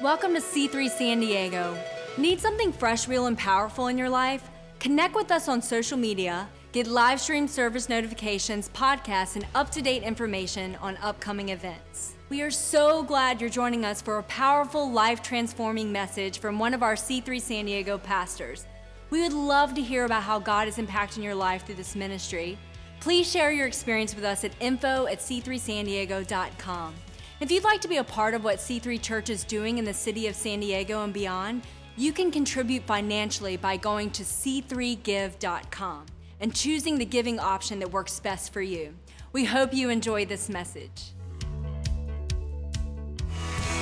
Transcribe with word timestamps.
Welcome 0.00 0.34
to 0.34 0.40
C3 0.40 0.88
San 0.88 1.18
Diego. 1.18 1.76
Need 2.16 2.38
something 2.38 2.72
fresh, 2.72 3.08
real, 3.08 3.26
and 3.26 3.36
powerful 3.36 3.88
in 3.88 3.98
your 3.98 4.08
life? 4.08 4.48
Connect 4.78 5.12
with 5.16 5.32
us 5.32 5.48
on 5.48 5.60
social 5.60 5.98
media, 5.98 6.48
get 6.70 6.86
live 6.86 7.20
stream 7.20 7.48
service 7.48 7.88
notifications, 7.88 8.68
podcasts, 8.68 9.34
and 9.34 9.44
up 9.56 9.70
to 9.70 9.82
date 9.82 10.04
information 10.04 10.76
on 10.76 10.96
upcoming 10.98 11.48
events. 11.48 12.14
We 12.28 12.42
are 12.42 12.50
so 12.52 13.02
glad 13.02 13.40
you're 13.40 13.50
joining 13.50 13.84
us 13.84 14.00
for 14.00 14.18
a 14.18 14.22
powerful, 14.22 14.88
life 14.88 15.20
transforming 15.20 15.90
message 15.90 16.38
from 16.38 16.60
one 16.60 16.74
of 16.74 16.84
our 16.84 16.94
C3 16.94 17.40
San 17.40 17.66
Diego 17.66 17.98
pastors. 17.98 18.66
We 19.10 19.22
would 19.22 19.32
love 19.32 19.74
to 19.74 19.82
hear 19.82 20.04
about 20.04 20.22
how 20.22 20.38
God 20.38 20.68
is 20.68 20.76
impacting 20.76 21.24
your 21.24 21.34
life 21.34 21.66
through 21.66 21.74
this 21.74 21.96
ministry. 21.96 22.56
Please 23.00 23.28
share 23.28 23.50
your 23.50 23.66
experience 23.66 24.14
with 24.14 24.24
us 24.24 24.44
at 24.44 24.52
info 24.60 25.08
at 25.08 25.18
c3sandiego.com. 25.18 26.94
If 27.40 27.52
you'd 27.52 27.62
like 27.62 27.80
to 27.82 27.88
be 27.88 27.98
a 27.98 28.04
part 28.04 28.34
of 28.34 28.42
what 28.42 28.58
C3 28.58 29.00
Church 29.00 29.30
is 29.30 29.44
doing 29.44 29.78
in 29.78 29.84
the 29.84 29.94
city 29.94 30.26
of 30.26 30.34
San 30.34 30.58
Diego 30.58 31.04
and 31.04 31.12
beyond, 31.12 31.62
you 31.96 32.12
can 32.12 32.32
contribute 32.32 32.82
financially 32.82 33.56
by 33.56 33.76
going 33.76 34.10
to 34.10 34.24
c3give.com 34.24 36.06
and 36.40 36.52
choosing 36.52 36.98
the 36.98 37.04
giving 37.04 37.38
option 37.38 37.78
that 37.78 37.92
works 37.92 38.18
best 38.18 38.52
for 38.52 38.60
you. 38.60 38.92
We 39.32 39.44
hope 39.44 39.72
you 39.72 39.88
enjoy 39.88 40.26
this 40.26 40.48
message. 40.48 41.12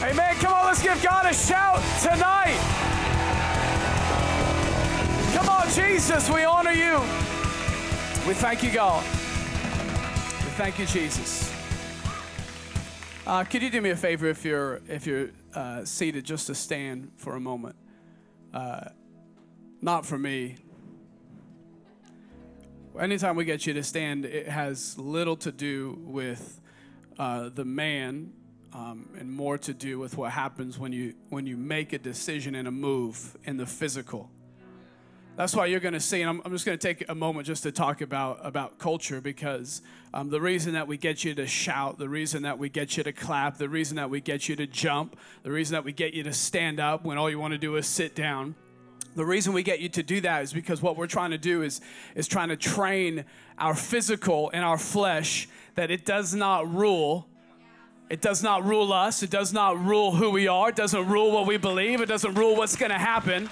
Amen. 0.02 0.36
Come 0.36 0.52
on, 0.52 0.66
let's 0.66 0.82
give 0.82 1.02
God 1.02 1.24
a 1.24 1.32
shout 1.32 1.82
tonight. 2.02 2.58
Come 5.34 5.48
on, 5.48 5.66
Jesus, 5.70 6.28
we 6.28 6.44
honor 6.44 6.72
you. 6.72 6.98
We 8.28 8.34
thank 8.34 8.62
you, 8.62 8.70
God. 8.70 9.02
We 9.02 10.50
thank 10.58 10.78
you, 10.78 10.84
Jesus. 10.84 11.55
Uh, 13.26 13.42
could 13.42 13.60
you 13.60 13.70
do 13.70 13.80
me 13.80 13.90
a 13.90 13.96
favor 13.96 14.26
if 14.26 14.44
you're 14.44 14.80
if 14.88 15.04
you're 15.04 15.30
uh, 15.52 15.84
seated, 15.84 16.24
just 16.24 16.46
to 16.46 16.54
stand 16.54 17.10
for 17.16 17.34
a 17.34 17.40
moment? 17.40 17.74
Uh, 18.54 18.90
not 19.82 20.06
for 20.06 20.16
me. 20.16 20.54
Anytime 22.96 23.34
we 23.34 23.44
get 23.44 23.66
you 23.66 23.74
to 23.74 23.82
stand, 23.82 24.24
it 24.24 24.46
has 24.46 24.96
little 24.96 25.36
to 25.38 25.50
do 25.50 25.98
with 26.02 26.60
uh, 27.18 27.48
the 27.48 27.64
man 27.64 28.32
um, 28.72 29.08
and 29.18 29.28
more 29.32 29.58
to 29.58 29.74
do 29.74 29.98
with 29.98 30.16
what 30.16 30.30
happens 30.30 30.78
when 30.78 30.92
you 30.92 31.14
when 31.28 31.48
you 31.48 31.56
make 31.56 31.92
a 31.92 31.98
decision 31.98 32.54
and 32.54 32.68
a 32.68 32.70
move 32.70 33.36
in 33.42 33.56
the 33.56 33.66
physical. 33.66 34.30
That's 35.36 35.54
why 35.54 35.66
you're 35.66 35.80
going 35.80 35.92
to 35.92 36.00
see, 36.00 36.22
and 36.22 36.30
I'm, 36.30 36.42
I'm 36.46 36.52
just 36.52 36.64
going 36.64 36.78
to 36.78 36.82
take 36.82 37.06
a 37.10 37.14
moment 37.14 37.46
just 37.46 37.62
to 37.64 37.72
talk 37.72 38.00
about, 38.00 38.40
about 38.42 38.78
culture 38.78 39.20
because 39.20 39.82
um, 40.14 40.30
the 40.30 40.40
reason 40.40 40.72
that 40.72 40.88
we 40.88 40.96
get 40.96 41.24
you 41.24 41.34
to 41.34 41.46
shout, 41.46 41.98
the 41.98 42.08
reason 42.08 42.42
that 42.44 42.58
we 42.58 42.70
get 42.70 42.96
you 42.96 43.02
to 43.02 43.12
clap, 43.12 43.58
the 43.58 43.68
reason 43.68 43.96
that 43.96 44.08
we 44.08 44.22
get 44.22 44.48
you 44.48 44.56
to 44.56 44.66
jump, 44.66 45.14
the 45.42 45.52
reason 45.52 45.74
that 45.74 45.84
we 45.84 45.92
get 45.92 46.14
you 46.14 46.22
to 46.22 46.32
stand 46.32 46.80
up 46.80 47.04
when 47.04 47.18
all 47.18 47.28
you 47.28 47.38
want 47.38 47.52
to 47.52 47.58
do 47.58 47.76
is 47.76 47.86
sit 47.86 48.14
down, 48.14 48.54
the 49.14 49.26
reason 49.26 49.52
we 49.52 49.62
get 49.62 49.80
you 49.80 49.90
to 49.90 50.02
do 50.02 50.22
that 50.22 50.42
is 50.42 50.54
because 50.54 50.80
what 50.80 50.96
we're 50.96 51.06
trying 51.06 51.32
to 51.32 51.38
do 51.38 51.62
is, 51.62 51.82
is 52.14 52.26
trying 52.26 52.48
to 52.48 52.56
train 52.56 53.26
our 53.58 53.74
physical 53.74 54.50
and 54.54 54.64
our 54.64 54.78
flesh 54.78 55.48
that 55.74 55.90
it 55.90 56.06
does 56.06 56.34
not 56.34 56.72
rule. 56.72 57.26
It 58.08 58.22
does 58.22 58.42
not 58.42 58.64
rule 58.64 58.90
us. 58.90 59.22
It 59.22 59.30
does 59.30 59.52
not 59.52 59.78
rule 59.84 60.12
who 60.12 60.30
we 60.30 60.48
are. 60.48 60.70
It 60.70 60.76
doesn't 60.76 61.08
rule 61.08 61.30
what 61.30 61.46
we 61.46 61.58
believe. 61.58 62.00
It 62.00 62.06
doesn't 62.06 62.34
rule 62.34 62.56
what's 62.56 62.76
going 62.76 62.92
to 62.92 62.98
happen. 62.98 63.50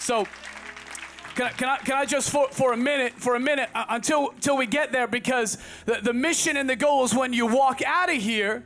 So, 0.00 0.26
can 1.34 1.46
I, 1.46 1.50
can 1.50 1.68
I, 1.68 1.76
can 1.78 1.96
I 1.96 2.04
just 2.04 2.30
for, 2.30 2.48
for 2.48 2.72
a 2.72 2.76
minute, 2.76 3.12
for 3.14 3.34
a 3.34 3.40
minute, 3.40 3.68
uh, 3.74 3.86
until, 3.88 4.30
until 4.30 4.56
we 4.56 4.66
get 4.66 4.92
there, 4.92 5.06
because 5.06 5.58
the, 5.84 5.98
the 6.02 6.12
mission 6.12 6.56
and 6.56 6.70
the 6.70 6.76
goal 6.76 7.04
is 7.04 7.14
when 7.14 7.32
you 7.32 7.46
walk 7.46 7.82
out 7.82 8.08
of 8.08 8.16
here, 8.16 8.64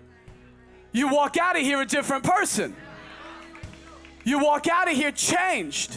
you 0.92 1.08
walk 1.08 1.36
out 1.36 1.56
of 1.56 1.62
here 1.62 1.80
a 1.80 1.86
different 1.86 2.24
person. 2.24 2.76
You 4.24 4.38
walk 4.44 4.66
out 4.68 4.90
of 4.90 4.96
here 4.96 5.12
changed. 5.12 5.96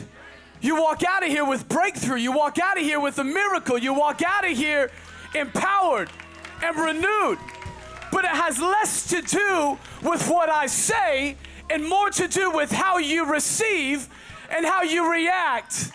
You 0.61 0.75
walk 0.81 1.03
out 1.03 1.23
of 1.23 1.29
here 1.29 1.43
with 1.43 1.67
breakthrough. 1.67 2.17
You 2.17 2.31
walk 2.31 2.59
out 2.59 2.77
of 2.77 2.83
here 2.83 2.99
with 2.99 3.17
a 3.19 3.23
miracle. 3.23 3.77
You 3.77 3.93
walk 3.93 4.21
out 4.21 4.49
of 4.49 4.55
here 4.55 4.91
empowered 5.35 6.09
and 6.63 6.77
renewed. 6.77 7.39
But 8.11 8.25
it 8.25 8.31
has 8.31 8.59
less 8.59 9.07
to 9.07 9.21
do 9.21 9.77
with 10.03 10.27
what 10.29 10.49
I 10.49 10.67
say 10.67 11.35
and 11.69 11.87
more 11.87 12.09
to 12.11 12.27
do 12.27 12.51
with 12.51 12.71
how 12.71 12.97
you 12.97 13.25
receive 13.25 14.07
and 14.49 14.65
how 14.65 14.83
you 14.83 15.11
react 15.11 15.91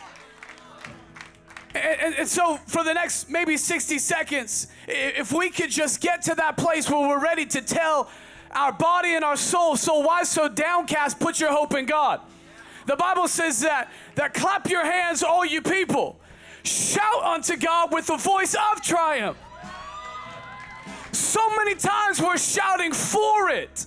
and, 1.76 2.14
and, 2.14 2.28
so, 2.28 2.56
for 2.66 2.84
the 2.84 2.92
next 2.92 3.31
maybe 3.31 3.56
60 3.56 3.98
seconds, 3.98 4.69
if 4.87 5.32
we 5.32 5.50
could 5.50 5.70
just 5.70 6.00
get 6.00 6.22
to 6.22 6.34
that 6.34 6.56
place 6.56 6.91
where 6.91 7.09
we're 7.09 7.22
ready 7.22 7.47
to 7.47 7.60
tell 7.60 8.10
our 8.53 8.72
body 8.72 9.14
and 9.14 9.25
our 9.25 9.37
soul, 9.37 9.76
so 9.76 10.00
why 10.00 10.22
so 10.22 10.48
downcast? 10.48 11.19
Put 11.19 11.41
your 11.41 11.53
hope 11.53 11.75
in 11.75 11.87
God. 11.87 12.20
The 12.87 12.97
Bible 12.97 13.28
says 13.28 13.60
that, 13.60 13.91
that 14.14 14.32
clap 14.32 14.70
your 14.70 14.84
hands, 14.84 15.22
all 15.22 15.44
you 15.44 15.60
people. 15.60 16.19
Shout 16.62 17.22
unto 17.22 17.56
God 17.56 17.93
with 17.93 18.06
the 18.06 18.16
voice 18.16 18.54
of 18.54 18.82
triumph. 18.82 19.37
So 21.12 21.48
many 21.56 21.75
times 21.75 22.20
we're 22.20 22.38
shouting 22.38 22.93
for 22.93 23.50
it. 23.50 23.87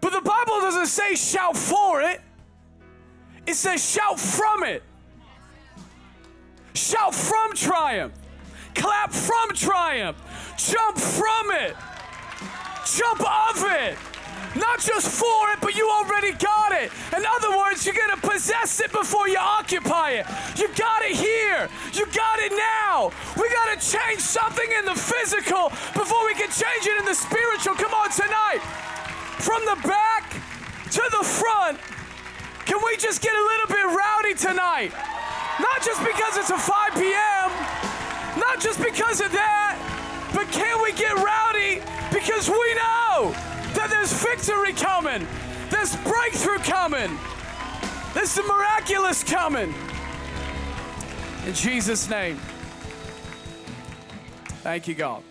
But 0.00 0.12
the 0.12 0.20
Bible 0.20 0.60
doesn't 0.60 0.86
say 0.86 1.14
shout 1.16 1.56
for 1.56 2.00
it. 2.00 2.20
It 3.46 3.54
says, 3.54 3.82
shout 3.84 4.18
from 4.18 4.64
it. 4.64 4.82
Shout 6.74 7.14
from 7.14 7.54
triumph. 7.54 8.12
Clap 8.74 9.12
from 9.12 9.54
triumph. 9.54 10.16
Jump 10.58 10.98
from 10.98 11.50
it. 11.52 11.74
Jump 12.84 13.20
of 13.20 13.64
it. 13.64 13.96
Not 14.56 14.80
just 14.80 15.08
for 15.08 15.52
it, 15.52 15.60
but 15.60 15.74
you 15.74 15.88
already 15.88 16.32
got 16.32 16.72
it. 16.72 16.90
In 17.16 17.24
other 17.26 17.56
words, 17.56 17.84
you're 17.84 17.94
going 17.94 18.14
to 18.18 18.28
possess 18.28 18.80
it 18.80 18.90
before 18.90 19.28
you 19.28 19.38
occupy 19.38 20.10
it. 20.12 20.26
You 20.58 20.68
got 20.74 21.02
it 21.02 21.16
here. 21.16 21.68
You 21.92 22.06
got 22.06 22.38
it 22.40 22.52
now. 22.52 23.12
We 23.36 23.48
got 23.50 23.78
to 23.78 23.90
change 23.90 24.20
something 24.20 24.70
in 24.78 24.84
the 24.86 24.94
physical 24.94 25.68
before 25.94 26.24
we 26.26 26.34
can 26.34 26.50
change 26.50 26.86
it 26.86 26.98
in 26.98 27.04
the 27.04 27.14
spiritual. 27.14 27.74
Come 27.74 27.92
on, 27.92 28.10
tonight. 28.10 28.60
From 29.38 29.62
the 29.66 29.76
back 29.86 30.32
to 30.92 31.02
the 31.10 31.24
front, 31.24 31.78
can 32.66 32.78
we 32.84 32.96
just 32.96 33.22
get 33.22 33.34
a 33.34 33.42
little 33.42 33.68
bit 33.68 33.86
rowdy 33.96 34.34
tonight? 34.34 34.92
Not 35.60 35.82
just 35.82 36.04
because 36.04 36.36
it's 36.36 36.50
a 36.50 36.58
5 36.58 36.94
p.m., 36.94 37.50
not 38.38 38.60
just 38.60 38.82
because 38.82 39.20
of 39.20 39.32
that, 39.32 39.78
but 40.34 40.50
can 40.52 40.82
we 40.82 40.92
get 40.92 41.14
rowdy 41.14 41.80
because 42.12 42.50
we 42.50 42.74
know 42.74 43.32
that 43.74 43.88
there's 43.88 44.12
victory 44.12 44.72
coming, 44.72 45.26
there's 45.70 45.96
breakthrough 45.96 46.58
coming, 46.58 47.16
there's 48.12 48.34
the 48.34 48.42
miraculous 48.42 49.22
coming. 49.22 49.72
In 51.46 51.54
Jesus' 51.54 52.10
name. 52.10 52.38
Thank 54.62 54.88
you, 54.88 54.94
God. 54.94 55.22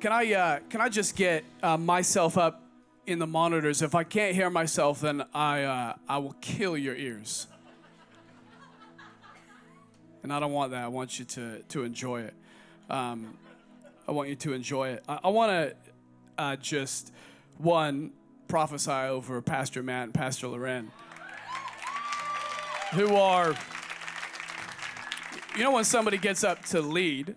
Can 0.00 0.12
I, 0.12 0.32
uh, 0.32 0.58
can 0.70 0.80
I 0.80 0.88
just 0.88 1.16
get 1.16 1.44
uh, 1.62 1.76
myself 1.76 2.38
up 2.38 2.62
in 3.08 3.18
the 3.18 3.26
monitors. 3.26 3.80
If 3.80 3.94
I 3.94 4.04
can't 4.04 4.34
hear 4.34 4.50
myself, 4.50 5.00
then 5.00 5.24
I, 5.32 5.62
uh, 5.62 5.94
I 6.06 6.18
will 6.18 6.36
kill 6.42 6.76
your 6.76 6.94
ears. 6.94 7.46
And 10.22 10.30
I 10.30 10.38
don't 10.38 10.52
want 10.52 10.72
that. 10.72 10.84
I 10.84 10.88
want 10.88 11.18
you 11.18 11.24
to, 11.24 11.62
to 11.62 11.84
enjoy 11.84 12.20
it. 12.20 12.34
Um, 12.90 13.38
I 14.06 14.12
want 14.12 14.28
you 14.28 14.36
to 14.36 14.52
enjoy 14.52 14.90
it. 14.90 15.04
I, 15.08 15.20
I 15.24 15.28
want 15.28 15.50
to 15.52 15.76
uh, 16.36 16.56
just, 16.56 17.10
one, 17.56 18.12
prophesy 18.46 18.90
over 18.90 19.40
Pastor 19.40 19.82
Matt 19.82 20.04
and 20.04 20.14
Pastor 20.14 20.48
Loren, 20.48 20.90
who 22.92 23.14
are, 23.14 23.54
you 25.56 25.64
know, 25.64 25.72
when 25.72 25.84
somebody 25.84 26.18
gets 26.18 26.44
up 26.44 26.62
to 26.66 26.82
lead, 26.82 27.36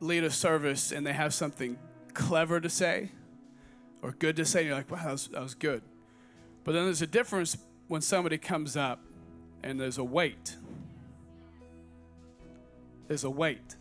lead 0.00 0.22
a 0.22 0.30
service, 0.30 0.92
and 0.92 1.06
they 1.06 1.14
have 1.14 1.32
something 1.32 1.78
clever 2.12 2.60
to 2.60 2.68
say? 2.68 3.10
Or 4.02 4.12
good 4.12 4.36
to 4.36 4.44
say, 4.44 4.60
and 4.60 4.68
you're 4.68 4.76
like, 4.76 4.90
wow, 4.90 5.02
that 5.04 5.12
was, 5.12 5.28
that 5.28 5.42
was 5.42 5.54
good. 5.54 5.82
But 6.64 6.72
then 6.72 6.84
there's 6.84 7.02
a 7.02 7.06
difference 7.06 7.56
when 7.88 8.00
somebody 8.00 8.38
comes 8.38 8.76
up 8.76 9.00
and 9.62 9.80
there's 9.80 9.98
a 9.98 10.04
weight. 10.04 10.56
There's 13.08 13.24
a 13.24 13.30
weight. 13.30 13.76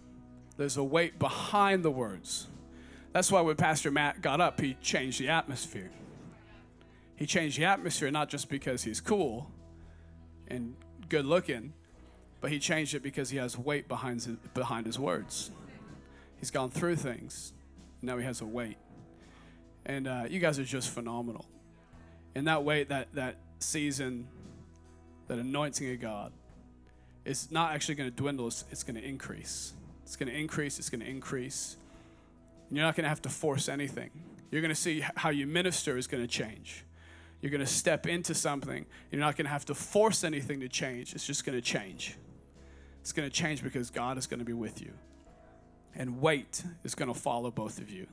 There's 0.57 0.77
a 0.77 0.83
weight 0.83 1.19
behind 1.19 1.83
the 1.83 1.91
words. 1.91 2.47
That's 3.11 3.31
why 3.31 3.41
when 3.41 3.55
Pastor 3.55 3.91
Matt 3.91 4.21
got 4.21 4.41
up, 4.41 4.59
he 4.59 4.75
changed 4.81 5.19
the 5.19 5.29
atmosphere. 5.29 5.91
He 7.15 7.25
changed 7.25 7.57
the 7.57 7.65
atmosphere 7.65 8.11
not 8.11 8.29
just 8.29 8.49
because 8.49 8.83
he's 8.83 9.01
cool 9.01 9.49
and 10.47 10.75
good 11.09 11.25
looking, 11.25 11.73
but 12.41 12.51
he 12.51 12.59
changed 12.59 12.93
it 12.93 13.01
because 13.01 13.29
he 13.29 13.37
has 13.37 13.57
weight 13.57 13.87
behind 13.87 14.21
his, 14.21 14.35
behind 14.53 14.85
his 14.85 14.99
words. 14.99 15.51
He's 16.37 16.51
gone 16.51 16.69
through 16.69 16.97
things. 16.97 17.53
Now 18.01 18.17
he 18.17 18.25
has 18.25 18.41
a 18.41 18.45
weight 18.45 18.77
and 19.85 20.07
uh, 20.07 20.23
you 20.29 20.39
guys 20.39 20.59
are 20.59 20.63
just 20.63 20.89
phenomenal. 20.89 21.45
In 22.35 22.45
that 22.45 22.63
way, 22.63 22.83
that 22.85 23.13
that 23.13 23.37
season, 23.59 24.27
that 25.27 25.37
anointing 25.37 25.91
of 25.91 26.01
God, 26.01 26.31
is 27.23 27.51
not 27.51 27.73
actually 27.73 27.95
going 27.95 28.09
to 28.09 28.15
dwindle. 28.15 28.47
It's, 28.47 28.65
it's 28.71 28.83
going 28.83 28.95
to 28.95 29.07
increase. 29.07 29.73
It's 30.03 30.15
going 30.15 30.29
to 30.29 30.37
increase. 30.37 30.79
It's 30.79 30.89
going 30.89 31.01
to 31.01 31.09
increase. 31.09 31.77
And 32.69 32.77
you're 32.77 32.85
not 32.85 32.95
going 32.95 33.03
to 33.03 33.09
have 33.09 33.21
to 33.23 33.29
force 33.29 33.69
anything. 33.69 34.11
You're 34.51 34.61
going 34.61 34.73
to 34.73 34.79
see 34.79 35.03
how 35.15 35.29
you 35.29 35.47
minister 35.47 35.97
is 35.97 36.07
going 36.07 36.23
to 36.23 36.27
change. 36.27 36.83
You're 37.41 37.51
going 37.51 37.61
to 37.61 37.67
step 37.67 38.07
into 38.07 38.33
something. 38.33 38.85
You're 39.11 39.19
not 39.19 39.35
going 39.35 39.45
to 39.45 39.51
have 39.51 39.65
to 39.65 39.75
force 39.75 40.23
anything 40.23 40.59
to 40.61 40.69
change. 40.69 41.13
It's 41.13 41.27
just 41.27 41.45
going 41.45 41.57
to 41.57 41.61
change. 41.61 42.15
It's 43.01 43.11
going 43.11 43.29
to 43.29 43.33
change 43.33 43.63
because 43.63 43.89
God 43.89 44.17
is 44.17 44.27
going 44.27 44.39
to 44.39 44.45
be 44.45 44.53
with 44.53 44.81
you. 44.81 44.93
And 45.95 46.21
weight 46.21 46.63
is 46.83 46.95
going 46.95 47.13
to 47.13 47.19
follow 47.19 47.51
both 47.51 47.79
of 47.79 47.89
you. 47.89 48.07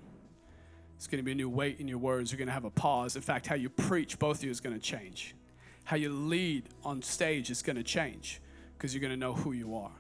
It's 1.02 1.08
going 1.08 1.18
to 1.18 1.24
be 1.24 1.32
a 1.32 1.34
new 1.34 1.48
weight 1.48 1.80
in 1.80 1.88
your 1.88 1.98
words. 1.98 2.30
You're 2.30 2.38
going 2.38 2.46
to 2.46 2.52
have 2.52 2.64
a 2.64 2.70
pause. 2.70 3.16
In 3.16 3.22
fact, 3.22 3.48
how 3.48 3.56
you 3.56 3.68
preach, 3.68 4.20
both 4.20 4.38
of 4.38 4.44
you, 4.44 4.52
is 4.52 4.60
going 4.60 4.76
to 4.76 4.80
change. 4.80 5.34
How 5.82 5.96
you 5.96 6.10
lead 6.10 6.68
on 6.84 7.02
stage 7.02 7.50
is 7.50 7.60
going 7.60 7.74
to 7.74 7.82
change 7.82 8.40
because 8.78 8.94
you're 8.94 9.00
going 9.00 9.10
to 9.12 9.16
know 9.16 9.32
who 9.32 9.50
you 9.50 9.74
are 9.74 9.90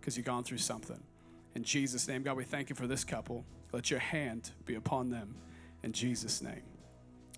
because 0.00 0.16
you've 0.16 0.24
gone 0.24 0.44
through 0.44 0.56
something. 0.56 0.98
In 1.54 1.62
Jesus' 1.62 2.08
name, 2.08 2.22
God, 2.22 2.38
we 2.38 2.44
thank 2.44 2.70
you 2.70 2.74
for 2.74 2.86
this 2.86 3.04
couple. 3.04 3.44
Let 3.70 3.90
your 3.90 4.00
hand 4.00 4.52
be 4.64 4.76
upon 4.76 5.10
them 5.10 5.34
in 5.82 5.92
Jesus' 5.92 6.40
name. 6.40 6.62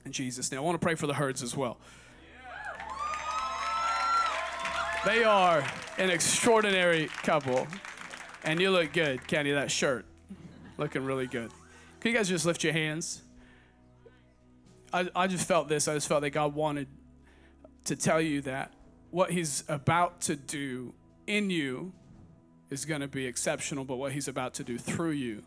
In 0.04 0.12
Jesus' 0.12 0.52
name. 0.52 0.60
I 0.60 0.62
want 0.62 0.80
to 0.80 0.86
pray 0.86 0.94
for 0.94 1.08
the 1.08 1.14
herds 1.14 1.42
as 1.42 1.56
well. 1.56 1.76
They 5.04 5.24
are 5.24 5.64
an 5.98 6.10
extraordinary 6.10 7.06
couple. 7.24 7.66
And 8.44 8.60
you 8.60 8.70
look 8.70 8.92
good, 8.92 9.26
Kenny, 9.26 9.50
that 9.50 9.72
shirt. 9.72 10.06
Looking 10.78 11.04
really 11.04 11.26
good. 11.26 11.50
Can 12.00 12.12
you 12.12 12.16
guys 12.16 12.28
just 12.28 12.46
lift 12.46 12.64
your 12.64 12.72
hands? 12.72 13.22
I, 14.92 15.08
I 15.14 15.26
just 15.26 15.46
felt 15.46 15.68
this. 15.68 15.86
I 15.86 15.94
just 15.94 16.08
felt 16.08 16.22
that 16.22 16.30
God 16.30 16.54
wanted 16.54 16.88
to 17.84 17.96
tell 17.96 18.20
you 18.20 18.40
that 18.42 18.72
what 19.10 19.30
He's 19.30 19.64
about 19.68 20.22
to 20.22 20.36
do 20.36 20.94
in 21.26 21.50
you 21.50 21.92
is 22.70 22.84
going 22.84 23.00
to 23.00 23.08
be 23.08 23.26
exceptional, 23.26 23.84
but 23.84 23.96
what 23.96 24.12
He's 24.12 24.28
about 24.28 24.54
to 24.54 24.64
do 24.64 24.78
through 24.78 25.10
you 25.10 25.42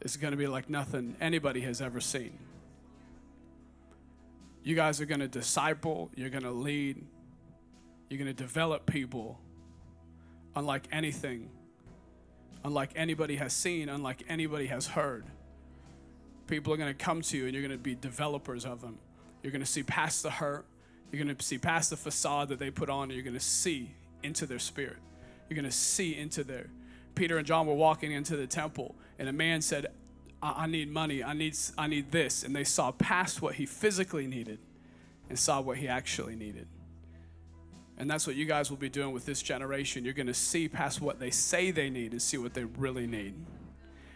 is 0.00 0.16
going 0.16 0.32
to 0.32 0.36
be 0.36 0.46
like 0.46 0.68
nothing 0.68 1.16
anybody 1.20 1.62
has 1.62 1.80
ever 1.80 2.00
seen. 2.00 2.38
You 4.62 4.74
guys 4.74 5.00
are 5.00 5.06
going 5.06 5.20
to 5.20 5.28
disciple, 5.28 6.10
you're 6.14 6.30
going 6.30 6.42
to 6.42 6.50
lead, 6.50 7.02
you're 8.08 8.18
going 8.18 8.34
to 8.34 8.42
develop 8.42 8.86
people 8.86 9.38
unlike 10.54 10.86
anything, 10.92 11.48
unlike 12.64 12.90
anybody 12.96 13.36
has 13.36 13.52
seen, 13.52 13.88
unlike 13.88 14.24
anybody 14.28 14.66
has 14.66 14.88
heard. 14.88 15.26
People 16.46 16.72
are 16.72 16.76
going 16.76 16.92
to 16.92 17.04
come 17.04 17.22
to 17.22 17.36
you 17.36 17.44
and 17.44 17.52
you're 17.52 17.62
going 17.62 17.76
to 17.76 17.82
be 17.82 17.94
developers 17.94 18.64
of 18.64 18.80
them. 18.80 18.98
You're 19.42 19.52
going 19.52 19.64
to 19.64 19.70
see 19.70 19.82
past 19.82 20.22
the 20.22 20.30
hurt, 20.30 20.66
you're 21.12 21.22
going 21.22 21.34
to 21.34 21.44
see 21.44 21.58
past 21.58 21.90
the 21.90 21.96
facade 21.96 22.48
that 22.48 22.58
they 22.58 22.70
put 22.70 22.90
on, 22.90 23.04
and 23.04 23.12
you're 23.12 23.22
going 23.22 23.34
to 23.34 23.40
see 23.40 23.92
into 24.22 24.46
their 24.46 24.58
spirit. 24.58 24.98
You're 25.48 25.54
going 25.56 25.64
to 25.64 25.70
see 25.70 26.16
into 26.16 26.44
their. 26.44 26.68
Peter 27.14 27.38
and 27.38 27.46
John 27.46 27.66
were 27.66 27.74
walking 27.74 28.12
into 28.12 28.36
the 28.36 28.46
temple, 28.46 28.94
and 29.18 29.28
a 29.28 29.32
man 29.32 29.62
said, 29.62 29.86
I, 30.42 30.64
I 30.64 30.66
need 30.66 30.90
money. 30.90 31.22
I 31.24 31.32
need, 31.32 31.56
I 31.76 31.86
need 31.86 32.10
this. 32.12 32.42
And 32.42 32.54
they 32.54 32.64
saw 32.64 32.92
past 32.92 33.40
what 33.40 33.54
he 33.54 33.66
physically 33.66 34.26
needed 34.26 34.58
and 35.28 35.38
saw 35.38 35.60
what 35.60 35.78
he 35.78 35.88
actually 35.88 36.36
needed. 36.36 36.66
And 37.98 38.08
that's 38.08 38.26
what 38.26 38.36
you 38.36 38.44
guys 38.44 38.70
will 38.70 38.76
be 38.76 38.88
doing 38.88 39.12
with 39.12 39.26
this 39.26 39.42
generation. 39.42 40.04
You're 40.04 40.14
going 40.14 40.28
to 40.28 40.34
see 40.34 40.68
past 40.68 41.00
what 41.00 41.18
they 41.18 41.30
say 41.30 41.72
they 41.72 41.90
need 41.90 42.12
and 42.12 42.22
see 42.22 42.38
what 42.38 42.54
they 42.54 42.64
really 42.64 43.08
need. 43.08 43.34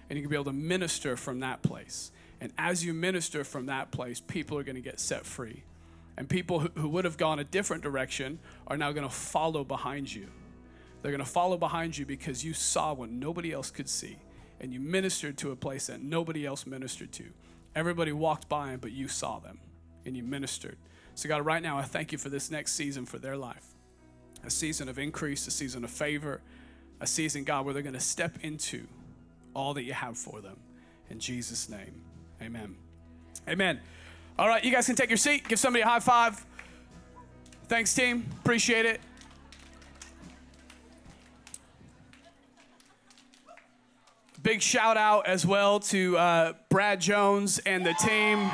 And 0.08 0.16
you 0.16 0.22
can 0.22 0.30
be 0.30 0.36
able 0.36 0.44
to 0.44 0.52
minister 0.52 1.16
from 1.16 1.40
that 1.40 1.62
place. 1.62 2.12
And 2.40 2.52
as 2.56 2.84
you 2.84 2.94
minister 2.94 3.42
from 3.42 3.66
that 3.66 3.90
place, 3.90 4.20
people 4.20 4.56
are 4.56 4.62
going 4.62 4.76
to 4.76 4.80
get 4.82 5.00
set 5.00 5.26
free. 5.26 5.64
And 6.16 6.28
people 6.28 6.60
who, 6.60 6.88
would 6.88 7.04
have 7.04 7.16
gone 7.16 7.40
a 7.40 7.44
different 7.44 7.82
direction 7.82 8.38
are 8.68 8.76
now 8.76 8.92
going 8.92 9.08
to 9.08 9.14
follow 9.14 9.64
behind 9.64 10.14
you. 10.14 10.28
They're 11.00 11.10
going 11.12 11.24
to 11.24 11.30
follow 11.30 11.56
behind 11.56 11.98
you 11.98 12.06
because 12.06 12.44
you 12.44 12.54
saw 12.54 12.92
what 12.92 13.10
nobody 13.10 13.52
else 13.52 13.70
could 13.72 13.88
see 13.88 14.18
and 14.60 14.72
you 14.72 14.78
ministered 14.78 15.36
to 15.38 15.50
a 15.50 15.56
place 15.56 15.88
that 15.88 16.00
nobody 16.00 16.46
else 16.46 16.66
ministered 16.66 17.10
to. 17.12 17.24
Everybody 17.74 18.12
walked 18.12 18.48
by 18.48 18.76
but 18.76 18.92
you 18.92 19.08
saw 19.08 19.40
them 19.40 19.58
and 20.06 20.16
you 20.16 20.22
ministered. 20.22 20.76
So, 21.14 21.28
God, 21.28 21.44
right 21.44 21.62
now, 21.62 21.78
I 21.78 21.82
thank 21.82 22.12
you 22.12 22.18
for 22.18 22.28
this 22.28 22.50
next 22.50 22.74
season 22.74 23.04
for 23.04 23.18
their 23.18 23.36
life 23.36 23.71
a 24.44 24.50
season 24.50 24.88
of 24.88 24.98
increase, 24.98 25.46
a 25.46 25.50
season 25.50 25.84
of 25.84 25.90
favor, 25.90 26.40
a 27.00 27.06
season, 27.06 27.44
God, 27.44 27.64
where 27.64 27.74
they're 27.74 27.82
going 27.82 27.94
to 27.94 28.00
step 28.00 28.38
into 28.42 28.86
all 29.54 29.74
that 29.74 29.84
you 29.84 29.92
have 29.92 30.16
for 30.16 30.40
them. 30.40 30.56
In 31.10 31.18
Jesus' 31.18 31.68
name, 31.68 32.02
amen. 32.40 32.76
Amen. 33.48 33.80
All 34.38 34.48
right, 34.48 34.64
you 34.64 34.72
guys 34.72 34.86
can 34.86 34.96
take 34.96 35.10
your 35.10 35.16
seat. 35.16 35.46
Give 35.48 35.58
somebody 35.58 35.82
a 35.82 35.86
high 35.86 36.00
five. 36.00 36.44
Thanks, 37.68 37.94
team. 37.94 38.26
Appreciate 38.40 38.86
it. 38.86 39.00
Big 44.42 44.60
shout 44.60 44.96
out 44.96 45.26
as 45.26 45.46
well 45.46 45.78
to 45.78 46.18
uh, 46.18 46.52
Brad 46.68 47.00
Jones 47.00 47.60
and 47.60 47.86
the 47.86 47.94
team. 47.94 48.50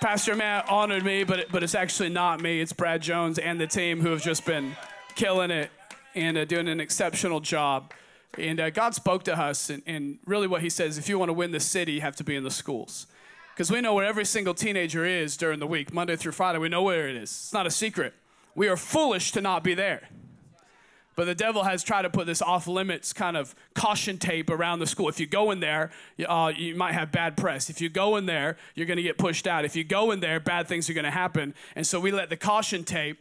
Pastor 0.00 0.36
Matt 0.36 0.68
honored 0.68 1.04
me, 1.04 1.24
but, 1.24 1.50
but 1.50 1.64
it's 1.64 1.74
actually 1.74 2.08
not 2.08 2.40
me. 2.40 2.60
It's 2.60 2.72
Brad 2.72 3.02
Jones 3.02 3.36
and 3.36 3.60
the 3.60 3.66
team 3.66 4.00
who 4.00 4.10
have 4.10 4.22
just 4.22 4.46
been 4.46 4.76
killing 5.16 5.50
it 5.50 5.72
and 6.14 6.38
uh, 6.38 6.44
doing 6.44 6.68
an 6.68 6.78
exceptional 6.78 7.40
job. 7.40 7.92
And 8.38 8.60
uh, 8.60 8.70
God 8.70 8.94
spoke 8.94 9.24
to 9.24 9.36
us, 9.36 9.70
and, 9.70 9.82
and 9.86 10.20
really 10.24 10.46
what 10.46 10.62
He 10.62 10.70
says 10.70 10.98
if 10.98 11.08
you 11.08 11.18
want 11.18 11.30
to 11.30 11.32
win 11.32 11.50
the 11.50 11.58
city, 11.58 11.94
you 11.94 12.00
have 12.00 12.14
to 12.16 12.24
be 12.24 12.36
in 12.36 12.44
the 12.44 12.50
schools. 12.50 13.08
Because 13.52 13.72
we 13.72 13.80
know 13.80 13.92
where 13.92 14.04
every 14.04 14.24
single 14.24 14.54
teenager 14.54 15.04
is 15.04 15.36
during 15.36 15.58
the 15.58 15.66
week, 15.66 15.92
Monday 15.92 16.14
through 16.14 16.30
Friday. 16.30 16.58
We 16.58 16.68
know 16.68 16.82
where 16.84 17.08
it 17.08 17.16
is. 17.16 17.30
It's 17.30 17.52
not 17.52 17.66
a 17.66 17.70
secret. 17.70 18.14
We 18.54 18.68
are 18.68 18.76
foolish 18.76 19.32
to 19.32 19.40
not 19.40 19.64
be 19.64 19.74
there. 19.74 20.08
But 21.18 21.24
the 21.24 21.34
devil 21.34 21.64
has 21.64 21.82
tried 21.82 22.02
to 22.02 22.10
put 22.10 22.28
this 22.28 22.40
off 22.40 22.68
limits 22.68 23.12
kind 23.12 23.36
of 23.36 23.52
caution 23.74 24.18
tape 24.18 24.50
around 24.50 24.78
the 24.78 24.86
school. 24.86 25.08
If 25.08 25.18
you 25.18 25.26
go 25.26 25.50
in 25.50 25.58
there, 25.58 25.90
uh, 26.24 26.52
you 26.56 26.76
might 26.76 26.92
have 26.92 27.10
bad 27.10 27.36
press. 27.36 27.68
If 27.68 27.80
you 27.80 27.88
go 27.88 28.14
in 28.14 28.26
there, 28.26 28.56
you're 28.76 28.86
going 28.86 28.98
to 28.98 29.02
get 29.02 29.18
pushed 29.18 29.48
out. 29.48 29.64
If 29.64 29.74
you 29.74 29.82
go 29.82 30.12
in 30.12 30.20
there, 30.20 30.38
bad 30.38 30.68
things 30.68 30.88
are 30.88 30.92
going 30.92 31.06
to 31.06 31.10
happen. 31.10 31.56
And 31.74 31.84
so 31.84 31.98
we 31.98 32.12
let 32.12 32.30
the 32.30 32.36
caution 32.36 32.84
tape 32.84 33.18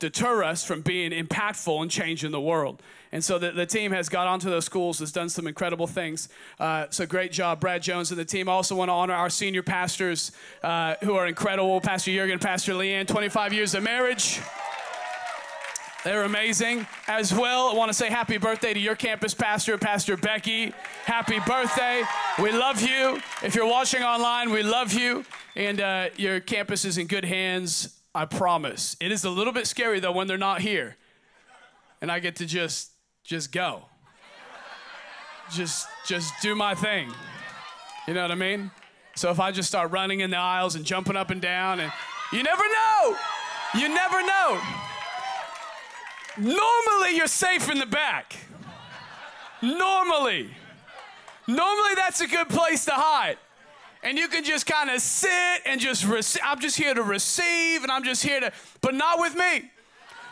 deter 0.00 0.42
us 0.42 0.64
from 0.64 0.80
being 0.80 1.12
impactful 1.12 1.80
and 1.80 1.88
changing 1.88 2.32
the 2.32 2.40
world. 2.40 2.82
And 3.12 3.22
so 3.22 3.38
the, 3.38 3.52
the 3.52 3.66
team 3.66 3.92
has 3.92 4.08
got 4.08 4.26
onto 4.26 4.50
those 4.50 4.64
schools, 4.64 4.98
has 4.98 5.12
done 5.12 5.28
some 5.28 5.46
incredible 5.46 5.86
things. 5.86 6.30
Uh, 6.58 6.86
so 6.90 7.06
great 7.06 7.30
job, 7.30 7.60
Brad 7.60 7.80
Jones 7.80 8.10
and 8.10 8.18
the 8.18 8.24
team. 8.24 8.48
I 8.48 8.52
also 8.52 8.74
want 8.74 8.88
to 8.88 8.92
honor 8.92 9.14
our 9.14 9.30
senior 9.30 9.62
pastors 9.62 10.32
uh, 10.64 10.96
who 11.04 11.14
are 11.14 11.28
incredible 11.28 11.80
Pastor 11.80 12.10
Jurgen, 12.10 12.40
Pastor 12.40 12.72
Leanne, 12.72 13.06
25 13.06 13.52
years 13.52 13.76
of 13.76 13.84
marriage. 13.84 14.40
They're 16.02 16.24
amazing. 16.24 16.86
As 17.08 17.32
well, 17.34 17.68
I 17.68 17.74
want 17.74 17.90
to 17.90 17.94
say 17.94 18.08
happy 18.08 18.38
birthday 18.38 18.72
to 18.72 18.80
your 18.80 18.94
campus 18.94 19.34
pastor, 19.34 19.76
Pastor 19.76 20.16
Becky. 20.16 20.72
Happy 21.04 21.38
birthday. 21.40 22.04
We 22.40 22.52
love 22.52 22.80
you. 22.80 23.20
If 23.42 23.54
you're 23.54 23.66
watching 23.66 24.02
online, 24.02 24.50
we 24.50 24.62
love 24.62 24.94
you. 24.94 25.26
And 25.56 25.78
uh, 25.78 26.08
your 26.16 26.40
campus 26.40 26.86
is 26.86 26.96
in 26.96 27.06
good 27.06 27.26
hands, 27.26 28.00
I 28.14 28.24
promise. 28.24 28.96
It 28.98 29.12
is 29.12 29.24
a 29.24 29.30
little 29.30 29.52
bit 29.52 29.66
scary, 29.66 30.00
though, 30.00 30.12
when 30.12 30.26
they're 30.26 30.38
not 30.38 30.62
here. 30.62 30.96
And 32.00 32.10
I 32.10 32.18
get 32.18 32.36
to 32.36 32.46
just, 32.46 32.92
just 33.22 33.52
go. 33.52 33.82
Just, 35.52 35.86
just 36.06 36.32
do 36.40 36.54
my 36.54 36.74
thing. 36.74 37.12
You 38.08 38.14
know 38.14 38.22
what 38.22 38.30
I 38.30 38.36
mean? 38.36 38.70
So 39.16 39.30
if 39.30 39.38
I 39.38 39.50
just 39.50 39.68
start 39.68 39.90
running 39.90 40.20
in 40.20 40.30
the 40.30 40.38
aisles 40.38 40.76
and 40.76 40.84
jumping 40.84 41.16
up 41.16 41.28
and 41.28 41.42
down, 41.42 41.78
and 41.78 41.92
you 42.32 42.42
never 42.42 42.62
know. 42.62 43.16
You 43.74 43.88
never 43.90 44.22
know. 44.22 44.60
Normally, 46.38 47.16
you're 47.16 47.26
safe 47.26 47.70
in 47.70 47.78
the 47.78 47.86
back. 47.86 48.36
Normally. 49.62 50.50
Normally, 51.46 51.94
that's 51.96 52.20
a 52.20 52.26
good 52.26 52.48
place 52.48 52.84
to 52.86 52.92
hide. 52.92 53.36
And 54.02 54.16
you 54.16 54.28
can 54.28 54.44
just 54.44 54.66
kind 54.66 54.88
of 54.88 55.00
sit 55.00 55.62
and 55.66 55.80
just 55.80 56.06
receive. 56.06 56.42
I'm 56.44 56.60
just 56.60 56.76
here 56.76 56.94
to 56.94 57.02
receive, 57.02 57.82
and 57.82 57.92
I'm 57.92 58.04
just 58.04 58.22
here 58.22 58.40
to, 58.40 58.52
but 58.80 58.94
not 58.94 59.18
with 59.18 59.36
me. 59.36 59.70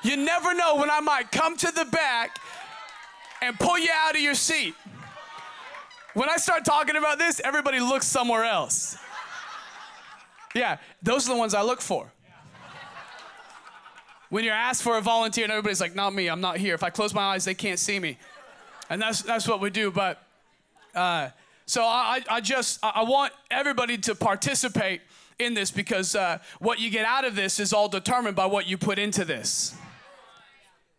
You 0.03 0.17
never 0.17 0.55
know 0.55 0.77
when 0.77 0.91
I 0.91 1.01
might 1.01 1.31
come 1.31 1.57
to 1.59 1.71
the 1.71 1.85
back 1.85 2.39
and 3.43 3.59
pull 3.59 3.79
you 3.79 3.91
out 3.93 4.15
of 4.15 4.21
your 4.21 4.35
seat. 4.35 4.75
When 6.15 6.31
I 6.31 6.37
start 6.37 6.65
talking 6.65 6.97
about 6.97 7.19
this, 7.19 7.41
everybody 7.45 7.81
looks 7.81 8.07
somewhere 8.07 8.45
else. 8.45 8.97
Yeah, 10.55 10.79
those 11.03 11.29
are 11.29 11.35
the 11.35 11.39
ones 11.39 11.53
I 11.55 11.63
look 11.63 11.81
for. 11.81 12.11
When 14.31 14.45
you're 14.45 14.55
asked 14.55 14.83
for 14.83 14.99
a 14.99 15.01
volunteer 15.01 15.45
and 15.45 15.53
everybody's 15.53 15.81
like, 15.81 15.95
not 15.95 16.13
me, 16.13 16.29
I'm 16.29 16.41
not 16.41 16.59
here. 16.59 16.75
If 16.75 16.83
I 16.83 16.91
close 16.91 17.15
my 17.15 17.23
eyes, 17.23 17.45
they 17.45 17.55
can't 17.55 17.79
see 17.79 17.99
me. 17.99 18.19
And 18.91 19.01
that's, 19.01 19.23
that's 19.23 19.49
what 19.49 19.61
we 19.61 19.71
do. 19.71 19.91
But 19.91 20.23
uh, 20.95 21.31
so 21.67 21.83
I, 21.83 22.23
I 22.29 22.41
just, 22.41 22.79
I 22.83 23.03
want 23.03 23.33
everybody 23.51 23.99
to 23.99 24.15
participate 24.15 25.01
in 25.39 25.55
this 25.55 25.71
because 25.71 26.15
uh, 26.15 26.39
what 26.59 26.79
you 26.81 26.91
get 26.91 27.05
out 27.05 27.25
of 27.25 27.37
this 27.37 27.61
is 27.61 27.73
all 27.73 27.89
determined 27.89 28.37
by 28.37 28.47
what 28.47 28.67
you 28.67 28.77
put 28.77 28.99
into 28.99 29.25
this. 29.25 29.75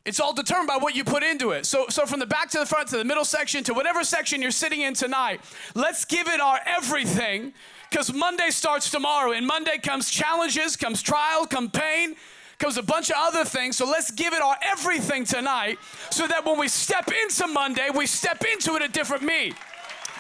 It's 0.06 0.20
all 0.20 0.34
determined 0.34 0.68
by 0.68 0.78
what 0.78 0.96
you 0.96 1.04
put 1.04 1.24
into 1.24 1.52
it. 1.52 1.66
So, 1.66 1.86
so 1.90 2.06
from 2.06 2.20
the 2.20 2.26
back 2.26 2.50
to 2.52 2.60
the 2.60 2.66
front 2.66 2.88
to 2.90 2.98
the 2.98 3.04
middle 3.04 3.26
section 3.26 3.64
to 3.66 3.74
whatever 3.74 4.04
section 4.04 4.42
you're 4.42 4.50
sitting 4.50 4.82
in 4.82 4.94
tonight, 4.94 5.42
let's 5.76 6.06
give 6.06 6.28
it 6.28 6.40
our 6.40 6.60
everything 6.66 7.54
because 7.90 8.14
Monday 8.14 8.50
starts 8.50 8.90
tomorrow. 8.90 9.34
And 9.34 9.46
Monday 9.46 9.78
comes 9.78 10.10
challenges, 10.10 10.76
comes 10.76 11.02
trial, 11.02 11.46
come 11.46 11.70
pain, 11.70 12.16
comes 12.60 12.78
a 12.78 12.84
bunch 12.84 13.10
of 13.10 13.16
other 13.18 13.46
things. 13.46 13.78
So 13.78 13.86
let's 13.86 14.12
give 14.12 14.34
it 14.34 14.42
our 14.42 14.58
everything 14.62 15.24
tonight 15.24 15.80
so 16.12 16.28
that 16.28 16.46
when 16.46 16.60
we 16.60 16.68
step 16.68 17.10
into 17.24 17.48
Monday, 17.48 17.89
we 17.96 18.06
step 18.06 18.44
into 18.54 18.75
it 18.75 18.84
a 18.84 18.89
different 18.89 19.24
me, 19.24 19.54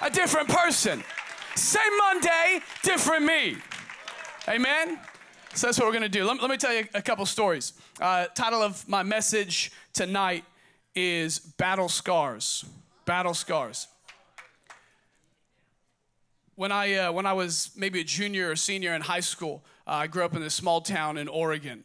a 0.01 0.09
different 0.09 0.47
person. 0.47 1.03
Same 1.55 1.97
Monday, 1.97 2.61
different 2.81 3.25
me. 3.25 3.57
Amen? 4.47 4.97
So 5.53 5.67
that's 5.67 5.77
what 5.77 5.87
we're 5.87 5.93
going 5.93 6.03
to 6.03 6.09
do. 6.09 6.23
Let, 6.23 6.41
let, 6.41 6.49
me 6.49 6.57
tell 6.57 6.73
you 6.73 6.85
a 6.93 7.01
couple 7.01 7.25
stories. 7.25 7.73
Uh, 7.99 8.27
title 8.27 8.61
of 8.61 8.87
my 8.87 9.03
message 9.03 9.71
tonight 9.93 10.45
is 10.95 11.39
Battle 11.39 11.89
Scars. 11.89 12.65
Battle 13.05 13.33
Scars. 13.33 13.87
When 16.55 16.71
I, 16.71 16.93
uh, 16.95 17.11
when 17.11 17.25
I 17.25 17.33
was 17.33 17.71
maybe 17.75 17.99
a 17.99 18.03
junior 18.03 18.51
or 18.51 18.55
senior 18.55 18.93
in 18.93 19.01
high 19.01 19.19
school, 19.19 19.63
uh, 19.85 19.91
I 19.91 20.07
grew 20.07 20.23
up 20.23 20.35
in 20.35 20.41
this 20.41 20.53
small 20.53 20.81
town 20.81 21.17
in 21.17 21.27
Oregon. 21.27 21.83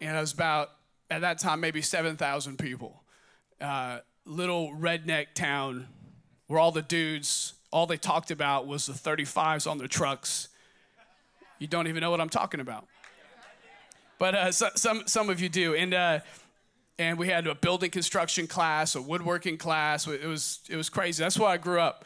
And 0.00 0.16
it 0.16 0.20
was 0.20 0.32
about, 0.32 0.70
at 1.10 1.22
that 1.22 1.38
time, 1.38 1.60
maybe 1.60 1.82
7,000 1.82 2.58
people. 2.58 3.02
Uh, 3.60 3.98
little 4.24 4.72
redneck 4.72 5.34
town 5.34 5.88
where 6.46 6.58
all 6.58 6.70
the 6.72 6.82
dudes, 6.82 7.54
all 7.72 7.86
they 7.86 7.96
talked 7.96 8.30
about 8.30 8.66
was 8.66 8.86
the 8.86 8.92
35s 8.92 9.70
on 9.70 9.78
their 9.78 9.88
trucks. 9.88 10.48
You 11.58 11.66
don't 11.66 11.88
even 11.88 12.00
know 12.00 12.10
what 12.10 12.20
I'm 12.20 12.28
talking 12.28 12.60
about. 12.60 12.86
But 14.18 14.34
uh, 14.34 14.52
so, 14.52 14.68
some, 14.74 15.02
some 15.06 15.30
of 15.30 15.40
you 15.40 15.48
do. 15.48 15.74
And, 15.74 15.94
uh, 15.94 16.20
and 16.98 17.18
we 17.18 17.28
had 17.28 17.46
a 17.46 17.54
building 17.54 17.90
construction 17.90 18.46
class, 18.46 18.94
a 18.94 19.02
woodworking 19.02 19.58
class. 19.58 20.06
It 20.06 20.24
was, 20.24 20.60
it 20.68 20.76
was 20.76 20.88
crazy. 20.88 21.22
That's 21.22 21.38
where 21.38 21.48
I 21.48 21.56
grew 21.56 21.80
up. 21.80 22.04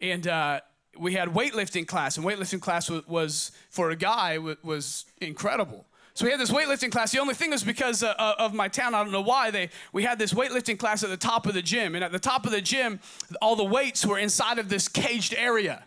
And 0.00 0.26
uh, 0.26 0.60
we 0.98 1.14
had 1.14 1.28
weightlifting 1.30 1.86
class, 1.86 2.16
and 2.16 2.26
weightlifting 2.26 2.60
class 2.60 2.90
was, 2.90 3.06
was 3.08 3.52
for 3.70 3.90
a 3.90 3.96
guy, 3.96 4.38
was 4.38 5.06
incredible. 5.20 5.86
So 6.14 6.24
we 6.24 6.30
had 6.30 6.38
this 6.38 6.52
weightlifting 6.52 6.92
class. 6.92 7.10
The 7.10 7.18
only 7.18 7.34
thing 7.34 7.50
was 7.50 7.64
because 7.64 8.04
uh, 8.04 8.14
uh, 8.16 8.34
of 8.38 8.54
my 8.54 8.68
town. 8.68 8.94
I 8.94 9.02
don't 9.02 9.12
know 9.12 9.20
why 9.20 9.50
they. 9.50 9.70
We 9.92 10.04
had 10.04 10.16
this 10.16 10.32
weightlifting 10.32 10.78
class 10.78 11.02
at 11.02 11.10
the 11.10 11.16
top 11.16 11.46
of 11.46 11.54
the 11.54 11.62
gym, 11.62 11.96
and 11.96 12.04
at 12.04 12.12
the 12.12 12.20
top 12.20 12.46
of 12.46 12.52
the 12.52 12.60
gym, 12.60 13.00
all 13.42 13.56
the 13.56 13.64
weights 13.64 14.06
were 14.06 14.18
inside 14.18 14.60
of 14.60 14.68
this 14.68 14.86
caged 14.86 15.34
area. 15.34 15.82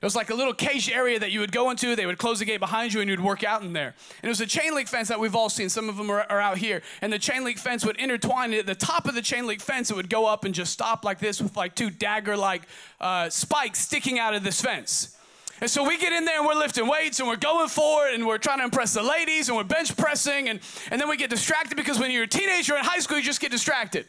It 0.00 0.04
was 0.04 0.14
like 0.14 0.30
a 0.30 0.34
little 0.34 0.52
caged 0.52 0.92
area 0.92 1.18
that 1.18 1.32
you 1.32 1.40
would 1.40 1.50
go 1.50 1.70
into. 1.70 1.96
They 1.96 2.06
would 2.06 2.18
close 2.18 2.38
the 2.38 2.44
gate 2.44 2.60
behind 2.60 2.92
you 2.92 3.00
and 3.00 3.08
you'd 3.08 3.18
work 3.18 3.42
out 3.42 3.62
in 3.62 3.72
there. 3.72 3.94
And 4.22 4.24
it 4.24 4.28
was 4.28 4.42
a 4.42 4.46
chain 4.46 4.74
link 4.74 4.88
fence 4.88 5.08
that 5.08 5.18
we've 5.18 5.34
all 5.34 5.48
seen. 5.48 5.70
Some 5.70 5.88
of 5.88 5.96
them 5.96 6.10
are, 6.10 6.20
are, 6.28 6.40
out 6.40 6.58
here. 6.58 6.82
And 7.00 7.10
the 7.10 7.18
chain 7.18 7.44
link 7.44 7.58
fence 7.58 7.84
would 7.84 7.96
intertwine. 7.96 8.52
At 8.52 8.66
the 8.66 8.74
top 8.74 9.06
of 9.06 9.14
the 9.14 9.22
chain 9.22 9.46
link 9.46 9.62
fence, 9.62 9.90
it 9.90 9.96
would 9.96 10.10
go 10.10 10.26
up 10.26 10.44
and 10.44 10.54
just 10.54 10.70
stop 10.70 11.02
like 11.02 11.18
this 11.18 11.40
with 11.40 11.56
like 11.56 11.74
two 11.74 11.88
dagger 11.88 12.36
like 12.36 12.62
uh, 13.00 13.30
spikes 13.30 13.78
sticking 13.78 14.18
out 14.18 14.34
of 14.34 14.44
this 14.44 14.60
fence. 14.60 15.15
And 15.60 15.70
so 15.70 15.86
we 15.86 15.96
get 15.96 16.12
in 16.12 16.24
there 16.24 16.38
and 16.38 16.46
we're 16.46 16.54
lifting 16.54 16.86
weights 16.86 17.18
and 17.18 17.28
we're 17.28 17.36
going 17.36 17.68
for 17.68 18.08
it 18.08 18.14
and 18.14 18.26
we're 18.26 18.38
trying 18.38 18.58
to 18.58 18.64
impress 18.64 18.92
the 18.92 19.02
ladies 19.02 19.48
and 19.48 19.56
we're 19.56 19.64
bench 19.64 19.96
pressing. 19.96 20.48
And, 20.50 20.60
and 20.90 21.00
then 21.00 21.08
we 21.08 21.16
get 21.16 21.30
distracted 21.30 21.76
because 21.76 21.98
when 21.98 22.10
you're 22.10 22.24
a 22.24 22.28
teenager 22.28 22.76
in 22.76 22.84
high 22.84 22.98
school, 22.98 23.16
you 23.16 23.24
just 23.24 23.40
get 23.40 23.50
distracted, 23.50 24.06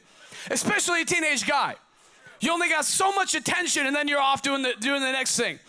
especially 0.51 1.03
a 1.03 1.05
teenage 1.05 1.47
guy. 1.47 1.75
You 2.41 2.51
only 2.51 2.69
got 2.69 2.85
so 2.85 3.13
much 3.13 3.33
attention 3.33 3.87
and 3.87 3.95
then 3.95 4.07
you're 4.07 4.19
off 4.19 4.41
doing 4.41 4.61
the, 4.61 4.73
doing 4.79 5.01
the 5.01 5.11
next 5.11 5.37
thing. 5.37 5.59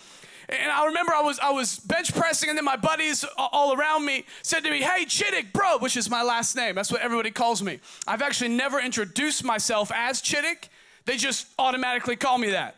And 0.50 0.72
I 0.72 0.86
remember 0.86 1.12
I 1.12 1.20
was 1.20 1.38
I 1.40 1.50
was 1.50 1.78
bench 1.78 2.14
pressing, 2.14 2.48
and 2.48 2.56
then 2.56 2.64
my 2.64 2.76
buddies 2.76 3.22
all 3.36 3.74
around 3.74 4.06
me 4.06 4.24
said 4.42 4.64
to 4.64 4.70
me, 4.70 4.80
"Hey, 4.80 5.04
Chittick, 5.04 5.52
bro," 5.52 5.76
which 5.76 5.94
is 5.94 6.08
my 6.08 6.22
last 6.22 6.56
name. 6.56 6.74
That's 6.74 6.90
what 6.90 7.02
everybody 7.02 7.30
calls 7.30 7.62
me. 7.62 7.80
I've 8.06 8.22
actually 8.22 8.48
never 8.48 8.80
introduced 8.80 9.44
myself 9.44 9.92
as 9.94 10.22
Chittick. 10.22 10.70
They 11.04 11.18
just 11.18 11.48
automatically 11.58 12.16
call 12.16 12.38
me 12.38 12.50
that. 12.52 12.76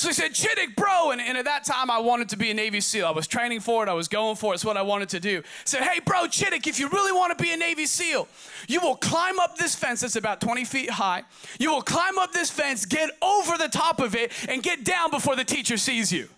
So 0.00 0.08
he 0.08 0.14
said, 0.14 0.32
Chittick, 0.32 0.76
bro. 0.76 1.10
And, 1.10 1.20
and, 1.20 1.36
at 1.36 1.44
that 1.44 1.64
time, 1.64 1.90
I 1.90 1.98
wanted 1.98 2.30
to 2.30 2.38
be 2.38 2.50
a 2.50 2.54
Navy 2.54 2.80
SEAL. 2.80 3.06
I 3.06 3.10
was 3.10 3.26
training 3.26 3.60
for 3.60 3.82
it. 3.82 3.88
I 3.90 3.92
was 3.92 4.08
going 4.08 4.34
for 4.34 4.52
it. 4.52 4.54
It's 4.54 4.64
what 4.64 4.78
I 4.78 4.82
wanted 4.82 5.10
to 5.10 5.20
do. 5.20 5.42
said, 5.66 5.82
hey, 5.82 6.00
bro, 6.00 6.24
Chittick, 6.24 6.66
if 6.66 6.80
you 6.80 6.88
really 6.88 7.12
want 7.12 7.36
to 7.36 7.42
be 7.42 7.52
a 7.52 7.56
Navy 7.58 7.84
SEAL, 7.84 8.26
you 8.66 8.80
will 8.80 8.96
climb 8.96 9.38
up 9.38 9.58
this 9.58 9.74
fence 9.74 10.00
that's 10.00 10.16
about 10.16 10.40
20 10.40 10.64
feet 10.64 10.88
high. 10.88 11.22
You 11.58 11.70
will 11.70 11.82
climb 11.82 12.16
up 12.16 12.32
this 12.32 12.50
fence, 12.50 12.86
get 12.86 13.10
over 13.20 13.58
the 13.58 13.68
top 13.68 14.00
of 14.00 14.14
it, 14.14 14.32
and 14.48 14.62
get 14.62 14.84
down 14.84 15.10
before 15.10 15.36
the 15.36 15.44
teacher 15.44 15.76
sees 15.76 16.10
you. 16.10 16.28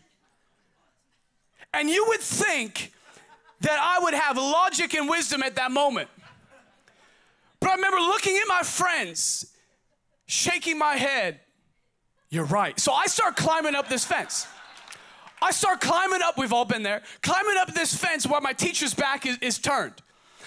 And 1.73 1.88
you 1.88 2.04
would 2.09 2.21
think 2.21 2.92
that 3.61 3.78
I 3.81 4.02
would 4.02 4.14
have 4.14 4.37
logic 4.37 4.92
and 4.95 5.09
wisdom 5.09 5.40
at 5.45 5.54
that 5.54 5.71
moment. 5.71 6.09
But 7.61 7.71
I 7.71 7.75
remember 7.76 8.00
looking 8.00 8.37
at 8.38 8.49
my 8.49 8.62
friends, 8.62 9.54
shaking 10.26 10.78
my 10.78 10.97
head. 10.97 11.38
You're 12.33 12.47
right. 12.47 12.81
So 12.81 12.95
I 12.95 13.07
start 13.09 13.37
climbing 13.37 13.75
up 13.75 13.91
this 13.91 14.07
fence. 14.07 14.47
I 15.43 15.51
start 15.51 15.83
climbing 15.83 16.23
up, 16.23 16.39
we've 16.39 16.53
all 16.53 16.65
been 16.65 16.83
there, 16.83 17.03
climbing 17.21 17.59
up 17.59 17.75
this 17.75 17.95
fence 17.95 18.27
while 18.27 18.41
my 18.41 18.55
teacher's 18.55 18.95
back 18.95 19.27
is, 19.27 19.37
is 19.43 19.59
turned. 19.59 19.93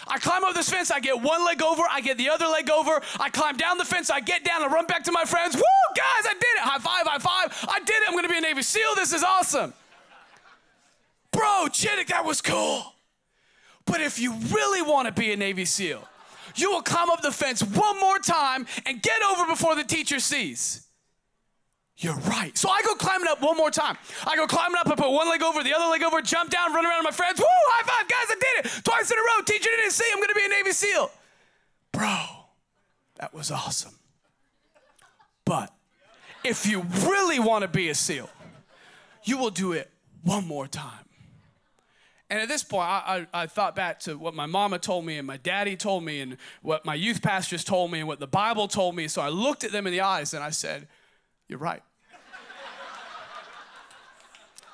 I 0.08 0.18
climb 0.18 0.44
up 0.44 0.56
this 0.56 0.68
fence, 0.68 0.90
I 0.90 1.00
get 1.00 1.22
one 1.22 1.46
leg 1.46 1.62
over, 1.62 1.84
I 1.90 2.02
get 2.02 2.18
the 2.18 2.30
other 2.30 2.48
leg 2.48 2.72
over, 2.72 3.02
I 3.20 3.30
climb 3.30 3.58
down 3.58 3.78
the 3.78 3.86
fence, 3.86 4.10
I 4.10 4.20
get 4.20 4.44
down, 4.44 4.64
I 4.64 4.68
run 4.68 4.88
back 4.88 5.04
to 5.04 5.12
my 5.12 5.26
friends. 5.26 5.56
Woo, 5.56 5.62
guys, 5.96 6.26
I 6.26 6.34
did 6.34 6.56
it. 6.56 6.60
High 6.60 6.80
five, 6.80 7.06
high 7.06 7.20
five. 7.20 7.70
I 7.70 7.80
did 7.82 7.96
it. 8.02 8.10
I'm 8.10 8.16
gonna 8.16 8.30
be 8.30 8.38
a 8.38 8.42
Navy 8.42 8.64
SEAL. 8.64 8.96
This 8.96 9.14
is 9.14 9.24
awesome. 9.24 9.72
Bro, 11.32 11.68
Chittick, 11.70 12.08
that 12.08 12.26
was 12.26 12.42
cool. 12.42 12.96
But 13.86 14.02
if 14.02 14.18
you 14.18 14.34
really 14.34 14.82
want 14.82 15.08
to 15.08 15.14
be 15.14 15.34
a 15.34 15.38
Navy 15.38 15.66
SEAL, 15.66 16.02
you 16.56 16.72
will 16.72 16.82
climb 16.82 17.12
up 17.12 17.22
the 17.22 17.32
fence 17.32 17.62
one 17.62 18.00
more 18.00 18.18
time 18.18 18.66
and 18.88 19.04
get 19.04 19.22
over 19.22 19.46
before 19.46 19.76
the 19.76 19.84
teacher 19.84 20.20
sees. 20.20 20.85
You're 21.98 22.16
right. 22.16 22.58
So 22.58 22.70
I 22.70 22.82
go 22.84 22.96
climbing 22.96 23.28
up 23.30 23.42
one 23.42 23.56
more 23.56 23.72
time. 23.72 23.98
I 24.28 24.36
go 24.36 24.48
climbing 24.48 24.76
up, 24.78 24.88
I 24.88 24.96
put 24.96 25.10
one 25.10 25.30
leg 25.30 25.42
over, 25.42 25.64
the 25.64 25.74
other 25.74 25.90
leg 25.90 26.04
over, 26.04 26.22
jump 26.22 26.50
down, 26.50 26.74
run 26.74 26.86
around 26.86 27.04
my 27.04 27.12
friends. 27.12 27.40
Woo, 27.40 27.46
high 27.48 27.88
five, 27.88 28.10
guys, 28.10 28.28
I 28.30 28.36
did 28.36 28.66
it. 28.66 28.84
Twice 28.84 29.12
in 29.12 29.18
a 29.18 29.22
row. 29.22 29.44
Teacher 29.46 29.70
didn't 29.78 29.92
see, 29.92 30.06
I'm 30.12 30.18
going 30.18 30.30
to 30.30 30.36
be 30.36 30.46
a 30.46 30.50
Navy 30.50 30.72
SEAL. 30.72 31.10
Bro, 31.94 32.26
that 33.20 33.34
was 33.34 33.50
awesome. 33.50 33.94
But 35.46 35.74
if 36.44 36.66
you 36.66 36.86
really 37.06 37.40
want 37.40 37.62
to 37.62 37.70
be 37.70 37.90
a 37.90 37.96
SEAL, 37.96 38.30
you 39.24 39.38
will 39.38 39.50
do 39.50 39.72
it 39.72 39.90
one 40.24 40.46
more 40.46 40.68
time. 40.68 41.06
And 42.30 42.42
at 42.42 42.50
this 42.50 42.64
point, 42.64 42.88
I, 42.90 43.28
I, 43.34 43.44
I, 43.44 43.48
thought 43.48 43.76
back 43.76 44.00
to 44.02 44.18
what 44.18 44.34
my 44.34 44.48
mama 44.48 44.80
told 44.80 45.06
me 45.06 45.18
and 45.18 45.28
my 45.28 45.38
daddy 45.38 45.76
told 45.76 46.04
me 46.04 46.22
and 46.22 46.38
what 46.64 46.84
my 46.84 46.96
youth 46.96 47.22
pastors 47.22 47.64
told 47.64 47.92
me 47.92 48.00
and 48.00 48.08
what 48.08 48.20
the 48.20 48.28
Bible 48.28 48.68
told 48.68 48.96
me. 48.96 49.08
So 49.08 49.22
I 49.22 49.30
looked 49.30 49.64
at 49.64 49.72
them 49.72 49.86
in 49.86 49.94
the 49.94 50.02
eyes 50.02 50.34
and 50.34 50.44
I 50.44 50.50
said, 50.50 50.88
You're 51.48 51.60
right. 51.60 51.82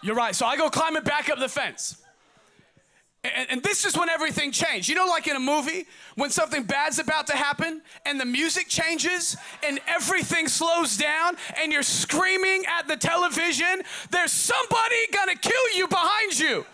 You're 0.04 0.16
right. 0.16 0.36
So 0.36 0.46
I 0.46 0.58
go 0.58 0.70
climbing 0.70 1.04
back 1.04 1.30
up 1.30 1.40
the 1.40 1.50
fence. 1.50 1.98
And, 3.24 3.52
and, 3.52 3.64
this 3.64 3.86
is 3.86 3.96
when 3.96 4.10
everything 4.10 4.52
changed. 4.52 4.90
You 4.90 4.96
know, 4.96 5.06
like 5.06 5.28
in 5.28 5.36
a 5.36 5.40
movie, 5.40 5.86
when 6.16 6.32
something 6.32 6.64
bad's 6.64 6.98
about 6.98 7.28
to 7.28 7.38
happen 7.38 7.84
and 8.04 8.20
the 8.20 8.26
music 8.26 8.68
changes 8.68 9.38
and 9.64 9.80
everything 9.88 10.48
slows 10.48 10.98
down 10.98 11.36
and 11.62 11.72
you're 11.72 11.84
screaming 11.84 12.66
at 12.66 12.88
the 12.88 12.98
television, 12.98 13.84
there's 14.10 14.32
somebody 14.32 14.96
gonna 15.14 15.36
kill 15.36 15.76
you 15.76 15.88
behind 15.88 16.40
you. 16.40 16.66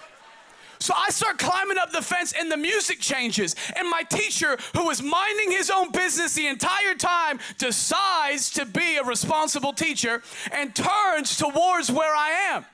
So 0.87 0.93
I 0.95 1.09
start 1.09 1.37
climbing 1.37 1.77
up 1.77 1.91
the 1.91 2.01
fence 2.01 2.31
and 2.31 2.49
the 2.49 2.55
music 2.55 3.01
changes. 3.01 3.57
And 3.75 3.89
my 3.89 4.03
teacher, 4.03 4.57
who 4.73 4.85
was 4.85 5.03
minding 5.03 5.51
his 5.51 5.69
own 5.69 5.91
business 5.91 6.33
the 6.33 6.47
entire 6.47 6.95
time, 6.95 7.39
decides 7.57 8.51
to 8.51 8.65
be 8.65 8.95
a 8.95 9.03
responsible 9.03 9.73
teacher 9.73 10.23
and 10.49 10.73
turns 10.73 11.35
towards 11.35 11.91
where 11.91 12.15
I 12.15 12.53
am. 12.53 12.65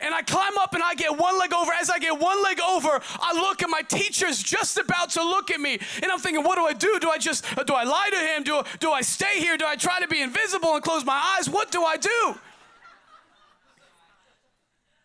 And 0.00 0.12
I 0.12 0.22
climb 0.22 0.58
up 0.58 0.74
and 0.74 0.82
I 0.82 0.96
get 0.96 1.16
one 1.16 1.38
leg 1.38 1.52
over. 1.52 1.70
As 1.70 1.88
I 1.88 2.00
get 2.00 2.18
one 2.18 2.42
leg 2.42 2.58
over, 2.60 3.00
I 3.20 3.32
look 3.32 3.62
and 3.62 3.70
my 3.70 3.82
teacher's 3.82 4.42
just 4.42 4.76
about 4.76 5.10
to 5.10 5.22
look 5.22 5.52
at 5.52 5.60
me. 5.60 5.78
And 6.02 6.06
I'm 6.10 6.18
thinking, 6.18 6.42
what 6.42 6.56
do 6.56 6.64
I 6.64 6.72
do? 6.72 6.98
Do 6.98 7.10
I 7.10 7.18
just, 7.18 7.44
do 7.64 7.74
I 7.74 7.84
lie 7.84 8.10
to 8.10 8.18
him? 8.18 8.42
Do, 8.42 8.64
do 8.80 8.90
I 8.90 9.02
stay 9.02 9.38
here? 9.38 9.56
Do 9.56 9.66
I 9.68 9.76
try 9.76 10.00
to 10.00 10.08
be 10.08 10.20
invisible 10.20 10.74
and 10.74 10.82
close 10.82 11.04
my 11.04 11.36
eyes? 11.38 11.48
What 11.48 11.70
do 11.70 11.84
I 11.84 11.96
do? 11.96 12.34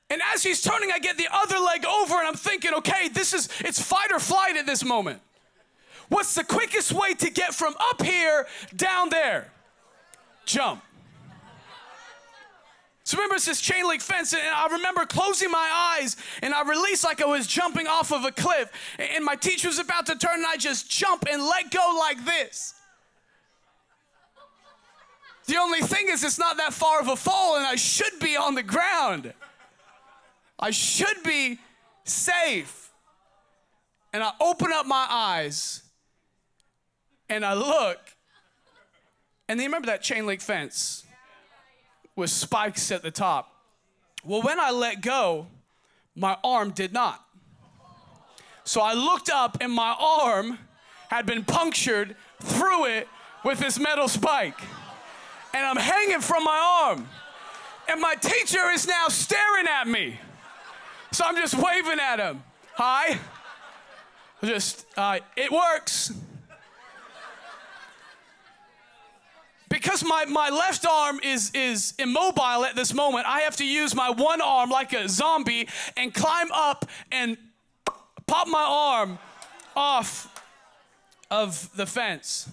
And 0.10 0.22
as 0.34 0.42
he's 0.44 0.62
turning, 0.62 0.92
I 0.92 1.00
get 1.00 1.18
the 1.18 1.28
other 1.32 1.60
leg 1.60 1.86
over, 1.86 2.16
and 2.16 2.28
I'm 2.28 2.36
thinking, 2.36 2.74
okay, 2.76 3.10
this 3.10 3.34
is, 3.34 3.50
it's 3.60 3.82
fight 3.82 4.12
or 4.12 4.20
flight 4.20 4.56
at 4.56 4.66
this 4.66 4.84
moment. 4.84 5.22
What's 6.10 6.34
the 6.36 6.46
quickest 6.46 6.94
way 6.94 7.14
to 7.16 7.30
get 7.30 7.54
from 7.54 7.76
up 7.92 8.02
here 8.02 8.48
down 8.76 9.10
there? 9.10 9.52
Jump. 10.46 10.82
So 13.04 13.18
remember, 13.18 13.36
it's 13.36 13.46
this 13.46 13.62
chain 13.62 13.86
link 13.88 14.02
fence, 14.02 14.34
and 14.34 14.42
I 14.44 14.68
remember 14.68 15.06
closing 15.06 15.50
my 15.50 15.96
eyes, 15.98 16.18
and 16.42 16.54
I 16.54 16.64
released 16.64 17.04
like 17.06 17.22
I 17.22 17.26
was 17.26 17.48
jumping 17.48 17.88
off 17.88 18.12
of 18.12 18.26
a 18.26 18.32
cliff, 18.32 18.70
and 19.00 19.24
my 19.24 19.36
teacher 19.36 19.68
was 19.68 19.80
about 19.80 20.06
to 20.08 20.18
turn, 20.18 20.36
and 20.36 20.46
I 20.46 20.58
just 20.58 20.90
jump 20.90 21.26
and 21.30 21.42
let 21.42 21.72
go 21.72 21.98
like 22.00 22.24
this. 22.26 22.74
The 25.46 25.58
only 25.58 25.80
thing 25.80 26.08
is, 26.10 26.24
it's 26.24 26.38
not 26.38 26.58
that 26.58 26.74
far 26.74 27.00
of 27.00 27.08
a 27.08 27.16
fall, 27.16 27.56
and 27.56 27.66
I 27.66 27.76
should 27.76 28.20
be 28.20 28.36
on 28.36 28.56
the 28.56 28.64
ground. 28.64 29.34
I 30.60 30.72
should 30.72 31.24
be 31.24 31.60
safe. 32.04 32.92
And 34.14 34.24
I 34.24 34.32
open 34.40 34.72
up 34.72 34.86
my 34.86 35.06
eyes 35.10 35.84
and 37.30 37.46
I 37.46 37.54
look. 37.54 38.00
And 39.50 39.60
then 39.60 39.68
remember 39.68 39.88
that 39.88 40.02
chain 40.02 40.26
link 40.26 40.42
fence 40.42 41.06
with 42.16 42.30
spikes 42.30 42.92
at 42.92 43.04
the 43.04 43.12
top. 43.12 43.54
Well, 44.24 44.42
when 44.42 44.60
I 44.60 44.72
let 44.72 45.02
go, 45.02 45.48
my 46.16 46.38
arm 46.44 46.72
did 46.72 46.92
not. 46.92 47.24
So 48.64 48.82
I 48.82 48.94
looked 48.94 49.30
up 49.30 49.58
and 49.62 49.72
my 49.72 49.96
arm 49.98 50.58
had 51.10 51.26
been 51.26 51.46
punctured 51.46 52.16
through 52.42 52.86
it 52.86 53.08
with 53.46 53.60
this 53.60 53.80
metal 53.80 54.08
spike. 54.08 54.60
And 55.54 55.66
I'm 55.66 55.78
hanging 55.78 56.20
from 56.20 56.44
my 56.44 56.84
arm. 56.84 57.08
And 57.88 58.02
my 58.02 58.16
teacher 58.16 58.70
is 58.72 58.86
now 58.86 59.08
staring 59.08 59.68
at 59.68 59.88
me. 59.88 60.20
So 61.12 61.24
I'm 61.26 61.36
just 61.36 61.56
waving 61.56 62.00
at 62.00 62.20
him. 62.20 62.44
Hi. 62.76 63.20
Just, 64.44 64.86
uh, 64.96 65.20
it 65.36 65.52
works. 65.52 66.14
because 69.70 70.04
my, 70.04 70.26
my 70.26 70.50
left 70.50 70.86
arm 70.86 71.20
is, 71.24 71.52
is 71.54 71.94
immobile 72.00 72.66
at 72.66 72.76
this 72.76 72.94
moment, 72.94 73.26
I 73.28 73.42
have 73.42 73.56
to 73.58 73.66
use 73.66 73.96
my 73.96 74.10
one 74.10 74.42
arm 74.42 74.70
like 74.70 74.94
a 74.94 75.08
zombie 75.08 75.68
and 75.96 76.14
climb 76.14 76.52
up 76.52 76.86
and 77.12 77.38
pop 78.26 78.48
my 78.48 78.64
arm 78.64 79.20
off 79.76 80.34
of 81.30 81.70
the 81.76 81.86
fence. 81.86 82.50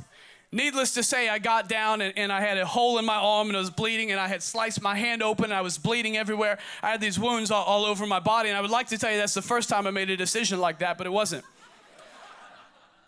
Needless 0.54 0.94
to 0.94 1.02
say, 1.02 1.28
I 1.28 1.40
got 1.40 1.68
down 1.68 2.00
and, 2.00 2.16
and, 2.16 2.30
I 2.32 2.40
had 2.40 2.58
a 2.58 2.64
hole 2.64 2.98
in 3.00 3.04
my 3.04 3.16
arm 3.16 3.48
and 3.48 3.56
I 3.56 3.58
was 3.58 3.70
bleeding, 3.70 4.12
and 4.12 4.20
I 4.20 4.28
had 4.28 4.40
sliced 4.40 4.80
my 4.80 4.94
hand 4.94 5.20
open 5.20 5.46
and 5.46 5.54
I 5.54 5.62
was 5.62 5.78
bleeding 5.78 6.16
everywhere. 6.16 6.58
I 6.80 6.92
had 6.92 7.00
these 7.00 7.18
wounds 7.18 7.50
all, 7.50 7.64
all 7.64 7.84
over 7.84 8.06
my 8.06 8.20
body, 8.20 8.50
and 8.50 8.56
I 8.56 8.60
would 8.60 8.70
like 8.70 8.86
to 8.90 8.98
tell 8.98 9.10
you 9.10 9.18
that's 9.18 9.34
the 9.34 9.42
first 9.42 9.68
time 9.68 9.84
I 9.84 9.90
made 9.90 10.10
a 10.10 10.16
decision 10.16 10.60
like 10.60 10.78
that, 10.78 10.96
but 10.96 11.08
it 11.08 11.10
wasn't. 11.10 11.44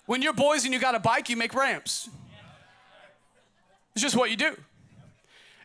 When 0.06 0.22
you're 0.22 0.32
boys 0.32 0.64
and 0.64 0.74
you 0.74 0.80
got 0.80 0.96
a 0.96 0.98
bike, 0.98 1.28
you 1.28 1.36
make 1.36 1.54
ramps. 1.54 2.08
It's 3.94 4.02
just 4.02 4.16
what 4.16 4.28
you 4.32 4.36
do. 4.36 4.56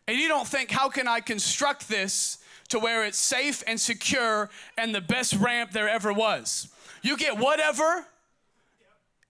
And 0.07 0.19
you 0.19 0.27
don't 0.27 0.47
think, 0.47 0.69
how 0.69 0.87
can 0.87 1.07
I 1.07 1.19
construct 1.19 1.89
this 1.89 2.37
to 2.69 2.77
where 2.77 3.05
it's 3.05 3.17
safe 3.17 3.63
and 3.65 3.81
secure 3.81 4.51
and 4.77 4.93
the 4.93 5.01
best 5.01 5.33
ramp 5.33 5.71
there 5.71 5.89
ever 5.89 6.13
was? 6.13 6.67
You 7.01 7.17
get 7.17 7.39
whatever 7.39 8.05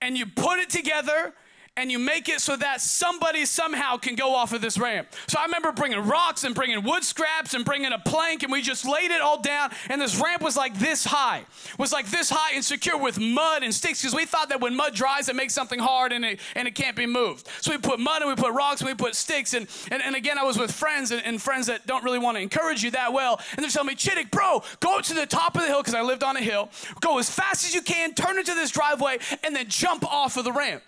and 0.02 0.18
you 0.18 0.26
put 0.26 0.60
it 0.60 0.70
together 0.70 1.34
and 1.78 1.90
you 1.90 1.98
make 1.98 2.28
it 2.28 2.42
so 2.42 2.58
that 2.58 2.82
somebody 2.82 3.46
somehow 3.46 3.96
can 3.96 4.16
go 4.16 4.36
off 4.36 4.52
of 4.52 4.60
this 4.60 4.78
ramp. 4.78 5.08
So 5.28 5.40
I 5.40 5.46
remember 5.46 5.72
bringing 5.72 6.00
rocks 6.00 6.44
and 6.44 6.54
bringing 6.54 6.84
wood 6.84 7.04
scraps 7.04 7.54
and 7.54 7.64
bringing 7.64 7.94
a 7.94 7.98
plank, 7.98 8.44
and 8.44 8.52
we 8.52 8.62
just 8.62 8.86
laid 8.86 9.10
it 9.10 9.22
all 9.22 9.42
down. 9.42 9.72
And 9.90 10.02
this 10.02 10.20
ramp 10.20 10.42
was 10.42 10.58
like 10.58 10.78
this 10.78 11.06
high, 11.06 11.46
was 11.80 11.94
like 11.94 12.12
this 12.12 12.30
high 12.30 12.56
and 12.56 12.64
secure 12.64 12.98
with 12.98 13.20
mud 13.20 13.64
and 13.64 13.74
sticks, 13.74 14.02
because 14.02 14.14
we 14.14 14.26
thought 14.26 14.50
that 14.50 14.60
when 14.60 14.76
mud 14.76 14.94
dries, 14.94 15.30
it 15.30 15.36
makes 15.36 15.54
something 15.54 15.80
hard 15.80 16.12
and 16.12 16.26
it, 16.26 16.42
and 16.56 16.68
it 16.68 16.76
can't 16.76 16.96
be 16.96 17.06
moved. 17.06 17.48
So 17.62 17.72
we 17.72 17.78
put 17.78 18.02
mud 18.02 18.22
and 18.22 18.30
we 18.30 18.36
put 18.36 18.52
rocks 18.52 18.82
and 18.82 18.90
we 18.90 18.94
put 18.94 19.16
sticks. 19.16 19.54
And, 19.54 19.66
and, 19.92 20.04
and 20.04 20.14
again, 20.14 20.38
I 20.38 20.44
was 20.44 20.58
with 20.58 20.72
friends 20.72 21.12
and, 21.12 21.24
and 21.24 21.42
friends 21.42 21.68
that 21.68 21.88
don't 21.88 22.04
really 22.04 22.20
want 22.20 22.36
to 22.36 22.42
encourage 22.42 22.84
you 22.84 22.92
that 22.92 23.14
well. 23.14 23.40
And 23.56 23.64
they're 23.64 23.72
telling 23.72 23.88
me, 23.88 23.96
Chittick, 23.96 24.30
bro, 24.30 24.62
go 24.82 25.00
to 25.00 25.14
the 25.14 25.26
top 25.26 25.56
of 25.56 25.62
the 25.62 25.68
hill, 25.68 25.80
because 25.80 25.96
I 25.96 26.02
lived 26.02 26.24
on 26.24 26.36
a 26.36 26.42
hill, 26.42 26.70
go 27.00 27.18
as 27.18 27.30
fast 27.30 27.66
as 27.66 27.74
you 27.74 27.82
can, 27.82 28.14
turn 28.14 28.38
into 28.38 28.54
this 28.56 28.72
driveway, 28.72 29.20
and 29.42 29.56
then 29.56 29.70
jump 29.70 30.04
off 30.04 30.36
of 30.36 30.44
the 30.44 30.52
ramp. 30.52 30.84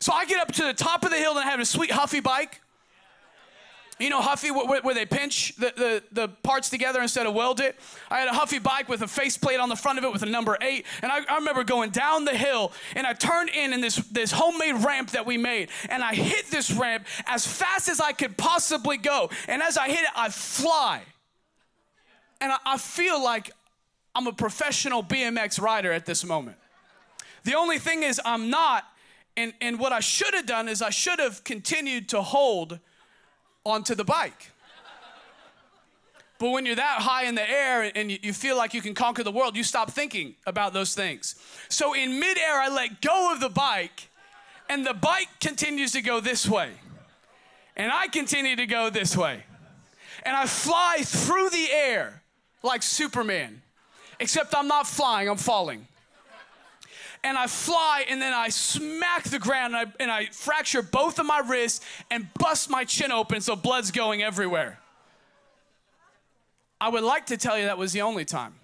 So 0.00 0.12
I 0.14 0.24
get 0.24 0.40
up 0.40 0.52
to 0.52 0.64
the 0.64 0.72
top 0.72 1.04
of 1.04 1.10
the 1.10 1.16
hill 1.16 1.32
and 1.32 1.40
I 1.40 1.50
have 1.50 1.60
a 1.60 1.64
sweet 1.64 1.90
Huffy 1.90 2.20
bike. 2.20 2.60
You 3.98 4.08
know 4.08 4.22
Huffy, 4.22 4.50
where, 4.50 4.94
they 4.94 5.04
pinch 5.04 5.54
the, 5.56 5.74
the, 5.76 6.02
the, 6.10 6.28
parts 6.28 6.70
together 6.70 7.02
instead 7.02 7.26
of 7.26 7.34
weld 7.34 7.60
it? 7.60 7.78
I 8.10 8.18
had 8.20 8.28
a 8.28 8.32
Huffy 8.32 8.58
bike 8.58 8.88
with 8.88 9.02
a 9.02 9.06
faceplate 9.06 9.60
on 9.60 9.68
the 9.68 9.76
front 9.76 9.98
of 9.98 10.04
it 10.06 10.10
with 10.12 10.22
a 10.22 10.26
number 10.26 10.56
eight. 10.62 10.86
And 11.02 11.12
I, 11.12 11.18
I, 11.28 11.36
remember 11.36 11.64
going 11.64 11.90
down 11.90 12.24
the 12.24 12.34
hill 12.34 12.72
and 12.96 13.06
I 13.06 13.12
turned 13.12 13.50
in 13.50 13.74
in 13.74 13.82
this, 13.82 13.96
this 13.96 14.32
homemade 14.32 14.82
ramp 14.82 15.10
that 15.10 15.26
we 15.26 15.36
made. 15.36 15.68
And 15.90 16.02
I 16.02 16.14
hit 16.14 16.46
this 16.46 16.70
ramp 16.70 17.06
as 17.26 17.46
fast 17.46 17.90
as 17.90 18.00
I 18.00 18.12
could 18.12 18.38
possibly 18.38 18.96
go. 18.96 19.28
And 19.48 19.60
as 19.60 19.76
I 19.76 19.88
hit 19.88 20.00
it, 20.00 20.10
I 20.16 20.30
fly. 20.30 21.02
And 22.40 22.52
I, 22.52 22.56
I 22.64 22.78
feel 22.78 23.22
like 23.22 23.50
I'm 24.14 24.26
a 24.26 24.32
professional 24.32 25.02
BMX 25.02 25.60
rider 25.60 25.92
at 25.92 26.06
this 26.06 26.24
moment. 26.24 26.56
The 27.44 27.54
only 27.54 27.78
thing 27.78 28.02
is, 28.02 28.18
I'm 28.24 28.48
not 28.48 28.84
and, 29.40 29.54
and 29.62 29.80
what 29.80 29.90
I 29.90 30.00
should 30.00 30.34
have 30.34 30.44
done 30.44 30.68
is 30.68 30.82
I 30.82 30.90
should 30.90 31.18
have 31.18 31.44
continued 31.44 32.10
to 32.10 32.20
hold 32.20 32.78
onto 33.64 33.94
the 33.94 34.04
bike. 34.04 34.50
But 36.38 36.50
when 36.50 36.66
you're 36.66 36.76
that 36.76 37.00
high 37.00 37.24
in 37.24 37.34
the 37.34 37.50
air 37.50 37.90
and 37.94 38.10
you 38.10 38.34
feel 38.34 38.56
like 38.56 38.74
you 38.74 38.82
can 38.82 38.94
conquer 38.94 39.22
the 39.22 39.32
world, 39.32 39.56
you 39.56 39.64
stop 39.64 39.90
thinking 39.90 40.34
about 40.46 40.74
those 40.74 40.94
things. 40.94 41.36
So 41.70 41.94
in 41.94 42.20
midair, 42.20 42.60
I 42.60 42.68
let 42.68 43.00
go 43.00 43.32
of 43.32 43.40
the 43.40 43.48
bike, 43.48 44.08
and 44.68 44.86
the 44.86 44.94
bike 44.94 45.28
continues 45.40 45.92
to 45.92 46.02
go 46.02 46.20
this 46.20 46.46
way. 46.46 46.70
And 47.76 47.90
I 47.90 48.08
continue 48.08 48.56
to 48.56 48.66
go 48.66 48.90
this 48.90 49.16
way. 49.16 49.44
And 50.22 50.36
I 50.36 50.44
fly 50.44 50.98
through 51.02 51.48
the 51.48 51.68
air 51.72 52.22
like 52.62 52.82
Superman, 52.82 53.62
except 54.18 54.54
I'm 54.54 54.68
not 54.68 54.86
flying, 54.86 55.30
I'm 55.30 55.38
falling 55.38 55.86
and 57.22 57.36
I 57.36 57.46
fly 57.46 58.04
and 58.08 58.20
then 58.20 58.32
I 58.32 58.48
smack 58.48 59.24
the 59.24 59.38
ground 59.38 59.74
and 59.74 59.88
I, 59.88 59.92
and 60.00 60.10
I 60.10 60.26
fracture 60.26 60.82
both 60.82 61.18
of 61.18 61.26
my 61.26 61.40
wrists 61.40 61.84
and 62.10 62.32
bust 62.34 62.70
my 62.70 62.84
chin 62.84 63.12
open 63.12 63.40
so 63.40 63.56
blood's 63.56 63.90
going 63.90 64.22
everywhere. 64.22 64.78
I 66.80 66.88
would 66.88 67.04
like 67.04 67.26
to 67.26 67.36
tell 67.36 67.58
you 67.58 67.66
that 67.66 67.76
was 67.76 67.92
the 67.92 68.02
only 68.02 68.24
time. 68.24 68.54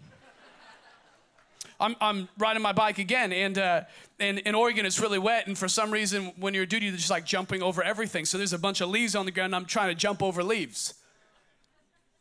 I'm, 1.78 1.94
I'm 2.00 2.28
riding 2.38 2.62
my 2.62 2.72
bike 2.72 2.96
again, 2.96 3.34
and, 3.34 3.58
uh, 3.58 3.82
and 4.18 4.38
in 4.38 4.54
Oregon 4.54 4.86
it's 4.86 4.98
really 4.98 5.18
wet, 5.18 5.46
and 5.46 5.58
for 5.58 5.68
some 5.68 5.90
reason, 5.90 6.32
when 6.36 6.54
you're 6.54 6.64
duty, 6.64 6.86
you're 6.86 6.96
just 6.96 7.10
like 7.10 7.26
jumping 7.26 7.62
over 7.62 7.82
everything. 7.82 8.24
So 8.24 8.38
there's 8.38 8.54
a 8.54 8.58
bunch 8.58 8.80
of 8.80 8.88
leaves 8.88 9.14
on 9.14 9.26
the 9.26 9.30
ground, 9.30 9.48
and 9.48 9.56
I'm 9.56 9.66
trying 9.66 9.90
to 9.90 9.94
jump 9.94 10.22
over 10.22 10.42
leaves, 10.42 10.94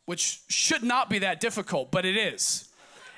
which 0.04 0.42
should 0.48 0.82
not 0.82 1.08
be 1.08 1.20
that 1.20 1.40
difficult, 1.40 1.90
but 1.90 2.04
it 2.04 2.18
is 2.18 2.65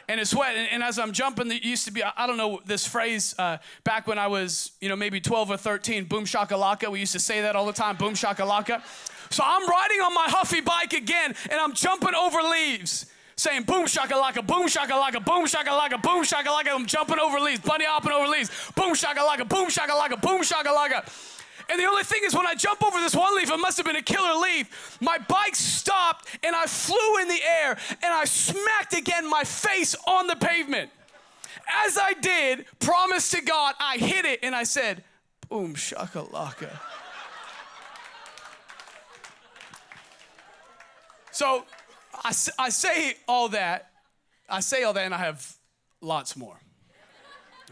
and 0.08 0.18
it's 0.18 0.34
wet. 0.34 0.56
And, 0.56 0.68
and, 0.72 0.82
as 0.82 0.98
I'm 0.98 1.12
jumping, 1.12 1.48
there 1.48 1.58
used 1.58 1.84
to 1.84 1.92
be, 1.92 2.02
I 2.02 2.26
don't 2.26 2.38
know 2.38 2.60
this 2.64 2.86
phrase 2.86 3.34
uh, 3.38 3.58
back 3.84 4.06
when 4.06 4.18
I 4.18 4.26
was, 4.26 4.72
you 4.80 4.88
know, 4.88 4.96
maybe 4.96 5.20
12 5.20 5.50
or 5.50 5.56
13, 5.56 6.04
boom 6.04 6.24
shakalaka. 6.24 6.90
We 6.90 7.00
used 7.00 7.12
to 7.12 7.20
say 7.20 7.42
that 7.42 7.54
all 7.54 7.66
the 7.66 7.72
time, 7.72 7.96
boom 7.96 8.14
shakalaka. 8.14 8.82
So 9.30 9.42
I'm 9.44 9.68
riding 9.68 10.00
on 10.00 10.14
my 10.14 10.26
Huffy 10.28 10.62
bike 10.62 10.94
again, 10.94 11.34
and 11.50 11.60
I'm 11.60 11.74
jumping 11.74 12.14
over 12.14 12.38
leaves. 12.42 13.06
Saying 13.36 13.64
boom 13.64 13.86
shakalaka, 13.86 14.44
boom 14.44 14.66
shakalaka, 14.66 15.24
boom 15.24 15.46
shakalaka, 15.46 16.02
boom 16.02 16.24
shakalaka. 16.24 16.74
I'm 16.74 16.86
jumping 16.86 17.20
over 17.20 17.38
leaves, 17.38 17.60
bunny 17.60 17.84
hopping 17.84 18.10
over 18.10 18.26
leaves. 18.26 18.50
Boom 18.74 18.94
shakalaka, 18.94 19.48
boom 19.48 19.68
shakalaka, 19.68 20.20
boom 20.20 20.42
shakalaka. 20.42 21.37
And 21.70 21.78
the 21.78 21.84
only 21.84 22.02
thing 22.02 22.22
is, 22.24 22.34
when 22.34 22.46
I 22.46 22.54
jump 22.54 22.82
over 22.82 22.98
this 22.98 23.14
one 23.14 23.36
leaf, 23.36 23.50
it 23.50 23.56
must 23.58 23.76
have 23.76 23.84
been 23.84 23.96
a 23.96 24.02
killer 24.02 24.40
leaf. 24.40 24.98
My 25.00 25.18
bike 25.18 25.54
stopped 25.54 26.26
and 26.42 26.56
I 26.56 26.64
flew 26.64 27.18
in 27.20 27.28
the 27.28 27.40
air 27.42 27.76
and 27.90 28.14
I 28.14 28.24
smacked 28.24 28.94
again 28.94 29.28
my 29.28 29.44
face 29.44 29.94
on 30.06 30.26
the 30.26 30.36
pavement. 30.36 30.90
As 31.84 31.98
I 31.98 32.14
did, 32.14 32.64
promise 32.78 33.30
to 33.32 33.42
God, 33.42 33.74
I 33.78 33.98
hit 33.98 34.24
it 34.24 34.40
and 34.42 34.54
I 34.54 34.62
said, 34.62 35.04
boom, 35.50 35.74
shakalaka. 35.74 36.70
so 41.30 41.64
I, 42.14 42.32
I 42.58 42.70
say 42.70 43.14
all 43.28 43.50
that. 43.50 43.90
I 44.48 44.60
say 44.60 44.84
all 44.84 44.94
that 44.94 45.04
and 45.04 45.14
I 45.14 45.18
have 45.18 45.54
lots 46.00 46.34
more. 46.34 46.58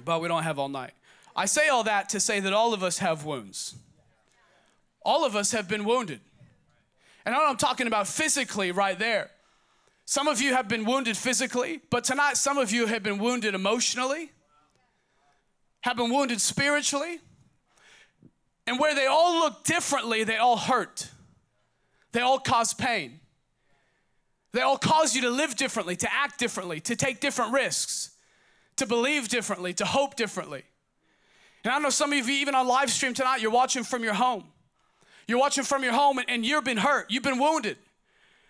But 0.05 0.21
we 0.21 0.29
don't 0.29 0.43
have 0.43 0.59
all 0.59 0.69
night. 0.69 0.93
I 1.35 1.47
say 1.47 1.69
all 1.69 1.85
that 1.85 2.11
to 2.11 2.21
say 2.21 2.41
that 2.41 2.53
all 2.53 2.75
of 2.75 2.83
us 2.83 2.99
have 2.99 3.25
wounds. 3.25 3.75
All 5.07 5.25
of 5.25 5.37
us 5.37 5.53
have 5.53 5.69
been 5.69 5.85
wounded. 5.85 6.21
And 7.25 7.33
I'm 7.33 7.57
talking 7.57 7.87
about 7.87 8.09
physically 8.09 8.73
right 8.73 8.99
there. 8.99 9.31
Some 10.05 10.27
of 10.27 10.41
you 10.43 10.53
have 10.53 10.67
been 10.67 10.85
wounded 10.85 11.17
physically, 11.17 11.81
but 11.91 12.03
tonight 12.03 12.37
some 12.37 12.59
of 12.59 12.73
you 12.73 12.87
have 12.87 13.05
been 13.05 13.19
wounded 13.19 13.55
emotionally, 13.55 14.33
have 15.83 15.97
been 15.97 16.13
wounded 16.13 16.41
spiritually. 16.41 17.21
And 18.67 18.81
where 18.81 18.97
they 18.97 19.07
all 19.07 19.39
look 19.39 19.63
differently, 19.63 20.25
they 20.25 20.39
all 20.39 20.57
hurt. 20.57 21.09
They 22.11 22.21
all 22.21 22.41
cause 22.41 22.75
pain. 22.75 23.21
They 24.51 24.61
all 24.63 24.77
cause 24.77 25.15
you 25.15 25.23
to 25.23 25.31
live 25.31 25.55
differently, 25.55 25.95
to 25.97 26.13
act 26.13 26.41
differently, 26.41 26.81
to 26.81 26.97
take 26.97 27.21
different 27.21 27.53
risks, 27.53 28.11
to 28.75 28.87
believe 28.87 29.29
differently, 29.29 29.73
to 29.75 29.85
hope 29.85 30.17
differently. 30.17 30.65
And 31.63 31.73
I 31.73 31.79
know 31.79 31.91
some 31.91 32.13
of 32.13 32.29
you, 32.29 32.35
even 32.35 32.57
on 32.57 32.67
live 32.67 32.91
stream 32.91 33.15
tonight, 33.15 33.41
you're 33.41 33.53
watching 33.53 33.85
from 33.85 34.03
your 34.03 34.15
home. 34.15 34.45
You're 35.27 35.39
watching 35.39 35.65
from 35.65 35.83
your 35.83 35.93
home 35.93 36.19
and, 36.19 36.29
and 36.31 36.47
you've 36.47 36.65
been 36.65 36.77
hurt, 36.77 37.11
you've 37.11 37.23
been 37.23 37.39
wounded. 37.39 37.77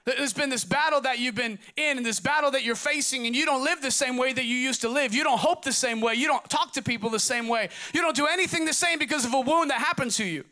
There's 0.06 0.32
been 0.32 0.50
this 0.50 0.64
battle 0.64 1.00
that 1.00 1.18
you've 1.18 1.34
been 1.34 1.58
in 1.76 1.96
and 1.96 2.06
this 2.06 2.20
battle 2.20 2.52
that 2.52 2.62
you're 2.62 2.76
facing, 2.76 3.26
and 3.26 3.34
you 3.34 3.44
don't 3.44 3.64
live 3.64 3.82
the 3.82 3.90
same 3.90 4.16
way 4.16 4.32
that 4.32 4.44
you 4.44 4.54
used 4.54 4.82
to 4.82 4.88
live. 4.88 5.12
You 5.12 5.24
don't 5.24 5.38
hope 5.38 5.64
the 5.64 5.72
same 5.72 6.00
way. 6.00 6.14
You 6.14 6.28
don't 6.28 6.48
talk 6.48 6.72
to 6.74 6.82
people 6.82 7.10
the 7.10 7.18
same 7.18 7.48
way. 7.48 7.70
You 7.92 8.02
don't 8.02 8.14
do 8.14 8.28
anything 8.28 8.66
the 8.66 8.72
same 8.72 9.00
because 9.00 9.24
of 9.24 9.34
a 9.34 9.40
wound 9.40 9.70
that 9.70 9.80
happened 9.80 10.12
to 10.12 10.24
you. 10.24 10.44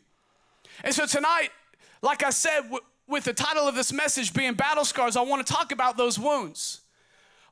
And 0.83 0.93
so 0.93 1.05
tonight, 1.05 1.51
like 2.01 2.21
I 2.21 2.31
said, 2.31 2.63
w- 2.63 2.83
with 3.07 3.23
the 3.23 3.33
title 3.33 3.65
of 3.65 3.75
this 3.75 3.93
message 3.93 4.33
being 4.33 4.55
Battle 4.55 4.83
Scars, 4.83 5.15
I 5.15 5.21
want 5.21 5.47
to 5.47 5.53
talk 5.53 5.71
about 5.71 5.95
those 5.95 6.19
wounds. 6.19 6.81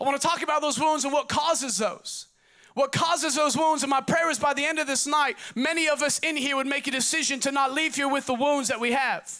I 0.01 0.03
want 0.03 0.19
to 0.19 0.27
talk 0.27 0.41
about 0.41 0.61
those 0.61 0.77
wounds 0.77 1.05
and 1.05 1.13
what 1.13 1.29
causes 1.29 1.77
those. 1.77 2.25
What 2.73 2.91
causes 2.91 3.35
those 3.35 3.55
wounds, 3.55 3.83
and 3.83 3.89
my 3.89 4.01
prayer 4.01 4.29
is 4.31 4.39
by 4.39 4.53
the 4.53 4.65
end 4.65 4.79
of 4.79 4.87
this 4.87 5.05
night, 5.05 5.37
many 5.55 5.87
of 5.87 6.01
us 6.01 6.19
in 6.19 6.35
here 6.35 6.55
would 6.55 6.67
make 6.67 6.87
a 6.87 6.91
decision 6.91 7.39
to 7.41 7.51
not 7.51 7.71
leave 7.71 7.95
here 7.95 8.07
with 8.07 8.25
the 8.25 8.33
wounds 8.33 8.69
that 8.69 8.79
we 8.79 8.91
have. 8.93 9.31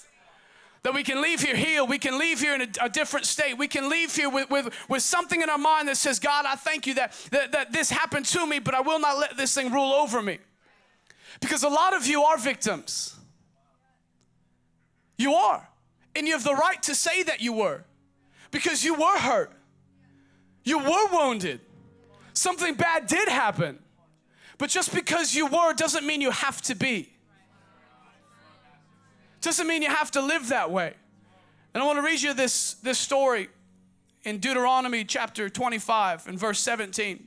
That 0.84 0.94
we 0.94 1.04
can 1.04 1.22
leave 1.22 1.42
here 1.42 1.56
healed. 1.56 1.90
We 1.90 1.98
can 1.98 2.20
leave 2.20 2.42
here 2.42 2.54
in 2.54 2.62
a, 2.62 2.68
a, 2.82 2.90
different 2.90 3.26
state. 3.26 3.58
We 3.58 3.70
can 3.70 3.90
leave 3.90 4.14
here 4.14 4.30
with, 4.30 4.50
with, 4.50 4.70
with 4.90 5.02
something 5.02 5.42
in 5.42 5.50
our 5.50 5.58
mind 5.58 5.88
that 5.88 5.96
says, 5.96 6.20
God, 6.20 6.46
I 6.46 6.56
thank 6.56 6.86
you 6.86 6.96
that, 6.96 7.14
that, 7.32 7.54
that 7.54 7.72
this 7.72 7.90
happened 7.90 8.26
to 8.28 8.46
me, 8.46 8.60
but 8.60 8.76
I 8.76 8.82
will 8.82 9.00
not 9.00 9.18
let 9.18 9.38
this 9.38 9.56
thing 9.56 9.72
rule 9.72 9.94
over 9.94 10.22
me. 10.22 10.40
Because 11.40 11.64
a 11.64 11.70
lot 11.70 11.96
of 11.96 12.06
you 12.06 12.24
are 12.24 12.38
victims. 12.38 13.16
You 15.18 15.34
are. 15.34 15.68
And 16.16 16.28
you 16.28 16.34
have 16.34 16.44
the 16.44 16.54
right 16.54 16.82
to 16.84 16.94
say 16.94 17.24
that 17.24 17.42
you 17.42 17.54
were. 17.54 17.86
Because 18.52 18.84
you 18.84 18.94
were 18.94 19.18
hurt. 19.18 19.54
You 20.64 20.80
were 20.80 21.08
wounded. 21.12 21.62
Something 22.34 22.74
bad 22.74 23.08
did 23.08 23.30
happen. 23.30 23.80
But 24.58 24.70
just 24.70 24.94
because 24.94 25.34
you 25.34 25.48
were 25.48 25.74
doesn't 25.74 26.06
mean 26.06 26.22
you 26.22 26.32
have 26.32 26.62
to 26.64 26.76
be. 26.76 27.10
Doesn't 29.42 29.68
mean 29.68 29.82
you 29.82 29.90
have 29.90 30.12
to 30.12 30.22
live 30.22 30.50
that 30.50 30.72
way. 30.72 30.94
And 31.74 31.84
I 31.84 31.86
want 31.86 31.98
to 31.98 32.04
read 32.04 32.22
you 32.22 32.34
this, 32.34 32.76
this 32.76 33.00
story 33.00 33.50
in 34.24 34.38
Deuteronomy 34.38 35.04
chapter 35.04 35.50
25 35.50 36.28
and 36.28 36.40
verse 36.40 36.60
17. 36.60 37.16
It 37.18 37.26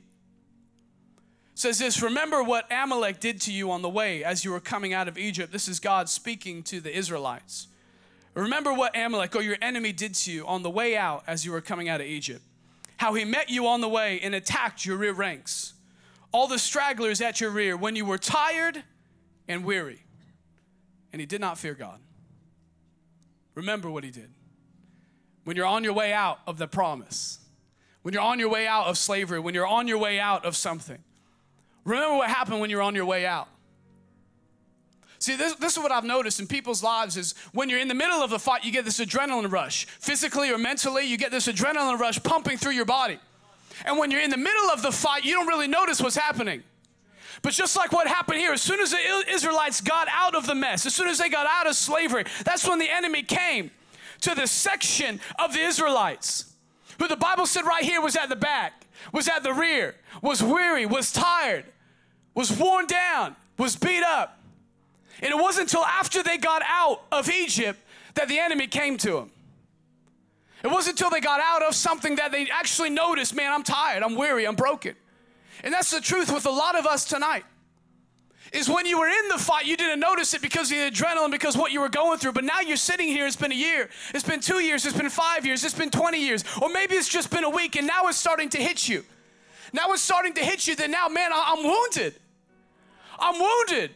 says 1.53 1.79
this 1.79 2.01
Remember 2.01 2.41
what 2.41 2.65
Amalek 2.71 3.19
did 3.19 3.41
to 3.41 3.53
you 3.53 3.71
on 3.71 3.81
the 3.81 3.89
way 3.89 4.23
as 4.23 4.43
you 4.43 4.51
were 4.51 4.59
coming 4.59 4.93
out 4.93 5.07
of 5.07 5.17
Egypt. 5.17 5.51
This 5.51 5.67
is 5.67 5.79
God 5.79 6.09
speaking 6.09 6.63
to 6.63 6.79
the 6.79 6.95
Israelites. 6.95 7.67
Remember 8.33 8.73
what 8.73 8.97
Amalek 8.97 9.35
or 9.35 9.41
your 9.41 9.57
enemy 9.61 9.91
did 9.91 10.13
to 10.15 10.31
you 10.31 10.45
on 10.45 10.61
the 10.63 10.69
way 10.69 10.95
out 10.95 11.23
as 11.27 11.43
you 11.43 11.51
were 11.51 11.61
coming 11.61 11.89
out 11.89 12.01
of 12.01 12.07
Egypt. 12.07 12.41
How 12.97 13.13
he 13.13 13.25
met 13.25 13.49
you 13.49 13.67
on 13.67 13.81
the 13.81 13.89
way 13.89 14.19
and 14.21 14.35
attacked 14.35 14.85
your 14.85 14.97
rear 14.97 15.13
ranks. 15.13 15.73
All 16.31 16.47
the 16.47 16.59
stragglers 16.59 17.21
at 17.21 17.39
your 17.39 17.51
rear 17.51 17.77
when 17.77 17.95
you 17.95 18.05
were 18.05 18.17
tired 18.17 18.83
and 19.47 19.63
weary. 19.63 20.03
And 21.13 21.19
he 21.19 21.25
did 21.25 21.41
not 21.41 21.57
fear 21.57 21.73
God. 21.73 21.99
Remember 23.55 23.89
what 23.89 24.03
he 24.03 24.11
did. 24.11 24.29
When 25.45 25.55
you're 25.55 25.65
on 25.65 25.83
your 25.83 25.93
way 25.93 26.11
out 26.11 26.39
of 26.45 26.57
the 26.57 26.67
promise, 26.67 27.39
when 28.01 28.13
you're 28.13 28.23
on 28.23 28.39
your 28.39 28.49
way 28.49 28.67
out 28.67 28.87
of 28.87 28.97
slavery, 28.97 29.39
when 29.39 29.53
you're 29.53 29.65
on 29.65 29.87
your 29.87 29.97
way 29.97 30.19
out 30.19 30.45
of 30.45 30.55
something, 30.55 30.99
remember 31.85 32.17
what 32.17 32.29
happened 32.29 32.59
when 32.59 32.69
you're 32.69 32.81
on 32.81 32.95
your 32.95 33.05
way 33.05 33.25
out. 33.25 33.47
See, 35.19 35.35
this, 35.35 35.55
this 35.55 35.73
is 35.73 35.79
what 35.79 35.91
I've 35.91 36.03
noticed 36.03 36.39
in 36.39 36.47
people's 36.47 36.83
lives 36.83 37.17
is 37.17 37.33
when 37.53 37.69
you're 37.69 37.79
in 37.79 37.87
the 37.87 37.95
middle 37.95 38.21
of 38.21 38.29
the 38.29 38.39
fight, 38.39 38.63
you 38.63 38.71
get 38.71 38.85
this 38.85 38.99
adrenaline 38.99 39.51
rush. 39.51 39.85
Physically 39.85 40.51
or 40.51 40.57
mentally, 40.57 41.05
you 41.05 41.17
get 41.17 41.31
this 41.31 41.47
adrenaline 41.47 41.99
rush 41.99 42.21
pumping 42.21 42.57
through 42.57 42.73
your 42.73 42.85
body. 42.85 43.19
And 43.85 43.97
when 43.97 44.11
you're 44.11 44.21
in 44.21 44.29
the 44.29 44.37
middle 44.37 44.69
of 44.69 44.81
the 44.81 44.91
fight, 44.91 45.25
you 45.25 45.33
don't 45.33 45.47
really 45.47 45.67
notice 45.67 46.01
what's 46.01 46.15
happening. 46.15 46.63
But 47.41 47.53
just 47.53 47.75
like 47.75 47.91
what 47.91 48.07
happened 48.07 48.39
here, 48.39 48.51
as 48.51 48.61
soon 48.61 48.79
as 48.79 48.91
the 48.91 48.97
Israelites 49.29 49.81
got 49.81 50.07
out 50.11 50.35
of 50.35 50.47
the 50.47 50.55
mess, 50.55 50.85
as 50.85 50.95
soon 50.95 51.07
as 51.07 51.19
they 51.19 51.29
got 51.29 51.45
out 51.47 51.67
of 51.67 51.75
slavery, 51.75 52.25
that's 52.43 52.67
when 52.67 52.79
the 52.79 52.89
enemy 52.89 53.23
came 53.23 53.71
to 54.21 54.33
the 54.33 54.47
section 54.47 55.19
of 55.37 55.53
the 55.53 55.59
Israelites 55.59 56.53
who 56.99 57.07
the 57.07 57.15
Bible 57.15 57.45
said 57.45 57.65
right 57.65 57.83
here 57.83 58.01
was 58.01 58.15
at 58.15 58.29
the 58.29 58.35
back, 58.35 58.85
was 59.13 59.27
at 59.27 59.43
the 59.43 59.53
rear, 59.53 59.95
was 60.21 60.41
weary, 60.41 60.85
was 60.85 61.11
tired, 61.11 61.65
was 62.33 62.51
worn 62.51 62.87
down, 62.87 63.35
was 63.57 63.75
beat 63.75 64.03
up. 64.03 64.36
And 65.21 65.31
it 65.31 65.37
wasn't 65.37 65.69
until 65.69 65.85
after 65.85 66.21
they 66.23 66.37
got 66.37 66.61
out 66.65 67.01
of 67.11 67.29
Egypt 67.29 67.79
that 68.13 68.27
the 68.27 68.39
enemy 68.39 68.67
came 68.67 68.97
to 68.97 69.11
them. 69.13 69.31
It 70.63 70.71
wasn't 70.71 70.99
until 70.99 71.09
they 71.09 71.21
got 71.21 71.39
out 71.39 71.61
of 71.61 71.75
something 71.75 72.15
that 72.15 72.31
they 72.31 72.49
actually 72.49 72.89
noticed, 72.89 73.35
man, 73.35 73.53
I'm 73.53 73.63
tired, 73.63 74.03
I'm 74.03 74.15
weary, 74.15 74.45
I'm 74.45 74.55
broken. 74.55 74.95
And 75.63 75.73
that's 75.73 75.91
the 75.91 76.01
truth 76.01 76.31
with 76.31 76.45
a 76.45 76.51
lot 76.51 76.77
of 76.77 76.85
us 76.85 77.05
tonight. 77.05 77.43
Is 78.53 78.69
when 78.69 78.85
you 78.85 78.97
were 78.97 79.09
in 79.09 79.27
the 79.27 79.37
fight, 79.37 79.65
you 79.65 79.75
didn't 79.75 79.99
notice 79.99 80.33
it 80.33 80.41
because 80.41 80.71
of 80.71 80.77
the 80.77 80.89
adrenaline, 80.89 81.31
because 81.31 81.57
what 81.57 81.73
you 81.73 81.81
were 81.81 81.89
going 81.89 82.17
through. 82.17 82.31
But 82.31 82.45
now 82.45 82.61
you're 82.61 82.77
sitting 82.77 83.07
here, 83.09 83.27
it's 83.27 83.35
been 83.35 83.51
a 83.51 83.55
year, 83.55 83.89
it's 84.13 84.23
been 84.23 84.39
two 84.39 84.59
years, 84.59 84.85
it's 84.85 84.97
been 84.97 85.09
five 85.09 85.45
years, 85.45 85.65
it's 85.65 85.73
been 85.73 85.89
20 85.89 86.17
years, 86.17 86.45
or 86.61 86.69
maybe 86.69 86.95
it's 86.95 87.09
just 87.09 87.29
been 87.29 87.43
a 87.43 87.49
week, 87.49 87.75
and 87.75 87.85
now 87.85 88.07
it's 88.07 88.17
starting 88.17 88.47
to 88.49 88.57
hit 88.57 88.87
you. 88.87 89.03
Now 89.73 89.91
it's 89.91 90.01
starting 90.01 90.33
to 90.35 90.43
hit 90.43 90.65
you 90.65 90.77
that 90.77 90.89
now, 90.89 91.09
man, 91.09 91.31
I'm 91.33 91.61
wounded. 91.61 92.15
I'm 93.19 93.39
wounded. 93.39 93.91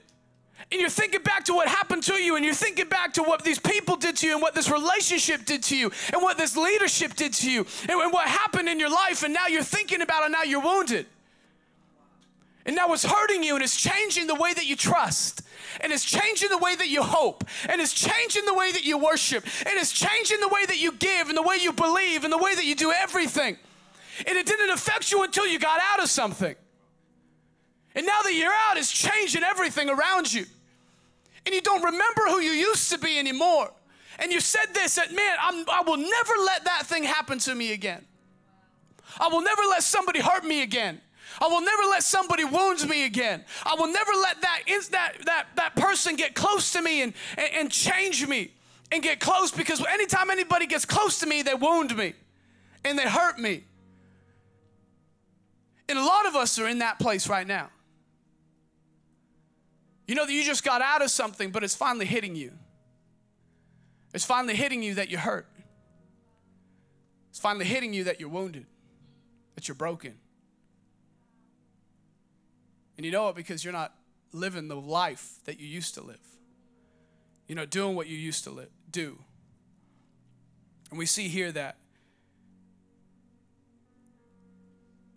And 0.72 0.80
you're 0.80 0.90
thinking 0.90 1.22
back 1.22 1.44
to 1.46 1.54
what 1.54 1.68
happened 1.68 2.04
to 2.04 2.14
you, 2.14 2.38
and 2.38 2.46
you're 2.46 2.54
thinking 2.54 2.88
back 2.88 3.14
to 3.14 3.24
what 3.24 3.44
these 3.44 3.60
people 3.60 3.98
did 3.98 4.16
to 4.18 4.28
you, 4.28 4.34
and 4.34 4.42
what 4.42 4.56
this 4.56 4.70
relationship 4.70 5.46
did 5.46 5.64
to 5.64 5.78
you, 5.78 5.92
and 6.14 6.22
what 6.22 6.38
this 6.38 6.56
leadership 6.56 7.16
did 7.16 7.34
to 7.34 7.52
you, 7.52 7.66
and, 7.90 7.92
and 7.92 8.14
what 8.14 8.28
happened 8.28 8.70
in 8.70 8.80
your 8.80 8.90
life, 8.90 9.24
and 9.24 9.34
now 9.34 9.48
you're 9.48 9.64
thinking 9.64 10.02
about 10.02 10.22
it, 10.22 10.26
and 10.26 10.32
now 10.32 10.44
you're 10.44 10.62
wounded. 10.62 11.06
And 12.66 12.76
now 12.76 12.94
it's 12.94 13.04
hurting 13.04 13.44
you 13.44 13.56
and 13.56 13.64
it's 13.64 13.80
changing 13.80 14.28
the 14.28 14.36
way 14.36 14.54
that 14.54 14.66
you 14.66 14.76
trust. 14.76 15.42
And 15.80 15.92
it's 15.92 16.06
changing 16.06 16.50
the 16.50 16.58
way 16.58 16.76
that 16.76 16.88
you 16.88 17.02
hope. 17.02 17.44
And 17.68 17.82
it's 17.82 17.94
changing 17.94 18.46
the 18.46 18.54
way 18.54 18.72
that 18.72 18.86
you 18.86 18.98
worship. 18.98 19.44
And 19.66 19.80
it's 19.80 19.92
changing 19.92 20.40
the 20.40 20.48
way 20.48 20.66
that 20.68 20.78
you 20.78 20.92
give 20.92 21.30
and 21.30 21.38
the 21.38 21.42
way 21.42 21.58
you 21.60 21.74
believe 21.74 22.24
and 22.24 22.32
the 22.32 22.38
way 22.38 22.54
that 22.54 22.66
you 22.66 22.76
do 22.76 22.92
everything. 22.92 23.58
And 24.28 24.38
it 24.38 24.46
didn't 24.46 24.70
affect 24.70 25.12
you 25.12 25.24
until 25.24 25.48
you 25.48 25.58
got 25.58 25.80
out 25.82 26.04
of 26.04 26.10
something. 26.10 26.56
And 27.96 28.06
now 28.06 28.22
that 28.22 28.34
you're 28.34 28.54
out, 28.54 28.78
it's 28.78 28.92
changing 28.92 29.44
everything 29.44 29.90
around 29.90 30.32
you. 30.32 30.46
And 31.46 31.56
you 31.56 31.62
don't 31.62 31.84
remember 31.84 32.22
who 32.28 32.40
you 32.40 32.52
used 32.52 32.92
to 32.92 32.98
be 32.98 33.18
anymore. 33.18 33.72
And 34.20 34.32
you 34.32 34.40
said 34.40 34.74
this 34.74 34.96
that, 34.96 35.12
man, 35.12 35.38
I'm, 35.42 35.66
I 35.70 35.82
will 35.82 35.98
never 35.98 36.34
let 36.46 36.66
that 36.66 36.86
thing 36.86 37.04
happen 37.04 37.40
to 37.40 37.56
me 37.56 37.74
again. 37.74 38.06
I 39.20 39.28
will 39.28 39.42
never 39.42 39.64
let 39.64 39.84
somebody 39.84 40.20
hurt 40.20 40.44
me 40.44 40.62
again. 40.62 41.02
I 41.40 41.48
will 41.48 41.62
never 41.62 41.84
let 41.84 42.04
somebody 42.04 42.44
wound 42.44 42.88
me 42.88 43.06
again. 43.06 43.44
I 43.66 43.76
will 43.76 43.92
never 43.92 44.12
let 44.12 44.42
that, 44.42 44.64
that, 44.92 45.14
that, 45.26 45.48
that 45.56 45.76
person 45.76 46.16
get 46.16 46.36
close 46.36 46.74
to 46.74 46.82
me 46.82 47.02
and, 47.02 47.14
and, 47.38 47.50
and 47.54 47.72
change 47.72 48.28
me 48.28 48.52
and 48.92 49.02
get 49.02 49.20
close 49.20 49.52
because 49.52 49.84
anytime 49.86 50.30
anybody 50.30 50.68
gets 50.68 50.86
close 50.86 51.20
to 51.20 51.26
me, 51.26 51.42
they 51.42 51.54
wound 51.54 51.96
me 51.96 52.14
and 52.84 53.00
they 53.00 53.08
hurt 53.08 53.40
me. 53.40 53.64
And 55.88 55.98
a 55.98 56.04
lot 56.04 56.26
of 56.26 56.36
us 56.36 56.60
are 56.60 56.68
in 56.68 56.80
that 56.80 57.00
place 57.00 57.28
right 57.28 57.48
now. 57.48 57.70
You 60.08 60.16
know 60.16 60.26
that 60.26 60.34
you 60.34 60.44
just 60.44 60.64
got 60.64 60.82
out 60.82 61.02
of 61.02 61.10
something, 61.10 61.52
but 61.52 61.64
it's 61.64 61.76
finally 61.76 62.06
hitting 62.06 62.36
you. 62.36 62.52
It's 64.14 64.26
finally 64.26 64.56
hitting 64.56 64.84
you 64.84 64.96
that 64.96 65.10
you're 65.10 65.20
hurt. 65.20 65.48
It's 67.30 67.40
finally 67.40 67.66
hitting 67.66 67.94
you 67.94 68.06
that 68.06 68.20
you're 68.20 68.30
wounded, 68.30 68.66
that 69.56 69.68
you're 69.68 69.76
broken. 69.76 70.16
And 72.98 73.06
you 73.06 73.12
know 73.12 73.30
it 73.30 73.36
because 73.36 73.64
you're 73.64 73.74
not 73.74 73.94
living 74.34 74.68
the 74.68 74.76
life 74.76 75.40
that 75.46 75.60
you 75.60 75.68
used 75.68 75.94
to 75.96 76.02
live. 76.02 76.20
You 77.48 77.56
know, 77.56 77.66
doing 77.66 77.96
what 77.96 78.08
you 78.08 78.18
used 78.18 78.44
to 78.46 78.50
live, 78.50 78.70
do. 78.90 79.18
And 80.90 81.00
we 81.00 81.06
see 81.06 81.28
here 81.28 81.52
that 81.54 81.78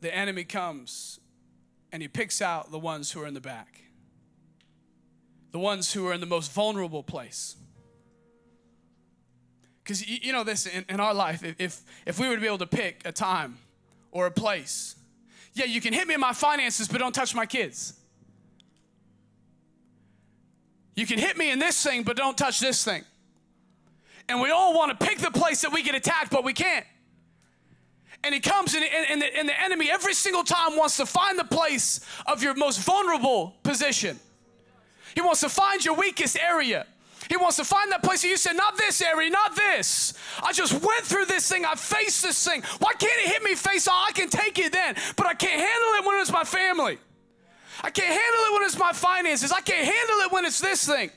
the 0.00 0.14
enemy 0.14 0.44
comes 0.44 1.18
and 1.92 2.02
he 2.02 2.08
picks 2.08 2.40
out 2.40 2.70
the 2.70 2.78
ones 2.78 3.10
who 3.10 3.20
are 3.22 3.26
in 3.26 3.34
the 3.34 3.40
back, 3.40 3.83
the 5.54 5.58
ones 5.58 5.94
who 5.94 6.06
are 6.06 6.12
in 6.12 6.20
the 6.20 6.26
most 6.26 6.52
vulnerable 6.52 7.02
place. 7.02 7.56
Because 9.82 10.06
you 10.06 10.32
know 10.32 10.44
this 10.44 10.66
in, 10.66 10.84
in 10.90 11.00
our 11.00 11.14
life, 11.14 11.42
if, 11.58 11.80
if 12.04 12.18
we 12.18 12.28
were 12.28 12.34
to 12.34 12.40
be 12.40 12.46
able 12.46 12.58
to 12.58 12.66
pick 12.66 13.00
a 13.06 13.12
time 13.12 13.56
or 14.10 14.26
a 14.26 14.30
place 14.30 14.96
yeah, 15.54 15.66
you 15.66 15.80
can 15.80 15.92
hit 15.92 16.06
me 16.08 16.14
in 16.14 16.20
my 16.20 16.32
finances, 16.32 16.88
but 16.88 16.98
don't 16.98 17.14
touch 17.14 17.34
my 17.34 17.46
kids. 17.46 17.94
You 20.96 21.06
can 21.06 21.18
hit 21.18 21.36
me 21.36 21.50
in 21.50 21.60
this 21.60 21.80
thing, 21.82 22.02
but 22.02 22.16
don't 22.16 22.36
touch 22.36 22.60
this 22.60 22.84
thing. 22.84 23.04
And 24.28 24.40
we 24.40 24.50
all 24.50 24.74
want 24.74 24.98
to 24.98 25.06
pick 25.06 25.18
the 25.18 25.30
place 25.30 25.62
that 25.62 25.72
we 25.72 25.82
get 25.82 25.94
attacked, 25.94 26.30
but 26.30 26.44
we 26.44 26.52
can't. 26.52 26.84
And 28.24 28.34
he 28.34 28.40
comes, 28.40 28.74
and, 28.74 28.84
and, 28.84 29.22
the, 29.22 29.36
and 29.36 29.48
the 29.48 29.62
enemy 29.62 29.90
every 29.90 30.14
single 30.14 30.44
time 30.44 30.76
wants 30.76 30.96
to 30.96 31.06
find 31.06 31.38
the 31.38 31.44
place 31.44 32.00
of 32.26 32.42
your 32.42 32.54
most 32.54 32.80
vulnerable 32.80 33.54
position. 33.62 34.18
He 35.14 35.20
wants 35.20 35.40
to 35.40 35.48
find 35.48 35.84
your 35.84 35.94
weakest 35.94 36.38
area. 36.38 36.86
He 37.28 37.36
wants 37.36 37.56
to 37.56 37.64
find 37.64 37.90
that 37.92 38.02
place 38.02 38.22
where 38.22 38.30
you 38.30 38.36
said, 38.36 38.54
Not 38.54 38.76
this 38.76 39.00
area, 39.00 39.30
not 39.30 39.56
this. 39.56 40.14
I 40.42 40.52
just 40.52 40.72
went 40.72 41.04
through 41.04 41.26
this 41.26 41.48
thing. 41.48 41.64
I 41.64 41.74
faced 41.74 42.22
this 42.22 42.46
thing. 42.46 42.62
Why 42.80 42.92
can't 42.98 43.18
it 43.24 43.28
hit 43.28 43.42
me 43.42 43.54
face 43.54 43.88
on? 43.88 43.94
I 43.94 44.12
can 44.12 44.28
take 44.28 44.58
it 44.58 44.72
then, 44.72 44.94
but 45.16 45.26
I 45.26 45.34
can't 45.34 45.60
handle 45.60 45.90
it 45.98 46.06
when 46.06 46.20
it's 46.20 46.32
my 46.32 46.44
family. 46.44 46.98
I 47.82 47.90
can't 47.90 48.08
handle 48.08 48.40
it 48.46 48.52
when 48.54 48.62
it's 48.62 48.78
my 48.78 48.92
finances. 48.92 49.52
I 49.52 49.60
can't 49.60 49.84
handle 49.84 50.18
it 50.20 50.32
when 50.32 50.44
it's 50.44 50.60
this 50.60 50.86
thing. 50.86 51.10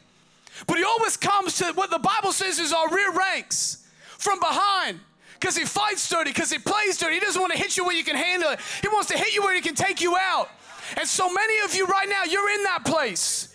But 0.66 0.78
he 0.78 0.84
always 0.84 1.18
comes 1.18 1.58
to 1.58 1.72
what 1.74 1.92
the 1.92 2.00
Bible 2.00 2.32
says 2.32 2.58
is 2.58 2.74
our 2.74 2.90
rear 2.90 3.12
ranks 3.14 3.86
from 4.18 4.40
behind 4.40 5.00
because 5.40 5.56
he 5.56 5.66
fights 5.66 6.10
dirty, 6.10 6.32
because 6.32 6.52
he 6.52 6.58
plays 6.58 6.98
dirty. 6.98 7.16
He 7.16 7.20
doesn't 7.20 7.40
want 7.40 7.54
to 7.54 7.60
hit 7.60 7.78
you 7.78 7.86
where 7.86 7.96
you 7.96 8.04
can 8.04 8.16
handle 8.16 8.52
it, 8.52 8.60
he 8.82 8.88
wants 8.88 9.10
to 9.10 9.18
hit 9.18 9.36
you 9.36 9.44
where 9.44 9.54
he 9.54 9.62
can 9.62 9.76
take 9.76 10.02
you 10.02 10.16
out. 10.18 10.50
And 10.98 11.08
so 11.08 11.32
many 11.32 11.60
of 11.60 11.76
you 11.76 11.86
right 11.86 12.08
now, 12.08 12.24
you're 12.24 12.50
in 12.50 12.64
that 12.64 12.86
place 12.86 13.54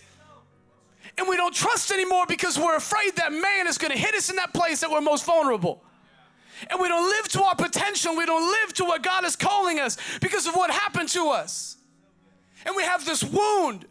and 1.19 1.29
we 1.29 1.37
don't 1.37 1.55
trust 1.55 1.91
anymore 1.91 2.27
because 2.27 2.59
we're 2.59 2.77
afraid 2.77 3.17
that 3.17 3.33
man 3.33 3.67
is 3.67 3.79
going 3.79 3.93
to 3.93 3.99
hit 3.99 4.15
us 4.15 4.31
in 4.31 4.37
that 4.37 4.55
place 4.55 4.81
that 4.81 4.91
we're 4.91 5.01
most 5.01 5.25
vulnerable. 5.25 5.83
And 6.71 6.81
we 6.81 6.89
don't 6.89 7.09
live 7.09 7.29
to 7.31 7.43
our 7.43 7.57
potential. 7.57 8.17
We 8.17 8.27
don't 8.27 8.49
live 8.49 8.73
to 8.75 8.85
what 8.85 9.03
God 9.03 9.25
is 9.25 9.37
calling 9.37 9.81
us 9.81 9.99
because 10.21 10.47
of 10.47 10.55
what 10.55 10.71
happened 10.71 11.09
to 11.11 11.29
us. 11.29 11.77
And 12.65 12.77
we 12.77 12.85
have 12.85 13.05
this 13.05 13.23
wound 13.25 13.87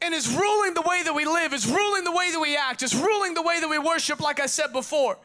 and 0.00 0.14
is 0.14 0.28
ruling 0.28 0.74
the 0.74 0.82
way 0.82 1.02
that 1.02 1.14
we 1.14 1.24
live, 1.24 1.52
is 1.52 1.66
ruling 1.66 2.04
the 2.04 2.12
way 2.12 2.30
that 2.30 2.40
we 2.40 2.56
act, 2.56 2.82
is 2.82 2.94
ruling 2.94 3.34
the 3.34 3.42
way 3.42 3.60
that 3.60 3.68
we 3.68 3.78
worship, 3.78 4.20
like 4.20 4.40
I 4.40 4.46
said 4.46 4.72
before. 4.72 5.18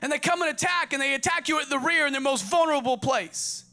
And 0.00 0.10
they 0.10 0.18
come 0.18 0.42
and 0.42 0.50
attack, 0.50 0.92
and 0.92 1.02
they 1.02 1.14
attack 1.14 1.48
you 1.48 1.60
at 1.60 1.68
the 1.68 1.78
rear 1.78 2.06
in 2.06 2.12
their 2.12 2.22
most 2.22 2.44
vulnerable 2.44 2.96
place. 2.96 3.64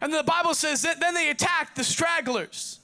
And 0.00 0.12
the 0.12 0.22
Bible 0.22 0.54
says 0.54 0.82
that 0.82 1.00
then 1.00 1.14
they 1.14 1.30
attack 1.30 1.74
the 1.74 1.84
stragglers, 1.84 2.77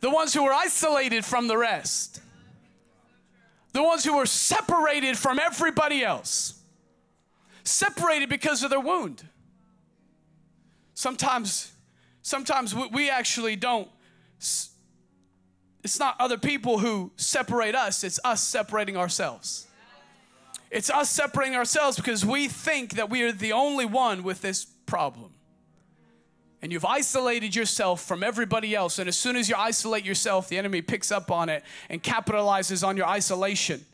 the 0.00 0.10
ones 0.10 0.32
who 0.32 0.44
were 0.44 0.52
isolated 0.52 1.24
from 1.24 1.48
the 1.48 1.56
rest, 1.56 2.20
the 3.72 3.82
ones 3.82 4.04
who 4.04 4.16
were 4.16 4.26
separated 4.26 5.18
from 5.18 5.38
everybody 5.38 6.04
else, 6.04 6.60
separated 7.64 8.28
because 8.28 8.62
of 8.62 8.70
their 8.70 8.80
wound. 8.80 9.26
Sometimes, 10.94 11.72
sometimes 12.22 12.74
we 12.74 13.10
actually 13.10 13.56
don't. 13.56 13.88
It's 15.84 15.98
not 15.98 16.16
other 16.20 16.38
people 16.38 16.78
who 16.78 17.12
separate 17.16 17.74
us, 17.74 18.04
it's 18.04 18.20
us 18.24 18.42
separating 18.42 18.96
ourselves. 18.96 19.66
It's 20.70 20.90
us 20.90 21.08
separating 21.08 21.56
ourselves 21.56 21.96
because 21.96 22.26
we 22.26 22.46
think 22.46 22.94
that 22.94 23.08
we 23.08 23.22
are 23.22 23.32
the 23.32 23.52
only 23.52 23.86
one 23.86 24.22
with 24.22 24.42
this 24.42 24.66
problem 24.84 25.32
and 26.60 26.72
you've 26.72 26.84
isolated 26.84 27.54
yourself 27.54 28.02
from 28.02 28.22
everybody 28.22 28.74
else. 28.74 28.98
And 28.98 29.08
as 29.08 29.16
soon 29.16 29.36
as 29.36 29.48
you 29.48 29.54
isolate 29.56 30.04
yourself, 30.04 30.48
the 30.48 30.58
enemy 30.58 30.82
picks 30.82 31.12
up 31.12 31.30
on 31.30 31.48
it 31.48 31.62
and 31.88 32.02
capitalizes 32.02 32.86
on 32.86 32.96
your 32.96 33.06
isolation. 33.06 33.84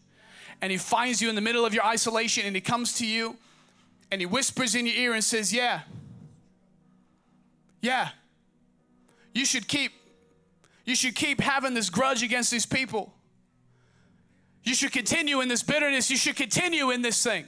And 0.62 0.70
he 0.72 0.78
finds 0.78 1.20
you 1.20 1.28
in 1.28 1.34
the 1.34 1.40
middle 1.40 1.66
of 1.66 1.74
your 1.74 1.84
isolation 1.84 2.46
and 2.46 2.54
he 2.56 2.62
comes 2.62 2.94
to 2.94 3.06
you 3.06 3.36
and 4.10 4.20
he 4.20 4.26
whispers 4.26 4.74
in 4.74 4.86
your 4.86 4.96
ear 4.96 5.12
and 5.12 5.22
says, 5.22 5.52
Yeah, 5.52 5.80
yeah, 7.80 8.10
you 9.34 9.44
should 9.44 9.68
keep. 9.68 9.92
You 10.86 10.94
should 10.94 11.14
keep 11.14 11.40
having 11.40 11.72
this 11.72 11.88
grudge 11.88 12.22
against 12.22 12.50
these 12.50 12.66
people. 12.66 13.12
You 14.64 14.74
should 14.74 14.92
continue 14.92 15.40
in 15.40 15.48
this 15.48 15.62
bitterness. 15.62 16.10
You 16.10 16.18
should 16.18 16.36
continue 16.36 16.90
in 16.90 17.00
this 17.00 17.22
thing 17.22 17.46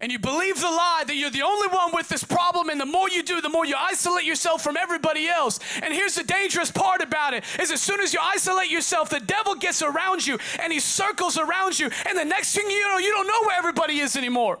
and 0.00 0.12
you 0.12 0.18
believe 0.18 0.60
the 0.60 0.68
lie 0.68 1.04
that 1.06 1.16
you're 1.16 1.30
the 1.30 1.42
only 1.42 1.68
one 1.68 1.94
with 1.94 2.08
this 2.08 2.22
problem 2.22 2.68
and 2.68 2.80
the 2.80 2.86
more 2.86 3.08
you 3.08 3.22
do 3.22 3.40
the 3.40 3.48
more 3.48 3.64
you 3.64 3.74
isolate 3.78 4.24
yourself 4.24 4.62
from 4.62 4.76
everybody 4.76 5.28
else 5.28 5.58
and 5.82 5.92
here's 5.92 6.14
the 6.14 6.24
dangerous 6.24 6.70
part 6.70 7.00
about 7.00 7.34
it 7.34 7.44
is 7.58 7.70
as 7.70 7.80
soon 7.80 8.00
as 8.00 8.12
you 8.12 8.20
isolate 8.22 8.70
yourself 8.70 9.08
the 9.08 9.20
devil 9.20 9.54
gets 9.54 9.82
around 9.82 10.26
you 10.26 10.38
and 10.60 10.72
he 10.72 10.80
circles 10.80 11.38
around 11.38 11.78
you 11.78 11.90
and 12.06 12.18
the 12.18 12.24
next 12.24 12.54
thing 12.54 12.68
you 12.70 12.88
know 12.88 12.98
you 12.98 13.10
don't 13.10 13.26
know 13.26 13.46
where 13.46 13.56
everybody 13.56 13.98
is 13.98 14.16
anymore 14.16 14.58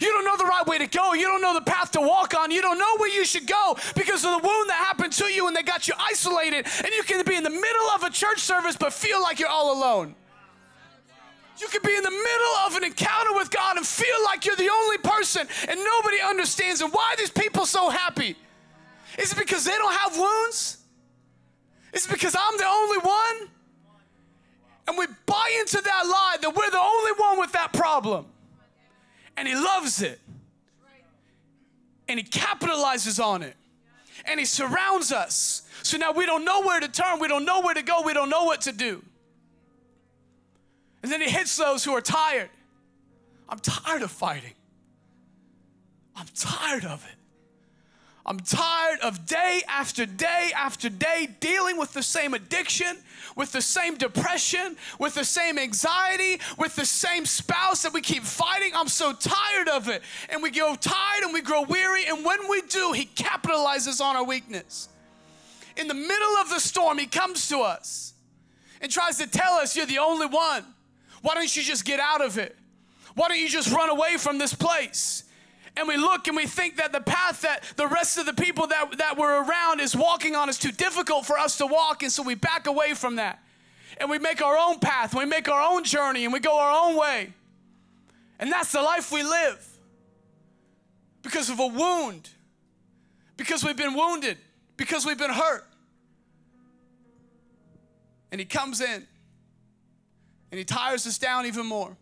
you 0.00 0.08
don't 0.08 0.24
know 0.24 0.36
the 0.36 0.44
right 0.44 0.66
way 0.66 0.78
to 0.78 0.86
go. 0.86 1.14
You 1.14 1.26
don't 1.26 1.40
know 1.40 1.54
the 1.54 1.62
path 1.62 1.92
to 1.92 2.00
walk 2.00 2.34
on. 2.34 2.50
You 2.50 2.62
don't 2.62 2.78
know 2.78 2.96
where 2.98 3.08
you 3.08 3.24
should 3.24 3.46
go 3.46 3.76
because 3.96 4.24
of 4.24 4.30
the 4.30 4.46
wound 4.46 4.68
that 4.68 4.84
happened 4.86 5.12
to 5.14 5.24
you 5.24 5.48
and 5.48 5.56
they 5.56 5.62
got 5.62 5.88
you 5.88 5.94
isolated. 5.98 6.66
And 6.84 6.88
you 6.94 7.02
can 7.02 7.24
be 7.24 7.34
in 7.34 7.42
the 7.42 7.50
middle 7.50 7.88
of 7.94 8.02
a 8.02 8.10
church 8.10 8.40
service 8.40 8.76
but 8.76 8.92
feel 8.92 9.20
like 9.20 9.38
you're 9.38 9.48
all 9.48 9.76
alone. 9.76 10.14
You 11.60 11.66
could 11.68 11.82
be 11.82 11.94
in 11.94 12.02
the 12.02 12.10
middle 12.10 12.54
of 12.66 12.76
an 12.76 12.84
encounter 12.84 13.34
with 13.34 13.50
God 13.50 13.76
and 13.76 13.86
feel 13.86 14.16
like 14.24 14.46
you're 14.46 14.56
the 14.56 14.70
only 14.70 14.98
person 14.98 15.46
and 15.68 15.80
nobody 15.82 16.18
understands. 16.20 16.80
And 16.80 16.92
why 16.92 17.14
are 17.14 17.16
these 17.16 17.30
people 17.30 17.66
so 17.66 17.90
happy? 17.90 18.36
Is 19.18 19.32
it 19.32 19.38
because 19.38 19.64
they 19.64 19.72
don't 19.72 19.94
have 19.94 20.16
wounds? 20.16 20.78
Is 21.92 22.06
it 22.06 22.12
because 22.12 22.36
I'm 22.38 22.56
the 22.56 22.66
only 22.66 22.98
one? 22.98 23.48
And 24.86 24.96
we 24.96 25.06
buy 25.26 25.56
into 25.60 25.80
that 25.82 26.06
lie 26.06 26.36
that 26.40 26.54
we're 26.54 26.70
the 26.70 26.78
only 26.78 27.12
one 27.12 27.38
with 27.40 27.52
that 27.52 27.72
problem. 27.72 28.26
And 29.36 29.46
he 29.46 29.54
loves 29.54 30.00
it. 30.00 30.20
And 32.08 32.18
he 32.18 32.24
capitalizes 32.24 33.22
on 33.22 33.42
it. 33.42 33.54
And 34.24 34.40
he 34.40 34.46
surrounds 34.46 35.12
us. 35.12 35.62
So 35.82 35.96
now 35.96 36.12
we 36.12 36.24
don't 36.24 36.44
know 36.44 36.62
where 36.62 36.80
to 36.80 36.88
turn, 36.88 37.18
we 37.20 37.28
don't 37.28 37.44
know 37.44 37.60
where 37.60 37.74
to 37.74 37.82
go, 37.82 38.02
we 38.02 38.14
don't 38.14 38.30
know 38.30 38.44
what 38.44 38.62
to 38.62 38.72
do. 38.72 39.02
And 41.02 41.12
then 41.12 41.20
he 41.20 41.30
hits 41.30 41.56
those 41.56 41.84
who 41.84 41.92
are 41.92 42.00
tired. 42.00 42.50
I'm 43.48 43.58
tired 43.60 44.02
of 44.02 44.10
fighting. 44.10 44.54
I'm 46.16 46.26
tired 46.34 46.84
of 46.84 47.04
it. 47.06 47.14
I'm 48.28 48.40
tired 48.40 49.00
of 49.00 49.24
day 49.24 49.62
after 49.68 50.04
day 50.04 50.50
after 50.54 50.90
day 50.90 51.28
dealing 51.40 51.78
with 51.78 51.94
the 51.94 52.02
same 52.02 52.34
addiction, 52.34 52.98
with 53.36 53.52
the 53.52 53.62
same 53.62 53.96
depression, 53.96 54.76
with 54.98 55.14
the 55.14 55.24
same 55.24 55.58
anxiety, 55.58 56.38
with 56.58 56.76
the 56.76 56.84
same 56.84 57.24
spouse 57.24 57.82
that 57.84 57.94
we 57.94 58.02
keep 58.02 58.24
fighting. 58.24 58.72
I'm 58.74 58.88
so 58.88 59.14
tired 59.14 59.68
of 59.68 59.88
it. 59.88 60.02
And 60.28 60.42
we 60.42 60.50
grow 60.50 60.74
tired 60.74 61.22
and 61.22 61.32
we 61.32 61.40
grow 61.40 61.62
weary. 61.62 62.04
And 62.04 62.22
when 62.22 62.50
we 62.50 62.60
do, 62.62 62.92
He 62.92 63.06
capitalizes 63.06 63.98
on 64.02 64.14
our 64.14 64.24
weakness. 64.24 64.90
In 65.78 65.88
the 65.88 65.94
middle 65.94 66.36
of 66.42 66.50
the 66.50 66.60
storm, 66.60 66.98
He 66.98 67.06
comes 67.06 67.48
to 67.48 67.60
us 67.60 68.12
and 68.82 68.92
tries 68.92 69.16
to 69.18 69.26
tell 69.26 69.54
us, 69.54 69.74
You're 69.74 69.86
the 69.86 70.00
only 70.00 70.26
one. 70.26 70.66
Why 71.22 71.34
don't 71.34 71.54
you 71.56 71.62
just 71.62 71.84
get 71.84 72.00
out 72.00 72.20
of 72.20 72.38
it? 72.38 72.56
Why 73.14 73.28
don't 73.28 73.38
you 73.38 73.48
just 73.48 73.72
run 73.72 73.90
away 73.90 74.16
from 74.16 74.38
this 74.38 74.54
place? 74.54 75.24
And 75.76 75.86
we 75.86 75.96
look 75.96 76.26
and 76.26 76.36
we 76.36 76.46
think 76.46 76.76
that 76.76 76.92
the 76.92 77.00
path 77.00 77.42
that 77.42 77.62
the 77.76 77.86
rest 77.86 78.18
of 78.18 78.26
the 78.26 78.32
people 78.32 78.66
that, 78.66 78.98
that 78.98 79.16
we're 79.16 79.44
around 79.44 79.80
is 79.80 79.94
walking 79.94 80.34
on 80.34 80.48
is 80.48 80.58
too 80.58 80.72
difficult 80.72 81.24
for 81.24 81.38
us 81.38 81.58
to 81.58 81.66
walk, 81.66 82.02
and 82.02 82.10
so 82.10 82.22
we 82.22 82.34
back 82.34 82.66
away 82.66 82.94
from 82.94 83.16
that. 83.16 83.40
And 83.98 84.10
we 84.10 84.18
make 84.18 84.42
our 84.42 84.56
own 84.56 84.78
path, 84.78 85.14
we 85.14 85.24
make 85.24 85.48
our 85.48 85.60
own 85.60 85.84
journey, 85.84 86.24
and 86.24 86.32
we 86.32 86.40
go 86.40 86.58
our 86.58 86.88
own 86.88 86.96
way. 86.96 87.32
And 88.38 88.50
that's 88.52 88.72
the 88.72 88.82
life 88.82 89.10
we 89.12 89.22
live 89.22 89.64
because 91.22 91.50
of 91.50 91.58
a 91.58 91.66
wound, 91.66 92.28
because 93.36 93.64
we've 93.64 93.76
been 93.76 93.94
wounded, 93.94 94.38
because 94.76 95.04
we've 95.04 95.18
been 95.18 95.32
hurt. 95.32 95.64
And 98.30 98.40
he 98.40 98.44
comes 98.44 98.80
in 98.80 99.06
and 100.50 100.58
he 100.58 100.64
tires 100.64 101.06
us 101.06 101.18
down 101.18 101.46
even 101.46 101.66
more. 101.66 101.96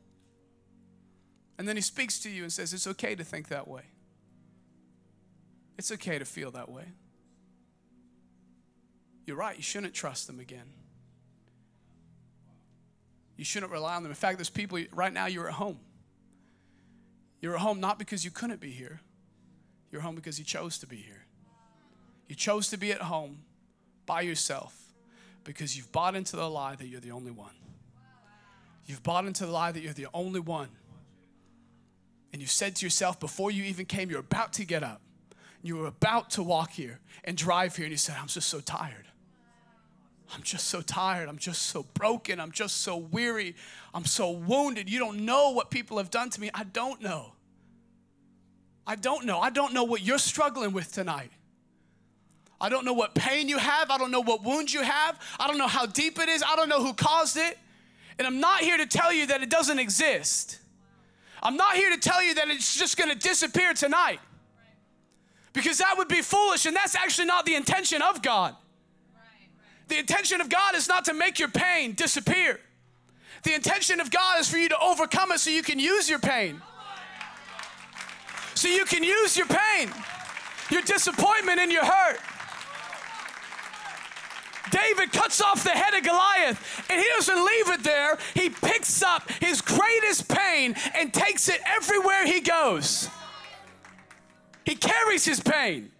And 1.59 1.67
then 1.67 1.77
he 1.77 1.83
speaks 1.83 2.19
to 2.21 2.31
you 2.31 2.43
and 2.43 2.53
says, 2.53 2.73
It's 2.73 2.87
okay 2.87 3.15
to 3.15 3.25
think 3.25 3.49
that 3.49 3.67
way. 3.67 3.83
It's 5.79 5.91
okay 5.93 6.19
to 6.19 6.25
feel 6.25 6.51
that 6.53 6.71
way. 6.71 6.85
You're 9.27 9.37
right, 9.37 9.57
you 9.57 9.63
shouldn't 9.63 9.95
trust 9.95 10.27
them 10.27 10.39
again. 10.39 10.73
You 13.37 13.45
shouldn't 13.45 13.73
rely 13.73 13.97
on 13.97 14.03
them. 14.03 14.13
In 14.13 14.17
fact, 14.17 14.39
there's 14.39 14.49
people 14.49 14.79
right 14.93 15.13
now, 15.13 15.27
you're 15.27 15.49
at 15.49 15.55
home. 15.55 15.79
You're 17.41 17.55
at 17.55 17.61
home 17.61 17.81
not 17.81 17.99
because 17.99 18.25
you 18.25 18.31
couldn't 18.31 18.61
be 18.61 18.71
here, 18.71 19.01
you're 19.91 20.01
home 20.01 20.15
because 20.15 20.39
you 20.39 20.45
chose 20.45 20.79
to 20.79 20.87
be 20.87 20.97
here. 20.97 21.27
You 22.29 22.35
chose 22.35 22.71
to 22.71 22.77
be 22.77 22.93
at 22.93 23.03
home 23.03 23.43
by 24.05 24.23
yourself 24.23 24.75
because 25.45 25.77
you've 25.77 25.93
bought 25.93 26.17
into 26.17 26.37
the 26.37 26.49
lie 26.49 26.75
that 26.75 26.87
you're 26.87 27.01
the 27.01 27.13
only 27.13 27.31
one. 27.31 27.53
You've 28.87 29.03
bought 29.03 29.27
into 29.27 29.44
the 29.44 29.53
lie 29.53 29.72
that 29.72 29.81
you're 29.81 29.92
the 29.92 30.07
only 30.14 30.40
one. 30.40 30.68
And 32.33 32.40
you 32.40 32.49
said 32.49 32.77
to 32.77 32.87
yourself 32.87 33.18
before 33.18 33.51
you 33.51 33.64
even 33.64 33.87
came, 33.87 34.11
you're 34.11 34.20
about 34.20 34.53
to 34.55 34.64
get 34.64 34.83
up. 34.83 35.01
You 35.62 35.77
were 35.77 35.87
about 35.87 36.31
to 36.31 36.42
walk 36.42 36.70
here 36.70 37.01
and 37.25 37.37
drive 37.37 37.75
here, 37.75 37.87
and 37.87 37.90
you 37.90 37.96
said, 37.99 38.16
I'm 38.20 38.29
just 38.29 38.49
so 38.49 38.61
tired. 38.61 39.07
I'm 40.35 40.42
just 40.42 40.68
so 40.68 40.81
tired. 40.81 41.29
I'm 41.29 41.38
just 41.38 41.62
so 41.62 41.85
broken. 41.94 42.40
I'm 42.40 42.53
just 42.53 42.83
so 42.83 42.96
weary. 42.96 43.55
I'm 43.94 44.05
so 44.05 44.31
wounded. 44.31 44.88
You 44.90 44.99
don't 44.99 45.25
know 45.25 45.51
what 45.51 45.70
people 45.70 45.99
have 45.99 46.11
done 46.11 46.31
to 46.31 46.40
me. 46.40 46.51
I 46.55 46.64
don't 46.64 47.01
know. 47.01 47.33
I 48.87 48.96
don't 48.96 49.25
know. 49.25 49.40
I 49.40 49.51
don't 49.51 49.72
know 49.72 49.85
what 49.85 50.03
you're 50.03 50.18
struggling 50.18 50.72
with 50.72 50.92
tonight. 50.92 51.31
I 52.61 52.68
don't 52.68 52.85
know 52.85 52.92
what 52.92 53.14
pain 53.14 53.49
you 53.49 53.59
have. 53.59 53.90
I 53.90 53.99
don't 53.99 54.11
know 54.11 54.20
what 54.20 54.42
wounds 54.42 54.72
you 54.72 54.83
have. 54.83 55.20
I 55.38 55.46
don't 55.46 55.59
know 55.59 55.66
how 55.66 55.87
deep 55.87 56.18
it 56.18 56.29
is. 56.29 56.42
I 56.42 56.57
don't 56.57 56.68
know 56.68 56.83
who 56.83 56.94
caused 56.94 57.37
it. 57.37 57.59
And 58.19 58.27
I'm 58.27 58.41
not 58.41 58.61
here 58.61 58.77
to 58.77 58.87
tell 58.87 59.13
you 59.13 59.27
that 59.27 59.43
it 59.43 59.51
doesn't 59.51 59.79
exist. 59.79 60.59
I'm 61.43 61.57
not 61.57 61.77
here 61.77 61.91
to 61.91 61.99
tell 61.99 62.23
you 62.23 62.35
that 62.35 62.49
it's 62.49 62.77
just 62.77 62.97
going 62.97 63.11
to 63.11 63.17
disappear 63.17 63.75
tonight. 63.75 64.21
Because 65.53 65.79
that 65.79 65.95
would 65.97 66.09
be 66.09 66.23
foolish, 66.23 66.67
and 66.67 66.75
that's 66.75 66.95
actually 66.95 67.27
not 67.27 67.47
the 67.47 67.55
intention 67.55 68.03
of 68.03 68.23
God. 68.23 68.55
The 69.89 69.99
intention 69.99 70.41
of 70.41 70.49
God 70.49 70.75
is 70.75 70.89
not 70.89 71.05
to 71.07 71.15
make 71.15 71.39
your 71.39 71.49
pain 71.49 71.93
disappear. 71.93 72.61
The 73.43 73.55
intention 73.55 74.01
of 74.01 74.11
God 74.11 74.41
is 74.41 74.51
for 74.51 74.57
you 74.57 74.69
to 74.69 74.79
overcome 74.79 75.31
it 75.33 75.39
so 75.39 75.51
you 75.51 75.63
can 75.63 75.79
use 75.79 76.11
your 76.11 76.19
pain. 76.19 76.61
So 78.55 78.69
you 78.69 78.85
can 78.87 79.05
use 79.05 79.37
your 79.37 79.47
pain, 79.47 79.91
your 80.71 80.83
disappointment, 80.83 81.61
and 81.61 81.71
your 81.71 81.85
hurt 81.85 82.19
David 84.71 85.13
cuts 85.13 85.41
off 85.41 85.63
the 85.63 85.71
head 85.71 85.95
of 85.95 86.03
Goliath 86.03 86.85
and 86.91 87.01
he 87.01 87.07
doesn't 87.17 87.37
leave 87.37 87.69
it 87.69 87.83
there. 87.83 88.19
He 88.35 88.51
picks 88.51 89.03
up 89.03 89.31
his 89.41 89.61
greatest 89.61 90.29
pain 90.29 90.75
and 90.95 91.13
takes 91.13 91.49
it 91.49 91.61
everywhere 91.67 92.27
he 92.27 92.41
goes. 92.41 93.09
He 94.65 94.75
carries 94.75 95.25
his 95.25 95.41
pain. 95.41 95.91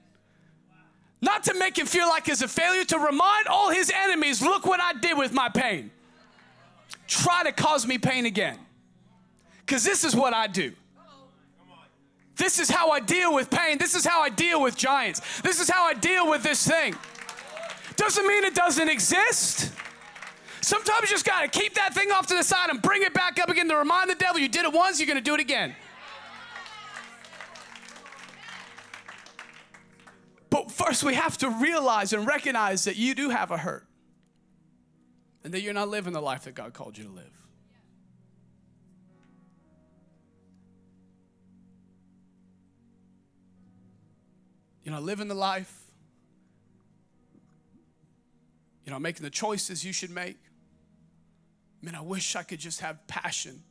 Not 1.21 1.45
to 1.45 1.55
make 1.55 1.79
him 1.79 1.87
feel 1.87 2.09
like 2.09 2.27
he's 2.27 2.43
a 2.43 2.49
failure, 2.49 2.85
to 2.85 2.99
remind 2.99 3.47
all 3.47 3.71
his 3.71 3.91
enemies 3.91 4.43
look 4.43 4.67
what 4.67 4.81
I 4.81 4.93
did 4.93 5.17
with 5.17 5.33
my 5.33 5.49
pain. 5.49 5.91
Try 7.07 7.45
to 7.45 7.53
cause 7.53 7.87
me 7.87 7.99
pain 7.99 8.27
again. 8.27 8.59
Because 9.61 9.83
this 9.83 10.05
is 10.05 10.15
what 10.15 10.35
I 10.35 10.47
do. 10.47 10.73
This 12.37 12.59
is 12.59 12.69
how 12.69 12.91
I 12.91 13.01
deal 13.01 13.33
with 13.33 13.49
pain. 13.49 13.79
This 13.79 13.95
is 13.95 14.05
how 14.05 14.21
I 14.21 14.29
deal 14.29 14.61
with 14.61 14.77
giants. 14.77 15.23
This 15.41 15.59
is 15.59 15.71
how 15.71 15.87
I 15.87 15.95
deal 15.95 16.29
with 16.29 16.43
this 16.43 16.67
thing 16.67 16.95
Doesn't 17.97 18.27
mean 18.27 18.45
it 18.45 18.55
doesn't 18.55 18.89
exist. 18.89 19.73
Sometimes 20.61 21.03
you 21.03 21.09
just 21.09 21.25
got 21.25 21.43
to 21.43 21.49
keep 21.61 21.75
that 21.75 21.95
thing 21.95 22.11
off 22.11 22.27
to 22.27 22.35
the 22.35 22.43
side 22.43 22.71
and 22.71 22.83
bring 22.83 23.03
it 23.03 23.15
back 23.15 23.39
up 23.39 23.49
again 23.49 23.69
to 23.69 23.77
remind 23.77 24.11
the 24.11 24.15
devil 24.15 24.41
you 24.41 24.49
did 24.49 24.65
it 24.65 24.73
once, 24.73 25.01
you're 25.01 25.15
to 25.15 25.21
do 25.21 25.35
it 25.35 25.41
again. 25.41 25.75
But 30.51 30.71
first, 30.71 31.05
we 31.05 31.15
have 31.15 31.39
to 31.39 31.51
realize 31.51 32.13
and 32.13 32.27
recognize 32.27 32.85
that 32.85 32.97
you 32.97 33.15
do 33.15 33.31
have 33.31 33.51
a 33.51 33.59
hurt 33.59 33.87
and 35.45 35.55
that 35.55 35.61
you're 35.61 35.75
not 35.75 35.89
living 35.89 36.13
the 36.13 36.21
life 36.21 36.45
that 36.45 36.55
God 36.55 36.73
called 36.73 36.99
you 36.99 37.05
to 37.05 37.11
live. 37.11 37.25
You're 44.83 44.95
not 44.95 45.05
living 45.05 45.29
the 45.29 45.35
life. 45.35 45.86
You're 48.87 48.94
not 48.94 49.03
making 49.03 49.25
the 49.25 49.31
choices 49.31 49.85
you 49.85 49.92
should 49.92 50.11
make. 50.11 50.38
Man, 51.83 51.94
I 51.94 52.01
wish 52.01 52.35
I 52.37 52.42
could 52.42 52.61
just 52.61 52.81
have 52.81 53.07
passion 53.07 53.62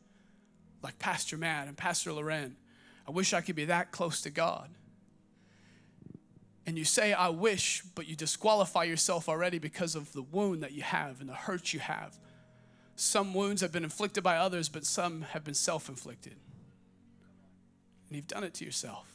like 0.83 0.99
Pastor 0.99 1.37
Matt 1.37 1.67
and 1.67 1.75
Pastor 1.75 2.13
Loren. 2.13 2.55
I 3.07 3.11
wish 3.11 3.33
I 3.33 3.41
could 3.41 3.55
be 3.55 3.65
that 3.65 3.91
close 3.91 4.21
to 4.21 4.29
God 4.29 4.69
and 6.67 6.77
you 6.77 6.85
say, 6.85 7.13
I 7.13 7.29
wish, 7.29 7.83
but 7.93 8.07
you 8.07 8.15
disqualify 8.15 8.83
yourself 8.85 9.29
already 9.29 9.59
because 9.59 9.95
of 9.95 10.11
the 10.13 10.23
wound 10.23 10.63
that 10.63 10.71
you 10.71 10.81
have 10.81 11.21
and 11.21 11.29
the 11.29 11.35
hurt 11.35 11.73
you 11.73 11.79
have. 11.79 12.17
Some 12.95 13.33
wounds 13.33 13.61
have 13.61 13.71
been 13.71 13.83
inflicted 13.83 14.23
by 14.23 14.37
others, 14.37 14.67
but 14.67 14.85
some 14.85 15.21
have 15.21 15.43
been 15.43 15.53
self 15.53 15.89
inflicted. 15.89 16.35
And 18.07 18.15
you've 18.15 18.27
done 18.27 18.43
it 18.43 18.53
to 18.55 18.65
yourself. 18.65 19.14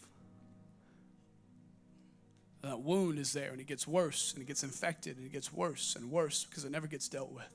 That 2.63 2.81
wound 2.81 3.19
is 3.19 3.33
there 3.33 3.53
and 3.53 3.61
it 3.61 3.67
gets 3.67 3.87
worse 3.87 4.33
and 4.35 4.43
it 4.43 4.47
gets 4.47 4.63
infected 4.63 5.17
and 5.17 5.27
it 5.27 5.33
gets 5.33 5.53
worse 5.53 5.97
and 5.97 6.11
worse 6.11 6.45
because 6.45 6.65
it 6.65 6.71
never 6.71 6.87
gets 6.87 7.09
dealt 7.09 7.33
with. 7.33 7.55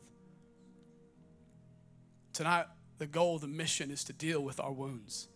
Tonight, 2.33 2.65
the 2.97 3.05
goal, 3.05 3.37
the 3.37 3.47
mission 3.47 3.91
is 3.91 4.03
to 4.05 4.13
deal 4.13 4.41
with 4.41 4.59
our 4.59 4.71
wounds, 4.71 5.27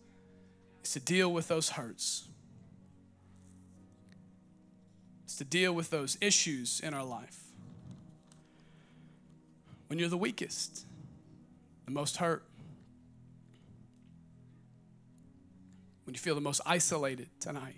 it's 0.80 0.92
to 0.94 1.00
deal 1.00 1.32
with 1.32 1.48
those 1.48 1.70
hurts 1.70 2.30
it's 5.30 5.36
to 5.36 5.44
deal 5.44 5.72
with 5.72 5.90
those 5.90 6.18
issues 6.20 6.80
in 6.80 6.92
our 6.92 7.04
life. 7.04 7.38
When 9.86 9.96
you're 9.96 10.08
the 10.08 10.16
weakest, 10.16 10.84
the 11.84 11.92
most 11.92 12.16
hurt, 12.16 12.42
when 16.02 16.14
you 16.14 16.18
feel 16.18 16.34
the 16.34 16.40
most 16.40 16.60
isolated 16.66 17.28
tonight. 17.38 17.76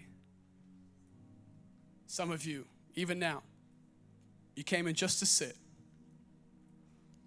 Some 2.12 2.31
of 2.31 2.44
you, 2.44 2.66
even 2.94 3.18
now, 3.18 3.42
you 4.55 4.64
came 4.64 4.87
in 4.87 4.94
just 4.94 5.20
to 5.20 5.25
sit 5.25 5.57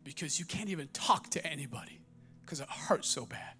because 0.03 0.37
you 0.37 0.45
can't 0.45 0.69
even 0.69 0.87
talk 0.93 1.31
to 1.31 1.43
anybody 1.43 1.99
because 2.43 2.59
it 2.59 2.69
hurts 2.69 3.07
so 3.07 3.25
bad. 3.25 3.55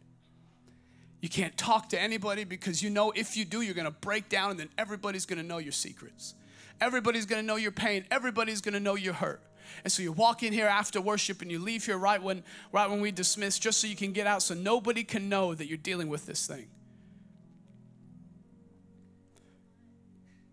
You 1.22 1.30
can't 1.30 1.58
talk 1.58 1.90
to 1.90 2.00
anybody 2.00 2.44
because 2.44 2.84
you 2.84 2.92
know 2.92 3.10
if 3.10 3.36
you 3.36 3.44
do, 3.44 3.62
you're 3.62 3.74
going 3.74 3.86
to 3.86 4.00
break 4.02 4.30
down 4.30 4.52
and 4.52 4.60
then 4.60 4.70
everybody's 4.78 5.26
going 5.26 5.42
to 5.42 5.44
know 5.44 5.58
your 5.58 5.72
secrets. 5.72 6.36
Everybody's 6.80 7.26
gonna 7.26 7.42
know 7.42 7.56
your 7.56 7.72
pain. 7.72 8.06
Everybody's 8.12 8.62
gonna 8.62 8.80
know 8.80 8.96
your 8.96 9.14
hurt. 9.14 9.42
And 9.84 9.92
so 9.92 10.04
you 10.04 10.12
walk 10.12 10.44
in 10.44 10.54
here 10.54 10.68
after 10.68 11.00
worship 11.02 11.42
and 11.42 11.50
you 11.50 11.58
leave 11.58 11.86
here 11.86 11.98
right 11.98 12.22
when 12.22 12.44
right 12.72 12.90
when 12.90 13.00
we 13.00 13.12
dismiss 13.12 13.58
just 13.58 13.80
so 13.80 13.88
you 13.88 13.96
can 13.96 14.12
get 14.12 14.28
out 14.28 14.42
so 14.42 14.54
nobody 14.54 15.04
can 15.04 15.30
know 15.30 15.56
that 15.56 15.68
you're 15.68 15.78
dealing 15.78 16.10
with 16.10 16.26
this 16.26 16.46
thing. 16.46 16.68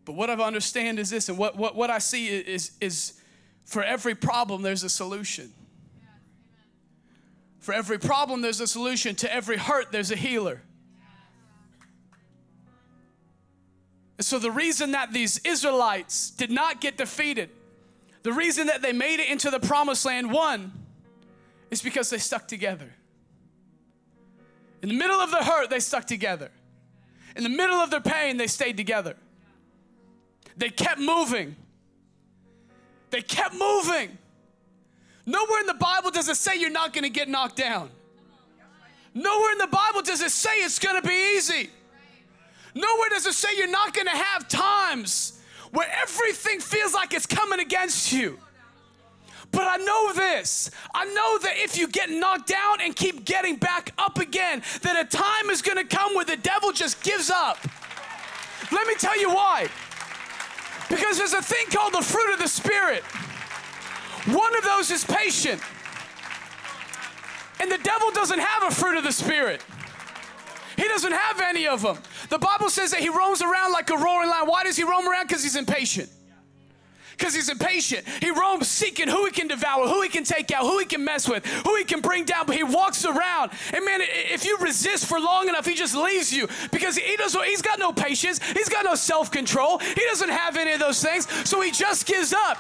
But 0.05 0.15
what 0.15 0.31
I 0.31 0.35
understand 0.35 0.99
is 0.99 1.11
this, 1.11 1.29
and 1.29 1.39
what, 1.39 1.57
what, 1.57 1.77
what 1.77 1.91
I 1.91 1.99
see 1.99 2.27
is, 2.29 2.73
is 2.81 3.21
for 3.65 3.83
every 3.83 4.15
problem, 4.15 4.63
there's 4.63 4.83
a 4.83 4.89
solution. 4.89 5.53
For 7.61 7.73
every 7.73 7.99
problem, 7.99 8.41
there's 8.41 8.61
a 8.61 8.67
solution. 8.67 9.15
To 9.17 9.33
every 9.33 9.57
hurt, 9.57 9.93
there's 9.93 10.11
a 10.11 10.17
healer. 10.17 10.63
And 14.19 14.27
so 14.27 14.39
the 14.41 14.51
reason 14.51 14.93
that 14.93 15.13
these 15.13 15.39
Israelites 15.39 16.31
did 16.31 16.51
not 16.51 16.81
get 16.81 16.97
defeated, 16.97 17.51
the 18.25 18.33
reason 18.33 18.67
that 18.67 18.83
they 18.83 18.93
made 18.93 19.21
it 19.21 19.29
into 19.29 19.51
the 19.51 19.61
promised 19.61 20.05
land, 20.05 20.33
one, 20.33 20.73
is 21.71 21.81
because 21.83 22.11
they 22.11 22.19
stuck 22.19 22.49
together. 22.49 22.93
In 24.83 24.89
the 24.89 24.95
middle 24.97 25.21
of 25.21 25.31
the 25.31 25.45
hurt, 25.45 25.71
they 25.71 25.79
stuck 25.81 26.07
together. 26.07 26.51
In 27.37 27.45
the 27.45 27.49
middle 27.49 27.77
of 27.77 27.91
their 27.91 28.01
pain, 28.01 28.37
they 28.37 28.49
stayed 28.49 28.77
together. 28.77 29.17
They 30.57 30.71
kept 30.71 31.01
moving. 31.01 31.57
They 33.11 33.23
kept 33.23 33.55
moving. 33.55 34.17
Nowhere 35.27 35.61
in 35.61 35.67
the 35.67 35.75
Bible 35.75 36.11
does 36.11 36.29
it 36.29 36.37
say 36.37 36.57
you're 36.57 36.71
not 36.71 36.93
going 36.93 37.05
to 37.05 37.11
get 37.11 37.29
knocked 37.29 37.57
down. 37.57 37.91
Nowhere 39.15 39.53
in 39.53 39.59
the 39.59 39.67
Bible 39.67 40.03
does 40.03 40.21
it 40.21 40.31
say 40.31 40.51
it's 40.57 40.79
going 40.79 41.01
to 41.01 41.07
be 41.07 41.37
easy. 41.37 41.71
Nowhere 42.75 43.11
does 43.11 43.27
it 43.27 43.35
say 43.35 43.51
you're 43.57 43.71
not 43.71 43.93
going 43.93 44.07
to 44.07 44.13
have 44.13 44.49
times 44.49 45.41
where 45.71 45.87
everything 46.03 46.61
feels 46.61 46.95
like 46.95 47.13
it's 47.13 47.27
coming 47.27 47.61
against 47.61 48.13
you. 48.13 48.39
But 49.51 49.65
I 49.65 49.77
know 49.77 50.13
this. 50.15 50.71
I 50.95 51.05
know 51.05 51.39
that 51.39 51.59
if 51.59 51.77
you 51.77 51.87
get 51.87 52.09
knocked 52.09 52.49
down 52.49 52.81
and 52.81 52.97
keep 52.97 53.27
getting 53.27 53.57
back 53.57 53.93
up 53.99 54.19
again, 54.19 54.63
that 54.81 54.99
a 54.99 55.05
time 55.05 55.51
is 55.51 55.61
going 55.61 55.77
to 55.77 55.85
come 55.85 56.15
where 56.15 56.25
the 56.25 56.39
devil 56.39 56.73
just 56.73 57.03
gives 57.05 57.31
up. 57.31 57.59
Let 58.71 58.87
me 58.87 58.95
tell 58.95 59.19
you 59.21 59.29
why. 59.29 59.69
Because 60.93 61.17
there's 61.17 61.33
a 61.33 61.41
thing 61.41 61.65
called 61.73 61.95
the 61.95 62.03
fruit 62.03 62.35
of 62.35 62.39
the 62.39 62.47
Spirit. 62.47 63.03
One 64.27 64.55
of 64.55 64.63
those 64.63 64.91
is 64.91 65.03
patient. 65.03 65.59
And 67.61 67.73
the 67.73 67.79
devil 67.79 68.11
doesn't 68.11 68.39
have 68.39 68.65
a 68.65 68.71
fruit 68.71 68.99
of 68.99 69.03
the 69.03 69.11
Spirit. 69.11 69.65
He 70.77 70.87
doesn't 70.87 71.13
have 71.13 71.41
any 71.41 71.67
of 71.67 71.81
them. 71.81 71.97
The 72.29 72.39
Bible 72.39 72.69
says 72.69 72.91
that 72.91 73.01
he 73.01 73.09
roams 73.09 73.41
around 73.41 73.73
like 73.73 73.89
a 73.89 73.97
roaring 73.97 74.29
lion. 74.29 74.47
Why 74.47 74.65
does 74.65 74.77
he 74.77 74.85
roam 74.85 75.09
around? 75.09 75.29
Because 75.29 75.43
he's 75.43 75.57
impatient. 75.57 76.11
Because 77.23 77.37
he's 77.37 77.49
impatient. 77.49 78.05
He 78.19 78.33
roams 78.33 78.67
seeking 78.67 79.07
who 79.07 79.25
he 79.27 79.31
can 79.31 79.47
devour, 79.47 79.87
who 79.87 80.03
he 80.03 80.09
can 80.09 80.25
take 80.25 80.51
out, 80.51 80.63
who 80.63 80.81
he 80.81 80.85
can 80.85 81.05
mess 81.05 81.29
with, 81.29 81.47
who 81.47 81.77
he 81.77 81.85
can 81.85 82.01
bring 82.01 82.25
down. 82.25 82.47
But 82.47 82.57
he 82.57 82.65
walks 82.65 83.05
around. 83.05 83.53
And 83.73 83.85
man, 83.85 84.01
if 84.03 84.45
you 84.45 84.59
resist 84.59 85.07
for 85.07 85.21
long 85.21 85.49
enough, 85.49 85.65
he 85.65 85.77
just 85.77 85.95
leaves 85.95 86.33
you 86.33 86.49
because 86.73 86.97
he 86.97 87.17
doesn't, 87.17 87.45
he's 87.45 87.63
got 87.63 87.79
no 87.79 87.93
patience, 87.93 88.41
he's 88.43 88.69
got 88.69 88.85
no 88.85 88.97
self-control, 88.97 89.79
he 89.79 90.05
doesn't 90.11 90.31
have 90.31 90.57
any 90.57 90.73
of 90.73 90.81
those 90.81 91.01
things, 91.01 91.29
so 91.49 91.61
he 91.61 91.71
just 91.71 92.07
gives 92.07 92.33
up. 92.33 92.59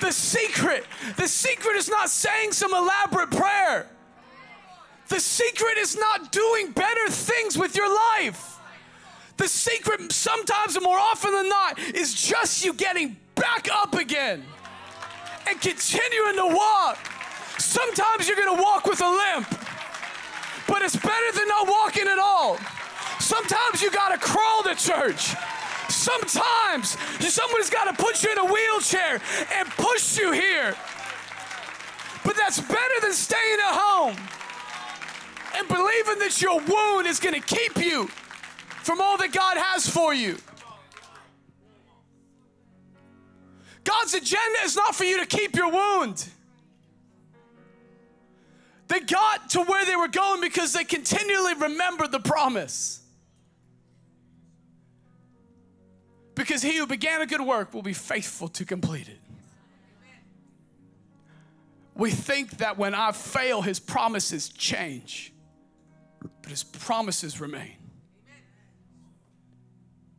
The 0.00 0.12
secret, 0.12 0.84
the 1.16 1.26
secret 1.26 1.76
is 1.76 1.88
not 1.88 2.10
saying 2.10 2.52
some 2.52 2.74
elaborate 2.74 3.30
prayer. 3.30 3.88
The 5.08 5.18
secret 5.18 5.78
is 5.78 5.96
not 5.96 6.30
doing 6.30 6.72
better 6.72 7.08
things 7.08 7.56
with 7.56 7.74
your 7.74 7.88
life. 7.88 8.58
The 9.38 9.48
secret, 9.48 10.12
sometimes 10.12 10.76
and 10.76 10.84
more 10.84 10.98
often 10.98 11.32
than 11.32 11.48
not, 11.48 11.78
is 11.78 12.12
just 12.12 12.62
you 12.62 12.74
getting 12.74 13.16
back 13.36 13.68
up 13.72 13.94
again 13.94 14.42
and 15.48 15.60
continuing 15.60 16.36
to 16.36 16.46
walk. 16.46 16.98
Sometimes 17.58 18.26
you're 18.26 18.36
gonna 18.36 18.60
walk 18.60 18.86
with 18.86 19.00
a 19.00 19.08
limp, 19.08 19.48
but 20.66 20.82
it's 20.82 20.96
better 20.96 21.32
than 21.32 21.48
not 21.48 21.68
walking 21.68 22.08
at 22.08 22.18
all. 22.18 22.58
Sometimes 23.20 23.80
you 23.80 23.90
gotta 23.90 24.18
crawl 24.18 24.62
to 24.64 24.74
church. 24.74 25.34
Sometimes 25.88 26.96
somebody's 27.20 27.70
gotta 27.70 27.92
put 27.92 28.22
you 28.22 28.32
in 28.32 28.38
a 28.38 28.44
wheelchair 28.44 29.20
and 29.54 29.68
push 29.70 30.18
you 30.18 30.32
here. 30.32 30.74
But 32.24 32.36
that's 32.36 32.60
better 32.60 33.00
than 33.02 33.12
staying 33.12 33.58
at 33.68 33.72
home 33.72 34.16
and 35.56 35.68
believing 35.68 36.18
that 36.18 36.42
your 36.42 36.60
wound 36.60 37.06
is 37.06 37.20
to 37.34 37.40
keep 37.40 37.76
you 37.76 38.08
from 38.82 39.00
all 39.00 39.16
that 39.18 39.32
God 39.32 39.56
has 39.56 39.88
for 39.88 40.12
you. 40.12 40.36
God's 43.86 44.14
agenda 44.14 44.58
is 44.64 44.74
not 44.74 44.94
for 44.94 45.04
you 45.04 45.20
to 45.20 45.26
keep 45.26 45.54
your 45.54 45.70
wound. 45.70 46.26
They 48.88 49.00
got 49.00 49.50
to 49.50 49.62
where 49.62 49.84
they 49.84 49.96
were 49.96 50.08
going 50.08 50.40
because 50.40 50.72
they 50.72 50.84
continually 50.84 51.54
remembered 51.54 52.12
the 52.12 52.20
promise. 52.20 53.00
Because 56.34 56.62
he 56.62 56.76
who 56.76 56.86
began 56.86 57.22
a 57.22 57.26
good 57.26 57.40
work 57.40 57.72
will 57.72 57.82
be 57.82 57.94
faithful 57.94 58.48
to 58.48 58.64
complete 58.64 59.08
it. 59.08 59.18
We 61.94 62.10
think 62.10 62.58
that 62.58 62.76
when 62.76 62.94
I 62.94 63.12
fail, 63.12 63.62
his 63.62 63.80
promises 63.80 64.48
change 64.48 65.32
but 66.46 66.50
his 66.52 66.62
promises 66.62 67.40
remain. 67.40 67.74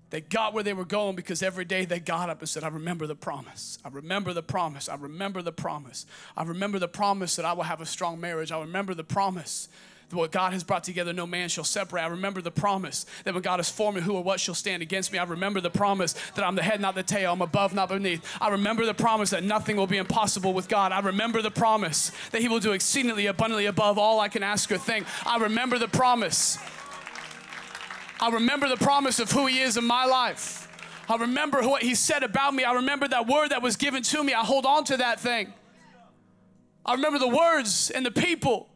They 0.10 0.22
got 0.22 0.53
where 0.53 0.64
they 0.64 0.74
were 0.74 0.86
going 0.86 1.16
because 1.16 1.43
every 1.43 1.66
day 1.66 1.84
they 1.84 1.99
got 1.99 2.30
up 2.30 2.39
and 2.39 2.47
said, 2.47 2.64
I 2.64 2.70
remember 2.70 3.08
the 3.08 3.16
promise. 3.16 3.78
I 3.84 3.89
remember 3.89 4.34
the 4.34 4.43
promise. 4.43 4.88
I 4.88 4.95
remember 4.95 5.41
the 5.41 5.51
promise. 5.51 6.05
I 6.36 6.43
remember 6.43 6.80
the 6.80 6.88
promise 6.88 7.36
that 7.36 7.45
I 7.45 7.53
will 7.53 7.64
have 7.64 7.82
a 7.82 7.86
strong 7.86 8.20
marriage. 8.22 8.51
I 8.51 8.60
remember 8.62 8.93
the 8.93 9.03
promise 9.03 9.68
that 10.10 10.16
what 10.16 10.32
God 10.32 10.53
has 10.53 10.64
brought 10.64 10.86
together, 10.86 11.12
no 11.12 11.28
man 11.28 11.49
shall 11.49 11.66
separate. 11.66 12.01
I 12.01 12.08
remember 12.08 12.41
the 12.41 12.51
promise 12.51 13.05
that 13.26 13.34
when 13.34 13.43
God 13.43 13.60
has 13.60 13.70
formed 13.70 13.97
me, 13.97 14.01
who 14.01 14.14
or 14.14 14.24
what 14.24 14.39
shall 14.39 14.55
stand 14.55 14.82
against 14.82 15.12
me. 15.12 15.20
I 15.20 15.26
remember 15.26 15.60
the 15.60 15.70
promise 15.70 16.16
that 16.36 16.45
I'm 16.45 16.55
the 16.55 16.64
head, 16.64 16.80
not 16.80 16.95
the 16.95 17.03
tail. 17.03 17.34
I'm 17.34 17.41
above, 17.41 17.74
not 17.74 17.89
beneath. 17.89 18.26
I 18.39 18.49
remember 18.49 18.86
the 18.86 18.93
promise 18.93 19.32
that 19.32 19.43
nothing 19.43 19.76
will 19.76 19.88
be 19.88 19.97
impossible 19.97 20.53
with 20.53 20.70
God. 20.70 20.93
I 20.93 21.01
remember 21.01 21.41
the 21.41 21.51
promise 21.51 22.14
that 22.32 22.41
He 22.41 22.47
will 22.47 22.60
do 22.60 22.72
exceedingly 22.72 23.26
abundantly 23.26 23.66
above 23.66 23.97
all 23.97 24.22
I 24.22 24.30
can 24.30 24.43
ask 24.43 24.72
or 24.72 24.78
think. 24.78 25.05
I 25.26 25.38
remember 25.38 25.78
the 25.78 25.89
promise. 25.89 26.58
I 28.20 28.30
remember 28.30 28.68
the 28.68 28.78
promise 28.78 29.20
of 29.20 29.32
who 29.32 29.45
He 29.45 29.59
is 29.59 29.78
in 29.78 29.86
my 29.86 30.05
life. 30.05 30.68
I 31.09 31.15
remember 31.15 31.61
what 31.61 31.84
He 31.84 31.95
said 31.95 32.24
about 32.24 32.53
me. 32.53 32.63
I 32.63 32.74
remember 32.74 33.07
that 33.07 33.28
word 33.28 33.49
that 33.49 33.61
was 33.61 33.76
given 33.76 34.03
to 34.03 34.24
me. 34.24 34.34
I 34.34 34.43
hold 34.43 34.65
on 34.65 34.84
to 34.86 34.97
that 34.97 35.20
thing. 35.20 35.53
I 36.86 36.93
remember 36.93 37.20
the 37.20 37.28
words 37.28 37.91
and 37.91 38.05
the 38.05 38.11
people 38.11 38.70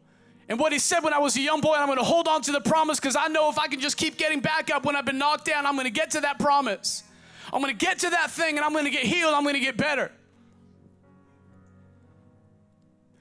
and 0.48 0.58
what 0.58 0.72
he 0.72 0.78
said 0.78 1.02
when 1.02 1.14
I 1.14 1.18
was 1.18 1.34
a 1.36 1.40
young 1.40 1.62
boy, 1.62 1.72
And 1.72 1.82
I'm 1.82 1.86
going 1.86 1.98
to 1.98 2.04
hold 2.04 2.28
on 2.28 2.42
to 2.42 2.52
the 2.52 2.60
promise 2.60 3.00
because 3.00 3.16
I 3.16 3.28
know 3.28 3.48
if 3.48 3.58
I 3.58 3.68
can 3.68 3.80
just 3.80 3.96
keep 3.96 4.18
getting 4.18 4.40
back 4.40 4.70
up 4.70 4.84
when 4.84 4.94
I've 4.94 5.06
been 5.06 5.16
knocked 5.16 5.46
down, 5.46 5.64
I'm 5.64 5.74
going 5.74 5.86
to 5.86 5.90
get 5.90 6.10
to 6.10 6.20
that 6.20 6.38
promise. 6.38 7.04
I'm 7.52 7.62
going 7.62 7.76
to 7.76 7.86
get 7.86 8.00
to 8.00 8.10
that 8.10 8.30
thing 8.30 8.56
and 8.56 8.64
I'm 8.64 8.72
going 8.72 8.84
to 8.84 8.90
get 8.90 9.04
healed. 9.04 9.32
I'm 9.32 9.44
going 9.44 9.54
to 9.54 9.60
get 9.60 9.78
better. 9.78 10.12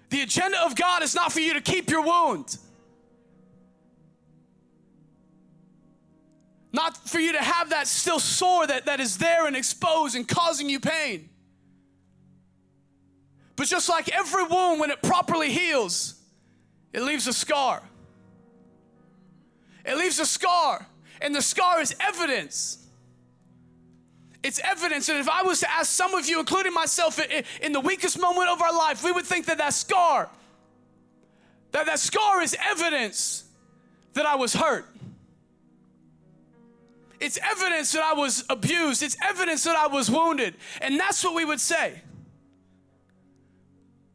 The 0.10 0.24
agenda 0.24 0.62
of 0.62 0.76
God 0.76 1.04
is 1.04 1.16
not 1.16 1.32
for 1.32 1.40
you 1.40 1.54
to 1.54 1.62
keep 1.62 1.90
your 1.90 2.04
wound, 2.04 2.58
not 6.74 6.98
for 7.10 7.20
you 7.20 7.34
to 7.34 7.42
have 7.42 7.72
that 7.72 7.88
still 7.88 8.20
sore 8.20 8.66
that, 8.68 8.86
that 8.86 9.00
is 9.00 9.18
there 9.18 9.46
and 9.46 9.56
exposed 9.56 10.16
and 10.16 10.28
causing 10.28 10.70
you 10.70 10.80
pain. 10.80 11.30
But 13.56 13.68
just 13.68 13.90
like 13.90 14.10
every 14.10 14.44
wound, 14.44 14.80
when 14.80 14.90
it 14.90 15.02
properly 15.02 15.52
heals, 15.52 16.16
it 16.94 17.02
leaves 17.02 17.28
a 17.28 17.34
scar. 17.34 17.84
It 19.86 19.98
leaves 19.98 20.20
a 20.20 20.26
scar, 20.26 20.86
and 21.22 21.36
the 21.36 21.42
scar 21.42 21.82
is 21.82 21.96
evidence. 22.00 22.78
It's 24.44 24.60
evidence, 24.64 25.10
and 25.10 25.20
if 25.20 25.30
I 25.30 25.44
was 25.44 25.60
to 25.60 25.72
ask 25.72 25.92
some 25.92 26.16
of 26.16 26.28
you, 26.28 26.40
including 26.40 26.74
myself, 26.74 27.20
in 27.62 27.74
the 27.74 27.80
weakest 27.80 28.20
moment 28.20 28.50
of 28.50 28.62
our 28.62 28.74
life, 28.74 29.04
we 29.04 29.12
would 29.12 29.26
think 29.26 29.46
that 29.48 29.60
that 29.60 29.74
scar, 29.74 30.30
that 31.72 31.86
that 31.86 32.00
scar 32.00 32.42
is 32.42 32.56
evidence 32.60 33.44
that 34.14 34.26
I 34.26 34.36
was 34.36 34.54
hurt. 34.54 34.88
It's 37.22 37.38
evidence 37.38 37.92
that 37.92 38.02
I 38.02 38.14
was 38.14 38.44
abused. 38.50 39.04
It's 39.04 39.16
evidence 39.22 39.64
that 39.66 39.76
I 39.76 39.86
was 39.86 40.10
wounded. 40.10 40.56
And 40.82 41.00
that's 41.00 41.24
what 41.24 41.36
we 41.36 41.46
would 41.46 41.62
say. 41.62 42.02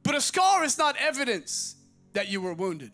But 0.03 0.17
a 0.17 0.21
scar 0.21 0.65
is 0.65 0.77
not 0.77 0.97
evidence 0.99 1.77
that 2.15 2.29
you 2.29 2.41
were 2.41 2.53
wounded. 2.53 2.91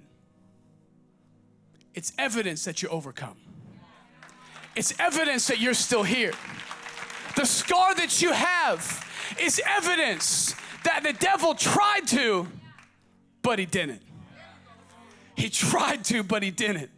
It's 1.95 2.13
evidence 2.19 2.65
that 2.65 2.83
you 2.83 2.91
overcome. 2.91 3.37
It's 4.77 4.95
evidence 4.99 5.47
that 5.47 5.59
you're 5.59 5.75
still 5.75 6.03
here. 6.03 6.33
The 7.37 7.47
scar 7.47 7.95
that 7.95 8.21
you 8.21 8.33
have 8.33 9.09
is 9.41 9.63
evidence 9.67 10.55
that 10.85 11.03
the 11.05 11.15
devil 11.15 11.55
tried 11.55 12.07
to, 12.09 12.47
but 13.41 13.59
he 13.59 13.65
didn't. 13.65 14.03
He 15.37 15.49
tried 15.49 16.05
to, 16.07 16.23
but 16.23 16.43
he 16.43 16.51
didn't. 16.51 16.91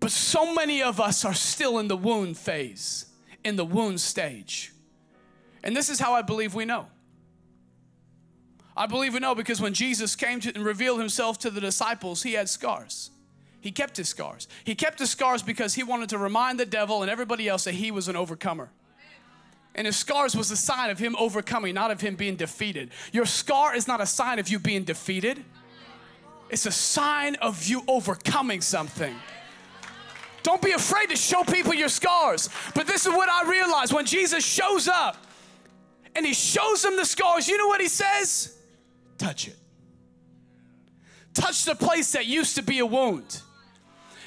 But 0.00 0.10
so 0.10 0.54
many 0.54 0.82
of 0.82 1.00
us 1.00 1.24
are 1.24 1.34
still 1.34 1.78
in 1.78 1.88
the 1.88 1.96
wound 1.96 2.36
phase, 2.36 3.06
in 3.44 3.56
the 3.56 3.64
wound 3.64 4.00
stage. 4.00 4.72
And 5.64 5.76
this 5.76 5.88
is 5.88 5.98
how 5.98 6.14
I 6.14 6.22
believe 6.22 6.54
we 6.54 6.64
know. 6.64 6.86
I 8.76 8.86
believe 8.86 9.14
we 9.14 9.20
know 9.20 9.34
because 9.34 9.60
when 9.60 9.74
Jesus 9.74 10.14
came 10.14 10.38
to 10.40 10.54
and 10.54 10.64
revealed 10.64 11.00
himself 11.00 11.38
to 11.40 11.50
the 11.50 11.60
disciples, 11.60 12.22
he 12.22 12.34
had 12.34 12.48
scars. 12.48 13.10
He 13.60 13.72
kept 13.72 13.96
his 13.96 14.08
scars. 14.08 14.46
He 14.62 14.76
kept 14.76 15.00
his 15.00 15.10
scars 15.10 15.42
because 15.42 15.74
he 15.74 15.82
wanted 15.82 16.10
to 16.10 16.18
remind 16.18 16.60
the 16.60 16.66
devil 16.66 17.02
and 17.02 17.10
everybody 17.10 17.48
else 17.48 17.64
that 17.64 17.74
he 17.74 17.90
was 17.90 18.06
an 18.06 18.14
overcomer. 18.14 18.70
And 19.74 19.86
his 19.86 19.96
scars 19.96 20.36
was 20.36 20.50
a 20.52 20.56
sign 20.56 20.90
of 20.90 20.98
him 20.98 21.16
overcoming, 21.18 21.74
not 21.74 21.90
of 21.90 22.00
him 22.00 22.14
being 22.14 22.36
defeated. 22.36 22.90
Your 23.12 23.26
scar 23.26 23.74
is 23.74 23.88
not 23.88 24.00
a 24.00 24.06
sign 24.06 24.38
of 24.38 24.48
you 24.48 24.58
being 24.58 24.84
defeated, 24.84 25.44
it's 26.50 26.66
a 26.66 26.72
sign 26.72 27.34
of 27.36 27.66
you 27.66 27.82
overcoming 27.86 28.60
something. 28.60 29.14
Don't 30.42 30.62
be 30.62 30.72
afraid 30.72 31.10
to 31.10 31.16
show 31.16 31.44
people 31.44 31.74
your 31.74 31.88
scars. 31.88 32.48
But 32.74 32.86
this 32.86 33.06
is 33.06 33.12
what 33.12 33.28
I 33.28 33.48
realized 33.50 33.92
when 33.92 34.06
Jesus 34.06 34.44
shows 34.44 34.88
up 34.88 35.16
and 36.14 36.24
he 36.24 36.32
shows 36.32 36.82
them 36.82 36.96
the 36.96 37.04
scars, 37.04 37.48
you 37.48 37.58
know 37.58 37.66
what 37.66 37.80
he 37.80 37.88
says? 37.88 38.54
touch 39.18 39.48
it. 39.48 39.56
Touch 41.34 41.64
the 41.64 41.74
place 41.74 42.12
that 42.12 42.26
used 42.26 42.56
to 42.56 42.62
be 42.62 42.78
a 42.78 42.86
wound. 42.86 43.42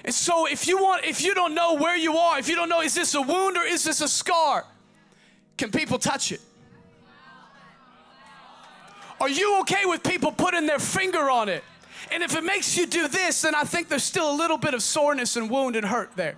And 0.04 0.14
so 0.14 0.46
if 0.48 0.68
you 0.68 0.78
want 0.82 1.06
if 1.06 1.24
you 1.24 1.34
don't 1.34 1.56
know 1.56 1.76
where 1.76 1.96
you 1.96 2.18
are, 2.18 2.40
if 2.40 2.50
you 2.50 2.56
don't 2.56 2.70
know 2.70 2.82
is 2.82 2.94
this 2.94 3.16
a 3.16 3.22
wound 3.22 3.58
or 3.58 3.64
is 3.64 3.84
this 3.84 4.02
a 4.02 4.08
scar? 4.08 4.66
Can 5.58 5.72
people 5.72 5.98
touch 5.98 6.32
it? 6.32 6.42
Are 9.20 9.30
you 9.30 9.60
okay 9.62 9.86
with 9.86 10.04
people 10.04 10.32
putting 10.32 10.66
their 10.66 10.80
finger 10.80 11.30
on 11.30 11.50
it? 11.50 11.64
And 12.10 12.24
if 12.24 12.36
it 12.36 12.44
makes 12.44 12.78
you 12.78 12.86
do 12.88 13.08
this, 13.08 13.42
then 13.42 13.54
I 13.56 13.64
think 13.64 13.90
there's 13.90 14.04
still 14.04 14.32
a 14.32 14.36
little 14.36 14.58
bit 14.58 14.74
of 14.74 14.82
soreness 14.82 15.36
and 15.36 15.50
wound 15.50 15.76
and 15.76 15.86
hurt 15.86 16.12
there. 16.16 16.36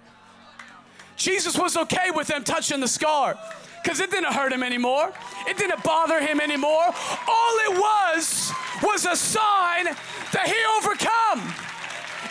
Jesus 1.15 1.57
was 1.57 1.77
okay 1.77 2.11
with 2.11 2.27
them 2.27 2.43
touching 2.43 2.79
the 2.79 2.87
scar 2.87 3.37
because 3.83 3.99
it 3.99 4.11
didn't 4.11 4.33
hurt 4.33 4.51
him 4.51 4.63
anymore. 4.63 5.13
It 5.47 5.57
didn't 5.57 5.83
bother 5.83 6.19
him 6.19 6.41
anymore. 6.41 6.85
All 7.27 7.55
it 7.67 7.77
was 7.77 8.51
was 8.81 9.05
a 9.05 9.15
sign 9.15 9.85
that 9.85 10.47
he 10.47 10.55
overcome. 10.79 11.53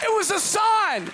It 0.02 0.12
was 0.16 0.30
a 0.30 0.40
sign 0.40 1.10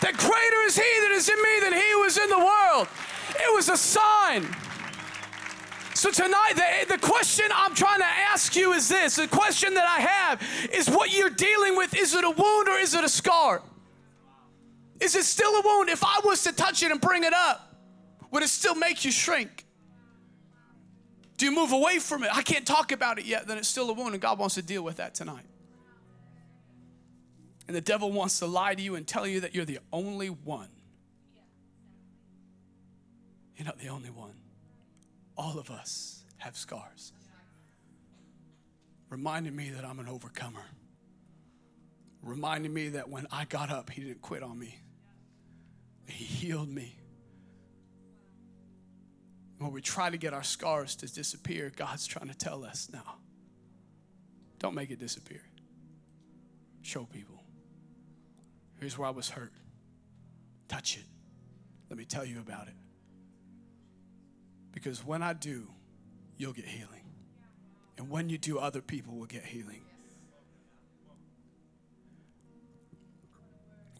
that 0.00 0.16
greater 0.16 0.62
is 0.66 0.76
he 0.76 1.00
that 1.02 1.10
is 1.12 1.28
in 1.28 1.40
me 1.42 1.60
than 1.60 1.72
he 1.72 1.94
was 1.96 2.18
in 2.18 2.28
the 2.28 2.38
world. 2.38 2.88
It 3.36 3.54
was 3.54 3.68
a 3.68 3.76
sign. 3.76 4.46
So 6.00 6.10
tonight, 6.10 6.52
the, 6.54 6.94
the 6.94 6.98
question 6.98 7.44
I'm 7.54 7.74
trying 7.74 7.98
to 7.98 8.06
ask 8.06 8.56
you 8.56 8.72
is 8.72 8.88
this. 8.88 9.16
The 9.16 9.28
question 9.28 9.74
that 9.74 9.86
I 9.86 10.00
have 10.00 10.42
is 10.72 10.88
what 10.88 11.14
you're 11.14 11.28
dealing 11.28 11.76
with, 11.76 11.94
is 11.94 12.14
it 12.14 12.24
a 12.24 12.30
wound 12.30 12.68
or 12.68 12.78
is 12.78 12.94
it 12.94 13.04
a 13.04 13.08
scar? 13.08 13.60
Is 14.98 15.14
it 15.14 15.24
still 15.24 15.54
a 15.54 15.62
wound? 15.62 15.90
If 15.90 16.02
I 16.02 16.20
was 16.24 16.42
to 16.44 16.54
touch 16.54 16.82
it 16.82 16.90
and 16.90 17.02
bring 17.02 17.22
it 17.22 17.34
up, 17.34 17.76
would 18.30 18.42
it 18.42 18.48
still 18.48 18.74
make 18.74 19.04
you 19.04 19.10
shrink? 19.10 19.66
Do 21.36 21.44
you 21.44 21.52
move 21.52 21.72
away 21.72 21.98
from 21.98 22.24
it? 22.24 22.30
I 22.34 22.40
can't 22.40 22.66
talk 22.66 22.92
about 22.92 23.18
it 23.18 23.26
yet, 23.26 23.46
then 23.46 23.58
it's 23.58 23.68
still 23.68 23.90
a 23.90 23.92
wound, 23.92 24.14
and 24.14 24.22
God 24.22 24.38
wants 24.38 24.54
to 24.54 24.62
deal 24.62 24.82
with 24.82 24.96
that 24.96 25.14
tonight. 25.14 25.44
And 27.68 27.76
the 27.76 27.82
devil 27.82 28.10
wants 28.10 28.38
to 28.38 28.46
lie 28.46 28.74
to 28.74 28.80
you 28.80 28.94
and 28.94 29.06
tell 29.06 29.26
you 29.26 29.40
that 29.40 29.54
you're 29.54 29.66
the 29.66 29.80
only 29.92 30.28
one. 30.30 30.70
You're 33.58 33.66
not 33.66 33.78
the 33.78 33.88
only 33.88 34.08
one. 34.08 34.39
All 35.40 35.58
of 35.58 35.70
us 35.70 36.22
have 36.36 36.54
scars. 36.54 37.14
Reminding 39.08 39.56
me 39.56 39.70
that 39.70 39.86
I'm 39.86 39.98
an 39.98 40.06
overcomer. 40.06 40.60
Reminding 42.22 42.74
me 42.74 42.90
that 42.90 43.08
when 43.08 43.26
I 43.32 43.46
got 43.46 43.70
up, 43.70 43.88
He 43.88 44.02
didn't 44.02 44.20
quit 44.20 44.42
on 44.42 44.58
me, 44.58 44.78
He 46.04 46.24
healed 46.24 46.68
me. 46.68 46.94
When 49.56 49.72
we 49.72 49.80
try 49.80 50.10
to 50.10 50.18
get 50.18 50.34
our 50.34 50.42
scars 50.42 50.94
to 50.96 51.10
disappear, 51.10 51.72
God's 51.74 52.06
trying 52.06 52.28
to 52.28 52.36
tell 52.36 52.62
us 52.62 52.90
now. 52.92 53.16
Don't 54.58 54.74
make 54.74 54.90
it 54.90 54.98
disappear. 54.98 55.42
Show 56.82 57.04
people. 57.04 57.42
Here's 58.78 58.98
where 58.98 59.08
I 59.08 59.10
was 59.10 59.30
hurt. 59.30 59.52
Touch 60.68 60.98
it. 60.98 61.04
Let 61.88 61.98
me 61.98 62.04
tell 62.04 62.26
you 62.26 62.40
about 62.40 62.68
it. 62.68 62.74
Because 64.80 65.04
when 65.04 65.22
I 65.22 65.34
do, 65.34 65.68
you'll 66.38 66.54
get 66.54 66.64
healing. 66.64 67.04
And 67.98 68.08
when 68.08 68.30
you 68.30 68.38
do, 68.38 68.58
other 68.58 68.80
people 68.80 69.14
will 69.14 69.26
get 69.26 69.44
healing. 69.44 69.82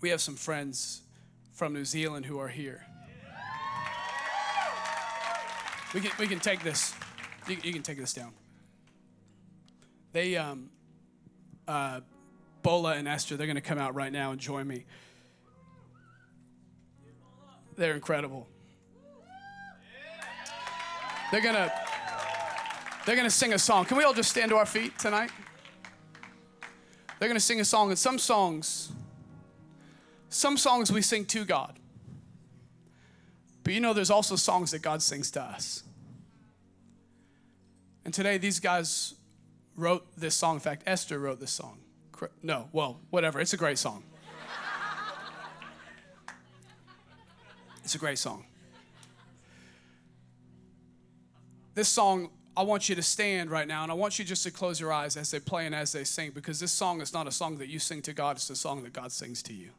We 0.01 0.09
have 0.09 0.23
some 0.23 0.37
friends 0.37 1.03
from 1.53 1.75
New 1.75 1.85
Zealand 1.85 2.25
who 2.25 2.39
are 2.39 2.49
here. 2.49 2.87
We 5.93 6.01
can, 6.01 6.13
we 6.19 6.27
can 6.27 6.39
take 6.39 6.63
this. 6.63 6.95
You, 7.47 7.59
you 7.63 7.73
can 7.75 7.83
take 7.83 7.99
this 7.99 8.15
down. 8.15 8.33
They, 10.13 10.37
um, 10.37 10.71
uh, 11.69 12.01
Bola 12.63 12.95
and 12.95 13.07
Esther, 13.07 13.37
they're 13.37 13.47
going 13.47 13.57
to 13.57 13.61
come 13.61 13.79
out 13.79 13.95
right 13.95 14.13
now 14.13 14.31
and 14.31 14.41
join 14.41 14.67
me. 14.67 14.87
They're 17.77 17.95
incredible. 17.95 18.49
They're 21.31 21.41
to 21.41 21.73
they're 23.07 23.17
to 23.17 23.31
sing 23.31 23.53
a 23.55 23.59
song. 23.59 23.87
Can 23.87 23.97
we 23.97 24.05
all 24.05 24.15
just 24.15 24.31
stand 24.31 24.51
to 24.51 24.57
our 24.57 24.67
feet 24.67 24.99
tonight? 24.99 25.31
They're 27.19 27.29
to 27.33 27.41
sing 27.41 27.61
a 27.61 27.65
song 27.65 27.91
and 27.91 27.99
some 27.99 28.19
songs 28.19 28.93
some 30.31 30.57
songs 30.57 30.91
we 30.91 31.03
sing 31.03 31.27
to 31.27 31.45
God. 31.45 31.77
But 33.65 33.75
you 33.75 33.81
know, 33.81 33.93
there's 33.93 34.11
also 34.11 34.37
songs 34.37 34.71
that 34.71 34.81
God 34.81 35.03
sings 35.03 35.31
to 35.33 35.43
us. 35.43 35.83
And 38.05 38.15
today, 38.15 38.39
these 38.39 38.61
guys 38.61 39.15
wrote 39.77 40.07
this 40.17 40.35
song. 40.35 40.57
In 40.57 40.61
fact, 40.61 40.85
Esther 40.87 41.19
wrote 41.19 41.41
this 41.41 41.51
song. 41.51 41.81
no, 42.43 42.69
well, 42.73 43.01
whatever. 43.11 43.41
It's 43.41 43.53
a 43.53 43.59
great 43.59 43.77
song. 43.77 44.05
It's 47.85 47.95
a 47.95 47.99
great 47.99 48.19
song. 48.19 48.47
This 51.81 51.89
song, 51.89 52.29
I 52.55 52.63
want 52.63 52.91
you 52.91 52.95
to 52.95 53.03
stand 53.03 53.51
right 53.51 53.67
now 53.67 53.85
and 53.85 53.91
I 53.91 53.95
want 53.95 54.19
you 54.19 54.25
just 54.27 54.43
to 54.43 54.51
close 54.51 54.79
your 54.79 54.93
eyes 54.93 55.17
as 55.17 55.31
they 55.31 55.41
play 55.41 55.65
and 55.65 55.75
as 55.75 55.93
they 55.93 56.05
sing 56.05 56.31
because 56.35 56.61
this 56.61 56.73
song 56.73 57.01
is 57.01 57.15
not 57.15 57.27
a 57.27 57.31
song 57.33 57.57
that 57.57 57.69
you 57.69 57.79
sing 57.79 58.03
to 58.03 58.13
God, 58.13 58.37
it's 58.37 58.51
a 58.51 58.55
song 58.55 58.83
that 58.83 58.93
God 58.93 59.11
sings 59.13 59.43
to 59.45 59.55
you. 59.55 59.71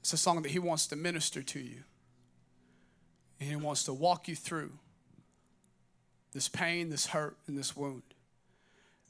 It's 0.00 0.12
a 0.12 0.16
song 0.16 0.42
that 0.42 0.48
He 0.48 0.58
wants 0.58 0.88
to 0.88 0.96
minister 0.96 1.44
to 1.44 1.60
you. 1.60 1.84
And 3.38 3.48
He 3.48 3.54
wants 3.54 3.84
to 3.84 3.92
walk 3.92 4.26
you 4.26 4.34
through 4.34 4.72
this 6.32 6.48
pain, 6.48 6.90
this 6.90 7.06
hurt, 7.06 7.36
and 7.46 7.56
this 7.56 7.76
wound. 7.76 8.02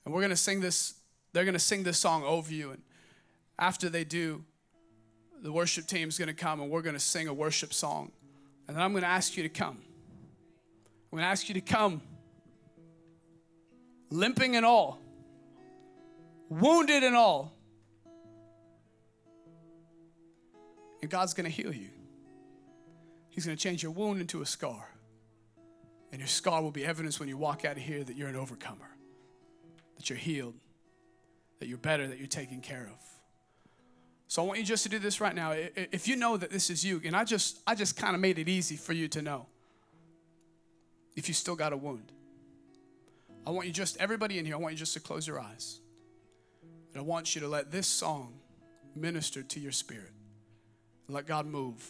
And 0.05 0.13
we're 0.13 0.21
going 0.21 0.29
to 0.29 0.37
sing 0.37 0.61
this, 0.61 0.97
they're 1.33 1.45
going 1.45 1.55
to 1.55 1.59
sing 1.59 1.83
this 1.83 1.97
song 1.97 2.25
over 2.25 2.53
you. 2.53 2.73
And 2.73 2.83
after 3.59 3.89
they 3.89 4.05
do, 4.05 4.45
the 5.41 5.51
worship 5.51 5.87
team's 5.87 6.19
going 6.19 6.29
to 6.29 6.35
come 6.35 6.61
and 6.61 6.71
we're 6.71 6.83
going 6.83 6.93
to 6.93 7.01
sing 7.01 7.27
a 7.27 7.33
worship 7.33 7.73
song. 7.73 8.13
And 8.69 8.77
then 8.77 8.85
I'm 8.85 8.93
going 8.93 9.03
to 9.03 9.09
ask 9.09 9.35
you 9.39 9.43
to 9.45 9.49
come. 9.49 9.79
I'm 11.13 11.19
going 11.19 11.23
to 11.23 11.29
ask 11.29 11.49
you 11.49 11.55
to 11.55 11.61
come, 11.61 12.03
limping 14.11 14.57
and 14.57 14.67
all, 14.67 14.99
wounded 16.49 17.03
and 17.03 17.17
all. 17.17 17.53
And 21.01 21.11
God's 21.11 21.35
going 21.35 21.45
to 21.45 21.51
heal 21.51 21.73
you. 21.73 21.91
He's 23.29 23.45
going 23.45 23.57
to 23.57 23.63
change 23.63 23.83
your 23.83 23.93
wound 23.93 24.21
into 24.21 24.43
a 24.43 24.47
scar. 24.47 24.89
And 26.11 26.21
your 26.21 26.29
scar 26.29 26.63
will 26.63 26.71
be 26.71 26.85
evidence 26.85 27.21
when 27.21 27.29
you 27.29 27.37
walk 27.37 27.65
out 27.65 27.77
of 27.77 27.83
here 27.83 28.03
that 28.03 28.17
you're 28.17 28.29
an 28.29 28.37
overcomer, 28.37 28.89
that 29.97 30.09
you're 30.09 30.19
healed, 30.19 30.55
that 31.61 31.69
you're 31.69 31.79
better, 31.79 32.07
that 32.07 32.19
you're 32.19 32.27
taken 32.27 32.61
care 32.61 32.91
of. 32.93 32.99
So 34.29 34.43
I 34.43 34.47
want 34.47 34.59
you 34.59 34.65
just 34.65 34.83
to 34.83 34.89
do 34.89 34.99
this 34.99 35.21
right 35.21 35.35
now. 35.35 35.53
If 35.53 36.09
you 36.09 36.17
know 36.17 36.37
that 36.37 36.51
this 36.51 36.71
is 36.71 36.85
you, 36.85 37.01
and 37.05 37.15
I 37.15 37.25
just 37.25 37.61
I 37.67 37.75
just 37.75 37.97
kind 37.97 38.15
of 38.15 38.21
made 38.21 38.39
it 38.39 38.49
easy 38.49 38.77
for 38.77 38.93
you 38.93 39.07
to 39.09 39.23
know. 39.23 39.47
If 41.17 41.29
you 41.29 41.35
still 41.35 41.57
got 41.57 41.73
a 41.73 41.77
wound. 41.77 42.13
I 43.47 43.51
want 43.51 43.67
you 43.67 43.73
just 43.73 43.97
everybody 43.97 44.39
in 44.39 44.45
here, 44.45 44.55
I 44.55 44.59
want 44.59 44.75
you 44.75 44.79
just 44.79 44.95
to 44.95 45.01
close 45.01 45.27
your 45.27 45.41
eyes. 45.41 45.81
And 46.93 47.01
I 47.01 47.05
want 47.05 47.35
you 47.35 47.41
to 47.41 47.49
let 47.49 47.71
this 47.71 47.87
song 47.87 48.35
minister 48.95 49.43
to 49.43 49.61
your 49.61 49.73
spirit. 49.73 50.13
Let 51.09 51.27
God 51.27 51.47
move 51.47 51.85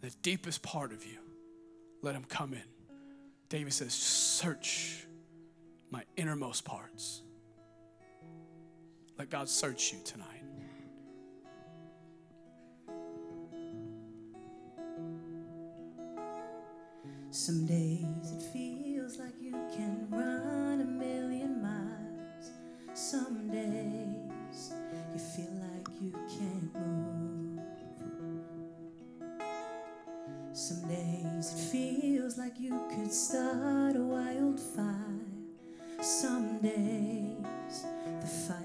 the 0.00 0.10
deepest 0.22 0.62
part 0.62 0.92
of 0.92 1.04
you. 1.04 1.18
Let 2.02 2.14
him 2.14 2.24
come 2.24 2.52
in. 2.52 2.62
David 3.48 3.72
says, 3.72 3.92
"Search 3.92 5.06
my 5.90 6.04
innermost 6.16 6.64
parts." 6.64 7.22
Let 9.18 9.28
God 9.30 9.48
search 9.48 9.92
you 9.92 10.00
tonight. 10.04 10.41
Some 17.34 17.64
days 17.64 18.30
it 18.36 18.42
feels 18.52 19.18
like 19.18 19.32
you 19.40 19.52
can 19.74 20.06
run 20.10 20.82
a 20.82 20.84
million 20.84 21.62
miles. 21.62 22.50
Some 22.92 23.48
days 23.48 24.74
you 25.14 25.18
feel 25.18 25.50
like 25.62 25.88
you 26.02 26.12
can't 26.28 26.74
move. 26.74 27.62
Some 30.52 30.86
days 30.86 31.54
it 31.54 31.70
feels 31.72 32.36
like 32.36 32.60
you 32.60 32.78
could 32.90 33.10
start 33.10 33.96
a 33.96 34.02
wildfire. 34.02 35.24
Some 36.02 36.58
days 36.58 37.86
the 38.20 38.26
fire's 38.26 38.61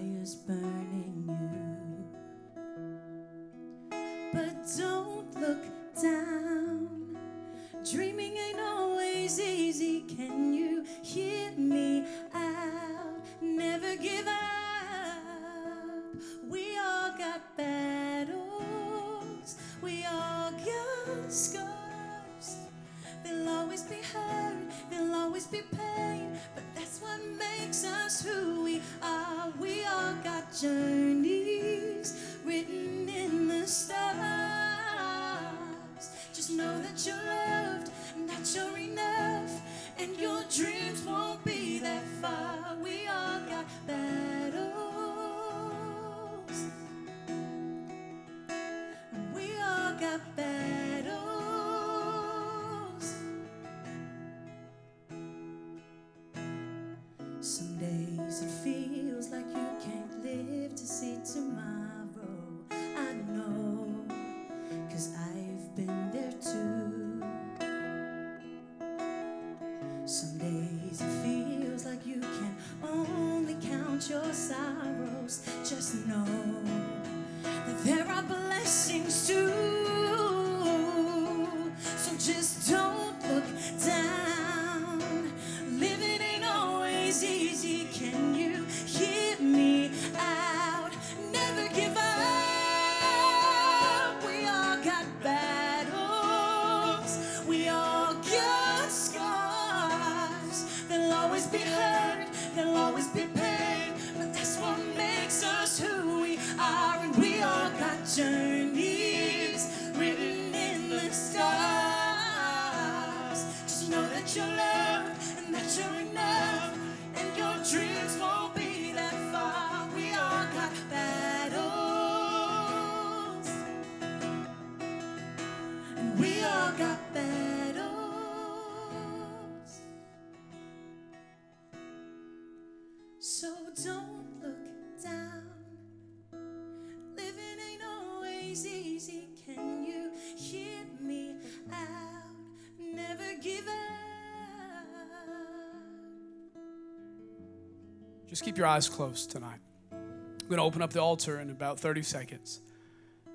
Just 148.37 148.45
keep 148.45 148.59
your 148.59 148.67
eyes 148.67 148.87
closed 148.87 149.31
tonight. 149.31 149.57
I'm 149.91 150.47
going 150.47 150.57
to 150.57 150.63
open 150.63 150.83
up 150.83 150.93
the 150.93 151.01
altar 151.01 151.39
in 151.39 151.49
about 151.49 151.79
30 151.79 152.03
seconds 152.03 152.59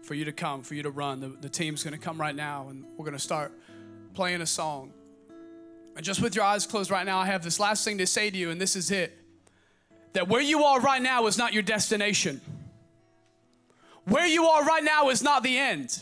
for 0.05 0.15
you 0.15 0.27
to 0.27 0.31
come, 0.31 0.63
for 0.63 0.77
you 0.77 0.85
to 0.85 0.93
run. 0.93 1.19
The, 1.19 1.27
the 1.27 1.49
team's 1.49 1.83
going 1.83 1.93
to 1.93 1.99
come 1.99 2.21
right 2.21 2.37
now, 2.37 2.69
and 2.69 2.85
we're 2.97 3.05
going 3.05 3.17
to 3.17 3.19
start 3.19 3.51
playing 4.15 4.43
a 4.43 4.47
song. 4.47 4.93
And 5.97 6.05
just 6.05 6.23
with 6.23 6.37
your 6.37 6.45
eyes 6.45 6.67
closed 6.67 6.93
right 6.93 7.05
now, 7.05 7.19
I 7.19 7.27
have 7.27 7.43
this 7.43 7.59
last 7.59 7.85
thing 7.85 7.99
to 7.99 8.07
say 8.07 8.31
to 8.31 8.39
you, 8.39 8.51
and 8.51 8.61
this 8.61 8.77
is 8.77 8.93
it 8.93 9.19
that 10.13 10.29
where 10.29 10.41
you 10.41 10.63
are 10.63 10.81
right 10.81 11.03
now 11.03 11.27
is 11.27 11.37
not 11.37 11.53
your 11.53 11.65
destination. 11.65 12.41
Where 14.05 14.29
you 14.29 14.45
are 14.45 14.63
right 14.65 14.85
now 14.85 15.09
is 15.09 15.21
not 15.21 15.43
the 15.43 15.59
end. 15.59 16.01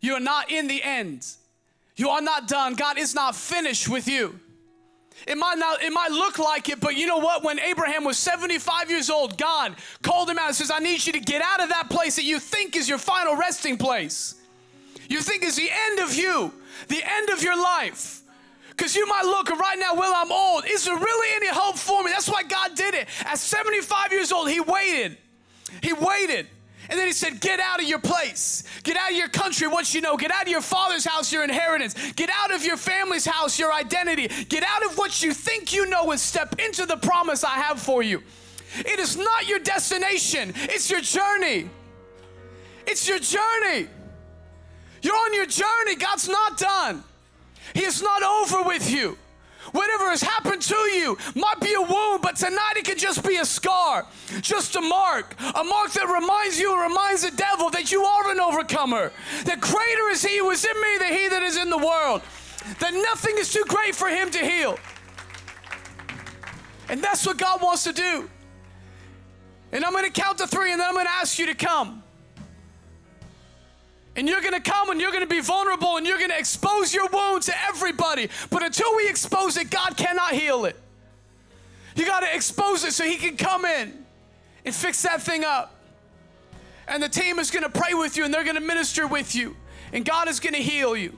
You 0.00 0.14
are 0.14 0.20
not 0.20 0.50
in 0.50 0.66
the 0.66 0.82
end. 0.82 1.24
You 1.94 2.08
are 2.08 2.20
not 2.20 2.48
done. 2.48 2.74
God 2.74 2.98
is 2.98 3.14
not 3.14 3.36
finished 3.36 3.88
with 3.88 4.08
you. 4.08 4.40
It 5.26 5.38
might 5.38 5.58
not, 5.58 5.82
it 5.82 5.92
might 5.92 6.10
look 6.10 6.38
like 6.38 6.68
it, 6.68 6.80
but 6.80 6.96
you 6.96 7.06
know 7.06 7.18
what? 7.18 7.44
When 7.44 7.58
Abraham 7.60 8.04
was 8.04 8.18
75 8.18 8.90
years 8.90 9.08
old, 9.10 9.38
God 9.38 9.76
called 10.02 10.28
him 10.28 10.38
out 10.38 10.48
and 10.48 10.56
says, 10.56 10.70
I 10.70 10.78
need 10.78 11.06
you 11.06 11.12
to 11.12 11.20
get 11.20 11.42
out 11.42 11.62
of 11.62 11.68
that 11.68 11.88
place 11.88 12.16
that 12.16 12.24
you 12.24 12.38
think 12.38 12.76
is 12.76 12.88
your 12.88 12.98
final 12.98 13.36
resting 13.36 13.76
place. 13.76 14.34
You 15.08 15.20
think 15.20 15.44
is 15.44 15.56
the 15.56 15.70
end 15.70 15.98
of 16.00 16.14
you, 16.14 16.52
the 16.88 17.02
end 17.04 17.30
of 17.30 17.42
your 17.42 17.60
life. 17.60 18.22
Because 18.70 18.96
you 18.96 19.06
might 19.06 19.24
look 19.24 19.50
right 19.50 19.78
now, 19.78 19.94
well, 19.94 20.12
I'm 20.16 20.32
old. 20.32 20.64
Is 20.66 20.86
there 20.86 20.96
really 20.96 21.36
any 21.36 21.48
hope 21.48 21.76
for 21.76 22.02
me? 22.02 22.10
That's 22.10 22.28
why 22.28 22.42
God 22.42 22.74
did 22.74 22.94
it. 22.94 23.06
At 23.24 23.38
75 23.38 24.12
years 24.12 24.32
old, 24.32 24.48
He 24.48 24.60
waited. 24.60 25.18
He 25.82 25.92
waited. 25.92 26.46
And 26.88 26.98
then 26.98 27.06
he 27.06 27.12
said, 27.12 27.40
Get 27.40 27.60
out 27.60 27.80
of 27.80 27.88
your 27.88 27.98
place. 27.98 28.64
Get 28.82 28.96
out 28.96 29.10
of 29.10 29.16
your 29.16 29.28
country, 29.28 29.68
what 29.68 29.94
you 29.94 30.00
know. 30.00 30.16
Get 30.16 30.30
out 30.30 30.42
of 30.42 30.48
your 30.48 30.60
father's 30.60 31.04
house, 31.04 31.32
your 31.32 31.44
inheritance. 31.44 31.94
Get 32.12 32.30
out 32.30 32.52
of 32.52 32.64
your 32.64 32.76
family's 32.76 33.24
house, 33.24 33.58
your 33.58 33.72
identity. 33.72 34.28
Get 34.48 34.64
out 34.64 34.84
of 34.84 34.98
what 34.98 35.22
you 35.22 35.32
think 35.32 35.72
you 35.72 35.88
know 35.88 36.10
and 36.10 36.20
step 36.20 36.58
into 36.58 36.86
the 36.86 36.96
promise 36.96 37.44
I 37.44 37.54
have 37.54 37.80
for 37.80 38.02
you. 38.02 38.22
It 38.78 38.98
is 38.98 39.16
not 39.16 39.46
your 39.46 39.58
destination, 39.58 40.52
it's 40.56 40.90
your 40.90 41.00
journey. 41.00 41.68
It's 42.86 43.06
your 43.08 43.20
journey. 43.20 43.86
You're 45.02 45.16
on 45.16 45.34
your 45.34 45.46
journey. 45.46 45.96
God's 45.96 46.28
not 46.28 46.58
done, 46.58 47.04
He 47.74 47.84
is 47.84 48.02
not 48.02 48.22
over 48.22 48.62
with 48.62 48.90
you. 48.90 49.18
Whatever 49.72 50.10
has 50.10 50.22
happened 50.22 50.62
to 50.62 50.74
you 50.74 51.18
might 51.34 51.60
be 51.60 51.72
a 51.74 51.80
wound, 51.80 52.22
but 52.22 52.36
tonight 52.36 52.74
it 52.76 52.84
could 52.84 52.98
just 52.98 53.26
be 53.26 53.36
a 53.36 53.44
scar, 53.44 54.06
just 54.40 54.76
a 54.76 54.80
mark, 54.80 55.34
a 55.40 55.64
mark 55.64 55.92
that 55.92 56.06
reminds 56.12 56.60
you, 56.60 56.80
reminds 56.80 57.22
the 57.22 57.36
devil 57.36 57.70
that 57.70 57.90
you 57.90 58.02
are 58.02 58.30
an 58.30 58.40
overcomer. 58.40 59.12
That 59.44 59.60
greater 59.60 60.08
is 60.10 60.22
he 60.24 60.38
who 60.38 60.50
is 60.50 60.64
in 60.64 60.80
me 60.80 60.98
than 60.98 61.12
he 61.12 61.28
that 61.28 61.42
is 61.42 61.56
in 61.56 61.70
the 61.70 61.78
world. 61.78 62.22
That 62.78 62.92
nothing 62.92 63.36
is 63.38 63.52
too 63.52 63.64
great 63.66 63.94
for 63.94 64.08
him 64.08 64.30
to 64.30 64.38
heal. 64.38 64.78
And 66.88 67.02
that's 67.02 67.26
what 67.26 67.38
God 67.38 67.62
wants 67.62 67.84
to 67.84 67.92
do. 67.92 68.28
And 69.72 69.84
I'm 69.84 69.92
going 69.92 70.04
to 70.04 70.20
count 70.20 70.38
to 70.38 70.46
three, 70.46 70.70
and 70.70 70.80
then 70.80 70.86
I'm 70.86 70.94
going 70.94 71.06
to 71.06 71.12
ask 71.12 71.38
you 71.38 71.46
to 71.46 71.54
come. 71.54 72.01
And 74.14 74.28
you're 74.28 74.42
gonna 74.42 74.60
come 74.60 74.90
and 74.90 75.00
you're 75.00 75.12
gonna 75.12 75.26
be 75.26 75.40
vulnerable 75.40 75.96
and 75.96 76.06
you're 76.06 76.18
gonna 76.18 76.36
expose 76.36 76.92
your 76.92 77.08
wound 77.08 77.42
to 77.44 77.54
everybody. 77.68 78.28
But 78.50 78.62
until 78.62 78.94
we 78.96 79.08
expose 79.08 79.56
it, 79.56 79.70
God 79.70 79.96
cannot 79.96 80.32
heal 80.32 80.66
it. 80.66 80.76
You 81.96 82.04
gotta 82.04 82.34
expose 82.34 82.84
it 82.84 82.92
so 82.92 83.04
He 83.04 83.16
can 83.16 83.36
come 83.36 83.64
in 83.64 84.04
and 84.64 84.74
fix 84.74 85.02
that 85.02 85.22
thing 85.22 85.44
up. 85.44 85.74
And 86.86 87.02
the 87.02 87.08
team 87.08 87.38
is 87.38 87.50
gonna 87.50 87.70
pray 87.70 87.94
with 87.94 88.16
you 88.16 88.24
and 88.24 88.34
they're 88.34 88.44
gonna 88.44 88.60
minister 88.60 89.06
with 89.06 89.34
you. 89.34 89.56
And 89.92 90.04
God 90.04 90.28
is 90.28 90.40
gonna 90.40 90.58
heal 90.58 90.94
you. 90.94 91.16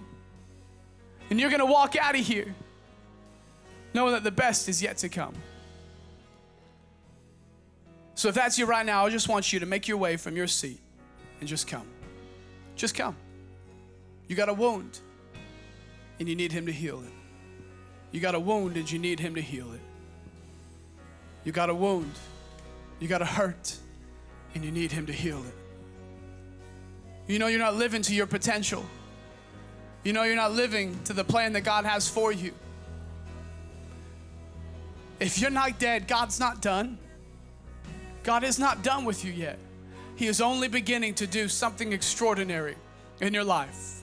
And 1.31 1.41
you're 1.41 1.51
gonna 1.51 1.67
walk 1.67 1.97
out 1.97 2.15
of 2.15 2.25
here 2.25 2.55
knowing 3.93 4.13
that 4.13 4.25
the 4.25 4.31
best 4.31 4.69
is 4.69 4.83
yet 4.83 4.99
to 4.99 5.09
come. 5.09 5.35
So 8.15 8.29
if 8.29 8.35
that's 8.35 8.59
you 8.59 8.67
right 8.67 8.87
now, 8.87 9.07
I 9.07 9.11
just 9.11 9.29
want 9.29 9.53
you 9.53 9.61
to 9.61 9.67
make 9.67 9.89
your 9.89 9.97
way 9.97 10.17
from 10.17 10.37
your 10.37 10.47
seat 10.47 10.79
and 11.41 11.49
just 11.49 11.67
come. 11.67 11.87
Just 12.77 12.95
come. 12.95 13.17
You 14.29 14.37
got 14.37 14.49
a 14.49 14.55
wound 14.55 15.01
and 16.19 16.29
you 16.29 16.35
need 16.35 16.53
Him 16.53 16.67
to 16.67 16.73
heal 16.73 17.01
it. 17.01 17.13
You 18.11 18.21
got 18.21 18.35
a 18.35 18.41
wound 18.41 18.77
and 18.77 18.91
you 18.91 18.99
need 18.99 19.21
Him 19.21 19.35
to 19.35 19.41
heal 19.41 19.73
it. 19.73 19.81
You 21.45 21.53
got 21.53 21.69
a 21.69 21.75
wound, 21.75 22.13
you 23.01 23.09
got 23.09 23.21
a 23.21 23.27
hurt, 23.27 23.77
and 24.55 24.65
you 24.65 24.71
need 24.71 24.91
Him 24.91 25.07
to 25.07 25.13
heal 25.13 25.39
it. 25.39 25.55
You 27.27 27.39
know 27.39 27.47
you're 27.47 27.59
not 27.59 27.75
living 27.75 28.03
to 28.03 28.15
your 28.15 28.27
potential. 28.27 28.85
You 30.05 30.13
know 30.13 30.23
you're 30.23 30.37
not 30.37 30.53
living 30.53 30.99
to 31.05 31.13
the 31.13 31.25
plan 31.25 31.53
that 31.55 31.63
God 31.63 31.85
has 31.85 32.09
for 32.09 32.33
you. 32.33 32.53
If 35.21 35.39
you're 35.39 35.51
not 35.51 35.79
dead, 35.79 36.07
God's 36.07 36.39
not 36.39 36.61
done. 36.61 36.99
God 38.23 38.45
is 38.45 38.59
not 38.59 38.83
done 38.83 39.05
with 39.05 39.25
you 39.25 39.33
yet. 39.33 39.59
He 40.17 40.27
is 40.27 40.41
only 40.41 40.69
beginning 40.69 41.15
to 41.15 41.27
do 41.27 41.49
something 41.49 41.93
extraordinary 41.93 42.77
in 43.21 43.35
your 43.35 43.45
life. 43.45 44.03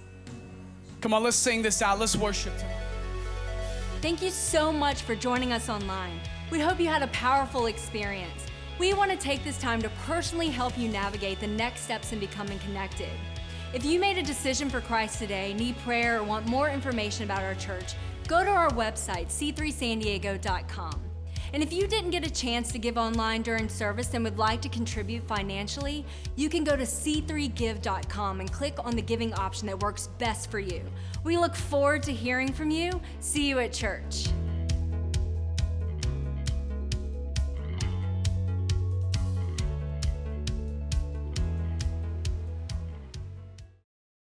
Come 0.99 1.13
on, 1.13 1.23
let's 1.23 1.37
sing 1.37 1.61
this 1.61 1.81
out. 1.81 1.99
Let's 1.99 2.15
worship. 2.15 2.53
Thank 4.01 4.21
you 4.21 4.29
so 4.29 4.71
much 4.71 5.03
for 5.03 5.15
joining 5.15 5.53
us 5.53 5.69
online. 5.69 6.19
We 6.51 6.59
hope 6.59 6.79
you 6.79 6.87
had 6.87 7.01
a 7.01 7.07
powerful 7.07 7.67
experience. 7.67 8.45
We 8.77 8.93
want 8.93 9.11
to 9.11 9.17
take 9.17 9.43
this 9.43 9.57
time 9.57 9.81
to 9.83 9.89
personally 10.05 10.49
help 10.49 10.77
you 10.77 10.89
navigate 10.89 11.39
the 11.39 11.47
next 11.47 11.81
steps 11.81 12.11
in 12.11 12.19
becoming 12.19 12.59
connected. 12.59 13.09
If 13.73 13.85
you 13.85 13.99
made 13.99 14.17
a 14.17 14.23
decision 14.23 14.69
for 14.69 14.81
Christ 14.81 15.19
today, 15.19 15.53
need 15.53 15.77
prayer, 15.79 16.19
or 16.19 16.23
want 16.23 16.45
more 16.47 16.69
information 16.69 17.23
about 17.23 17.43
our 17.43 17.55
church, 17.55 17.93
go 18.27 18.43
to 18.43 18.49
our 18.49 18.69
website, 18.71 19.27
c3sandiego.com. 19.27 21.10
And 21.53 21.61
if 21.61 21.73
you 21.73 21.87
didn't 21.87 22.11
get 22.11 22.25
a 22.25 22.29
chance 22.29 22.71
to 22.71 22.79
give 22.79 22.97
online 22.97 23.41
during 23.41 23.67
service 23.67 24.13
and 24.13 24.23
would 24.23 24.37
like 24.37 24.61
to 24.61 24.69
contribute 24.69 25.27
financially, 25.27 26.05
you 26.35 26.49
can 26.49 26.63
go 26.63 26.75
to 26.75 26.83
c3give.com 26.83 28.39
and 28.39 28.51
click 28.51 28.77
on 28.79 28.95
the 28.95 29.01
giving 29.01 29.33
option 29.33 29.67
that 29.67 29.79
works 29.81 30.07
best 30.17 30.49
for 30.49 30.59
you. 30.59 30.81
We 31.23 31.37
look 31.37 31.55
forward 31.55 32.03
to 32.03 32.13
hearing 32.13 32.51
from 32.51 32.71
you. 32.71 33.01
See 33.19 33.47
you 33.47 33.59
at 33.59 33.73
church. 33.73 34.27